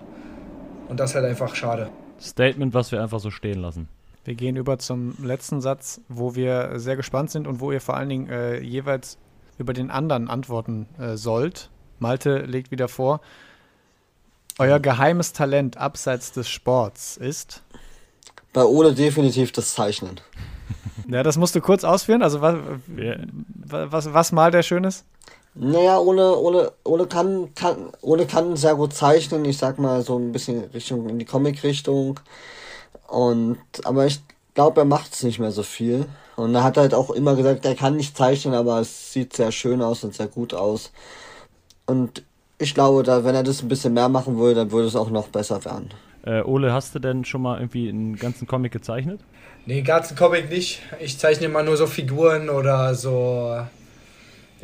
Und 0.88 1.00
das 1.00 1.12
ist 1.12 1.16
halt 1.16 1.26
einfach 1.26 1.56
schade. 1.56 1.90
Statement, 2.20 2.74
was 2.74 2.92
wir 2.92 3.02
einfach 3.02 3.20
so 3.20 3.32
stehen 3.32 3.60
lassen. 3.62 3.88
Wir 4.24 4.36
gehen 4.36 4.56
über 4.56 4.80
zum 4.80 5.16
letzten 5.24 5.62
Satz, 5.62 6.02
wo 6.10 6.36
wir 6.36 6.80
sehr 6.80 6.96
gespannt 6.96 7.30
sind 7.30 7.48
und 7.48 7.60
wo 7.60 7.72
ihr 7.72 7.82
vor 7.82 7.96
allen 7.96 8.10
Dingen 8.10 8.30
äh, 8.30 8.60
jeweils 8.60 9.18
über 9.58 9.74
den 9.74 9.92
anderen 9.92 10.30
antworten 10.30 10.88
äh, 11.00 11.16
sollt. 11.16 11.70
Malte 12.00 12.40
legt 12.40 12.72
wieder 12.72 12.88
vor. 12.88 13.22
Euer 14.58 14.80
geheimes 14.80 15.34
Talent 15.34 15.78
abseits 15.78 16.32
des 16.32 16.50
Sports 16.50 17.18
ist? 17.18 17.64
Bei 18.54 18.64
Ole 18.64 18.94
definitiv 18.94 19.52
das 19.52 19.74
Zeichnen. 19.74 20.20
Ja, 21.08 21.24
das 21.24 21.38
musst 21.38 21.56
du 21.56 21.62
kurz 21.62 21.84
ausführen. 21.84 22.24
Also 22.24 22.42
was, 22.42 22.56
was, 23.68 24.14
was 24.14 24.32
malt 24.32 24.56
er 24.56 24.64
Schönes? 24.64 25.06
Naja, 25.56 26.00
Ole, 26.00 26.38
Ole, 26.38 26.74
Ole, 26.84 27.08
kann, 27.08 27.56
kann, 27.56 27.90
Ole 28.02 28.26
kann 28.26 28.58
sehr 28.58 28.76
gut 28.76 28.94
zeichnen. 28.94 29.46
Ich 29.46 29.58
sag 29.58 29.80
mal 29.80 30.02
so 30.02 30.18
ein 30.20 30.34
bisschen 30.34 30.66
Richtung 30.74 31.08
in 31.08 31.18
die 31.18 31.26
Comic-Richtung. 31.26 32.20
Und 33.08 33.58
aber 33.86 34.06
ich 34.06 34.20
glaube, 34.54 34.82
er 34.82 34.86
macht 34.86 35.14
es 35.14 35.24
nicht 35.24 35.40
mehr 35.40 35.52
so 35.52 35.64
viel. 35.64 36.06
Und 36.36 36.54
er 36.54 36.64
hat 36.64 36.76
halt 36.76 36.94
auch 36.94 37.10
immer 37.10 37.36
gesagt, 37.36 37.66
er 37.66 37.76
kann 37.76 37.96
nicht 37.96 38.18
zeichnen, 38.18 38.54
aber 38.54 38.82
es 38.82 39.14
sieht 39.14 39.34
sehr 39.34 39.54
schön 39.54 39.82
aus 39.82 40.04
und 40.04 40.14
sehr 40.14 40.28
gut 40.28 40.54
aus. 40.54 40.92
Und 41.86 42.24
ich 42.58 42.74
glaube, 42.74 43.04
da, 43.04 43.24
wenn 43.24 43.36
er 43.36 43.44
das 43.44 43.62
ein 43.62 43.70
bisschen 43.70 43.94
mehr 43.94 44.10
machen 44.10 44.38
würde, 44.38 44.56
dann 44.56 44.72
würde 44.72 44.88
es 44.88 44.96
auch 44.98 45.10
noch 45.10 45.30
besser 45.30 45.64
werden. 45.64 45.90
Äh, 46.26 46.42
Ole, 46.42 46.74
hast 46.74 46.96
du 46.96 47.00
denn 47.00 47.24
schon 47.24 47.42
mal 47.42 47.60
irgendwie 47.60 47.88
einen 47.88 48.18
ganzen 48.18 48.48
Comic 48.48 48.74
gezeichnet? 48.74 49.22
Nee, 49.66 49.78
einen 49.78 49.86
ganzen 49.86 50.18
Comic 50.18 50.50
nicht. 50.50 50.82
Ich 51.00 51.18
zeichne 51.18 51.46
immer 51.46 51.64
nur 51.64 51.78
so 51.78 51.88
Figuren 51.88 52.50
oder 52.50 52.96
so. 52.96 53.58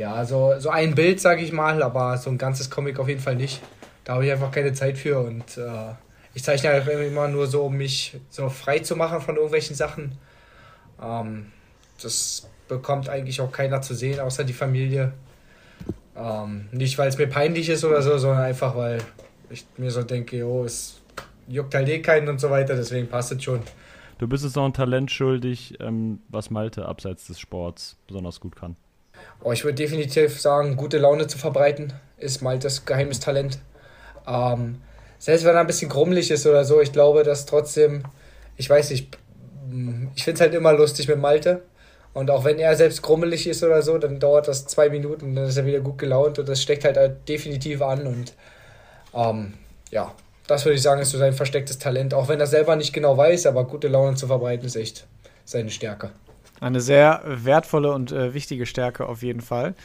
Ja, 0.01 0.25
so, 0.25 0.55
so 0.57 0.71
ein 0.71 0.95
Bild, 0.95 1.19
sag 1.19 1.39
ich 1.39 1.51
mal, 1.51 1.83
aber 1.83 2.17
so 2.17 2.31
ein 2.31 2.39
ganzes 2.39 2.71
Comic 2.71 2.97
auf 2.97 3.07
jeden 3.07 3.19
Fall 3.19 3.35
nicht. 3.35 3.61
Da 4.03 4.13
habe 4.13 4.25
ich 4.25 4.31
einfach 4.31 4.49
keine 4.49 4.73
Zeit 4.73 4.97
für 4.97 5.19
und 5.19 5.59
äh, 5.59 5.93
ich 6.33 6.43
zeichne 6.43 6.71
halt 6.71 6.87
immer 6.87 7.27
nur 7.27 7.45
so, 7.45 7.65
um 7.65 7.77
mich 7.77 8.17
so 8.31 8.49
frei 8.49 8.79
zu 8.79 8.95
machen 8.95 9.21
von 9.21 9.35
irgendwelchen 9.35 9.75
Sachen. 9.75 10.17
Ähm, 10.99 11.51
das 12.01 12.49
bekommt 12.67 13.09
eigentlich 13.09 13.41
auch 13.41 13.51
keiner 13.51 13.83
zu 13.83 13.93
sehen, 13.93 14.19
außer 14.19 14.43
die 14.43 14.53
Familie. 14.53 15.13
Ähm, 16.17 16.67
nicht, 16.71 16.97
weil 16.97 17.09
es 17.09 17.19
mir 17.19 17.27
peinlich 17.27 17.69
ist 17.69 17.85
oder 17.85 18.01
so, 18.01 18.17
sondern 18.17 18.41
einfach, 18.41 18.75
weil 18.75 19.03
ich 19.51 19.67
mir 19.77 19.91
so 19.91 20.01
denke, 20.01 20.35
jo, 20.35 20.65
es 20.65 20.99
juckt 21.47 21.75
halt 21.75 21.87
eh 21.89 22.01
keinen 22.01 22.27
und 22.27 22.41
so 22.41 22.49
weiter, 22.49 22.75
deswegen 22.75 23.07
passt 23.07 23.33
es 23.33 23.43
schon. 23.43 23.59
Du 24.17 24.27
bist 24.27 24.43
es 24.43 24.55
noch 24.55 24.65
ein 24.65 24.73
Talent 24.73 25.11
schuldig, 25.11 25.75
ähm, 25.79 26.21
was 26.27 26.49
Malte 26.49 26.87
abseits 26.87 27.27
des 27.27 27.39
Sports 27.39 27.97
besonders 28.07 28.39
gut 28.39 28.55
kann. 28.55 28.75
Oh, 29.43 29.51
ich 29.51 29.63
würde 29.63 29.75
definitiv 29.75 30.39
sagen, 30.39 30.75
gute 30.77 30.97
Laune 30.97 31.27
zu 31.27 31.37
verbreiten 31.37 31.93
ist 32.17 32.41
Maltes 32.41 32.85
geheimes 32.85 33.19
Talent. 33.19 33.59
Ähm, 34.27 34.81
selbst 35.17 35.45
wenn 35.45 35.55
er 35.55 35.61
ein 35.61 35.67
bisschen 35.67 35.89
grummelig 35.89 36.31
ist 36.31 36.45
oder 36.47 36.65
so, 36.65 36.81
ich 36.81 36.91
glaube, 36.91 37.23
dass 37.23 37.45
trotzdem, 37.45 38.03
ich 38.57 38.69
weiß 38.69 38.91
nicht, 38.91 39.17
ich 40.15 40.23
finde 40.23 40.35
es 40.35 40.41
halt 40.41 40.53
immer 40.53 40.73
lustig 40.73 41.07
mit 41.07 41.19
Malte. 41.19 41.61
Und 42.13 42.29
auch 42.29 42.43
wenn 42.43 42.59
er 42.59 42.75
selbst 42.75 43.01
grummelig 43.01 43.47
ist 43.47 43.63
oder 43.63 43.81
so, 43.81 43.97
dann 43.97 44.19
dauert 44.19 44.47
das 44.47 44.67
zwei 44.67 44.89
Minuten, 44.89 45.35
dann 45.35 45.45
ist 45.45 45.57
er 45.57 45.65
wieder 45.65 45.79
gut 45.79 45.97
gelaunt 45.97 46.39
und 46.39 46.49
das 46.49 46.61
steckt 46.61 46.83
halt, 46.83 46.97
halt 46.97 47.27
definitiv 47.29 47.81
an. 47.81 48.05
Und 48.05 48.33
ähm, 49.13 49.53
ja, 49.91 50.13
das 50.47 50.65
würde 50.65 50.75
ich 50.75 50.81
sagen, 50.81 51.01
ist 51.01 51.11
so 51.11 51.17
sein 51.17 51.33
verstecktes 51.33 51.79
Talent. 51.79 52.13
Auch 52.13 52.27
wenn 52.27 52.39
er 52.39 52.47
selber 52.47 52.75
nicht 52.75 52.91
genau 52.91 53.15
weiß, 53.15 53.45
aber 53.45 53.63
gute 53.63 53.87
Laune 53.87 54.15
zu 54.15 54.27
verbreiten 54.27 54.65
ist 54.65 54.75
echt 54.75 55.07
seine 55.45 55.69
Stärke. 55.69 56.11
Eine 56.61 56.79
sehr 56.79 57.21
wertvolle 57.25 57.91
und 57.91 58.11
äh, 58.11 58.33
wichtige 58.33 58.65
Stärke 58.65 59.07
auf 59.07 59.23
jeden 59.23 59.41
Fall. 59.41 59.75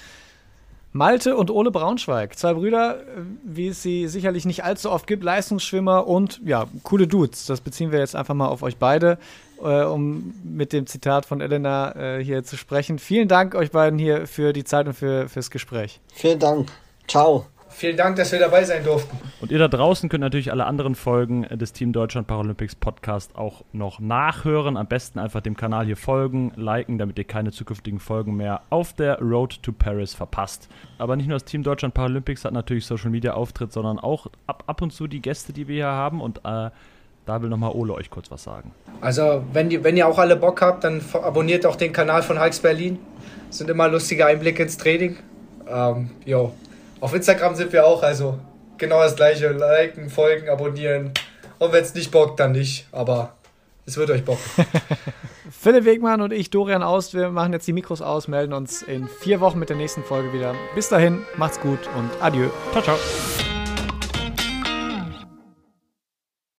Malte 0.93 1.37
und 1.37 1.51
Ole 1.51 1.71
Braunschweig, 1.71 2.39
zwei 2.39 2.55
Brüder, 2.55 3.01
äh, 3.01 3.05
wie 3.43 3.69
es 3.69 3.83
sie 3.83 4.09
sicherlich 4.09 4.45
nicht 4.45 4.63
allzu 4.63 4.91
oft 4.91 5.07
gibt, 5.07 5.25
Leistungsschwimmer 5.25 6.07
und 6.07 6.41
ja, 6.45 6.67
coole 6.83 7.07
Dudes. 7.07 7.47
Das 7.47 7.61
beziehen 7.61 7.93
wir 7.93 7.99
jetzt 7.99 8.15
einfach 8.15 8.35
mal 8.35 8.49
auf 8.49 8.63
euch 8.63 8.77
beide, 8.77 9.19
äh, 9.63 9.85
um 9.85 10.35
mit 10.45 10.73
dem 10.73 10.87
Zitat 10.87 11.27
von 11.27 11.41
Elena 11.41 11.97
äh, 11.97 12.25
hier 12.25 12.45
zu 12.45 12.57
sprechen. 12.57 12.99
Vielen 12.99 13.29
Dank 13.29 13.55
euch 13.55 13.71
beiden 13.71 13.99
hier 13.99 14.27
für 14.27 14.53
die 14.53 14.65
Zeit 14.65 14.87
und 14.87 14.95
für, 14.95 15.29
fürs 15.29 15.51
Gespräch. 15.51 16.01
Vielen 16.13 16.39
Dank. 16.39 16.71
Ciao. 17.09 17.47
Vielen 17.69 17.97
Dank, 17.97 18.17
dass 18.17 18.33
wir 18.33 18.39
dabei 18.39 18.65
sein 18.65 18.85
durften. 18.85 19.17
Und 19.41 19.51
ihr 19.51 19.59
da 19.59 19.69
draußen 19.69 20.09
könnt 20.09 20.23
natürlich 20.23 20.51
alle 20.51 20.65
anderen 20.65 20.95
Folgen 20.95 21.43
des 21.43 21.73
Team 21.73 21.93
Deutschland 21.93 22.27
Paralympics 22.27 22.75
Podcast 22.75 23.37
auch 23.37 23.65
noch 23.73 24.01
nachhören. 24.01 24.77
Am 24.77 24.87
besten 24.87 25.19
einfach 25.19 25.41
dem 25.41 25.57
Kanal 25.57 25.85
hier 25.85 25.97
folgen, 25.97 26.53
liken, 26.57 26.97
damit 26.99 27.19
ihr 27.19 27.25
keine 27.25 27.53
zukünftigen 27.53 27.99
Folgen 27.99 28.37
mehr 28.37 28.63
auf 28.71 28.95
der 28.95 29.21
Road 29.21 29.63
to 29.63 29.73
Paris 29.73 30.15
verpasst. 30.15 30.69
Aber 30.99 31.17
nicht 31.17 31.29
nur 31.29 31.35
das 31.35 31.45
Team 31.45 31.63
Deutschland 31.63 31.93
Paralympics 31.93 32.45
hat 32.45 32.53
natürlich 32.53 32.87
Social 32.87 33.11
Media 33.11 33.35
Auftritt, 33.35 33.73
sondern 33.73 33.99
auch 33.99 34.29
ab, 34.47 34.65
ab 34.67 34.81
und 34.81 34.93
zu 34.93 35.07
die 35.07 35.21
Gäste, 35.21 35.53
die 35.53 35.69
wir 35.69 35.75
hier 35.75 35.87
haben. 35.87 36.21
Und 36.21 36.39
äh, 36.39 36.71
da 37.27 37.43
will 37.43 37.51
nochmal 37.51 37.73
Ole 37.73 37.93
euch 37.93 38.09
kurz 38.09 38.31
was 38.31 38.45
sagen. 38.45 38.73
Also, 39.01 39.45
wenn, 39.53 39.69
die, 39.69 39.83
wenn 39.83 39.97
ihr 39.97 40.07
auch 40.07 40.19
alle 40.19 40.37
Bock 40.37 40.63
habt, 40.63 40.85
dann 40.85 41.03
abonniert 41.13 41.67
auch 41.67 41.77
den 41.77 41.93
Kanal 41.93 42.23
von 42.23 42.41
Hulks 42.41 42.61
Berlin. 42.61 42.99
Das 43.49 43.59
sind 43.59 43.69
immer 43.69 43.89
lustige 43.89 44.25
Einblicke 44.25 44.63
ins 44.63 44.79
Training. 44.79 45.17
Ähm, 45.69 46.11
jo, 46.25 46.53
auf 47.01 47.15
Instagram 47.15 47.55
sind 47.55 47.73
wir 47.73 47.87
auch, 47.87 48.03
also 48.03 48.39
genau 48.79 49.03
das 49.03 49.17
gleiche. 49.17 49.49
Liken, 49.49 50.11
folgen, 50.11 50.49
abonnieren. 50.49 51.13
Und 51.59 51.73
wenn 51.73 51.83
es 51.83 51.95
nicht 51.95 52.11
bockt, 52.11 52.41
dann 52.41 52.53
nicht. 52.53 52.87
Aber 52.93 53.35
es 53.85 53.97
wird 53.97 54.11
euch 54.11 54.25
bocken. 54.25 54.43
Philipp 55.51 55.85
Wegmann 55.85 56.21
und 56.21 56.33
ich, 56.33 56.51
Dorian 56.51 56.83
Aus, 56.83 57.15
wir 57.15 57.31
machen 57.31 57.53
jetzt 57.53 57.67
die 57.67 57.73
Mikros 57.73 58.03
aus, 58.03 58.29
melden 58.29 58.53
uns 58.53 58.83
in 58.83 59.09
vier 59.21 59.41
Wochen 59.41 59.59
mit 59.59 59.69
der 59.69 59.77
nächsten 59.77 60.03
Folge 60.03 60.33
wieder. 60.33 60.55
Bis 60.75 60.89
dahin, 60.89 61.23
macht's 61.37 61.61
gut 61.61 61.79
und 61.97 62.11
adieu. 62.21 62.49
Ciao, 62.73 62.83
ciao. 62.83 63.46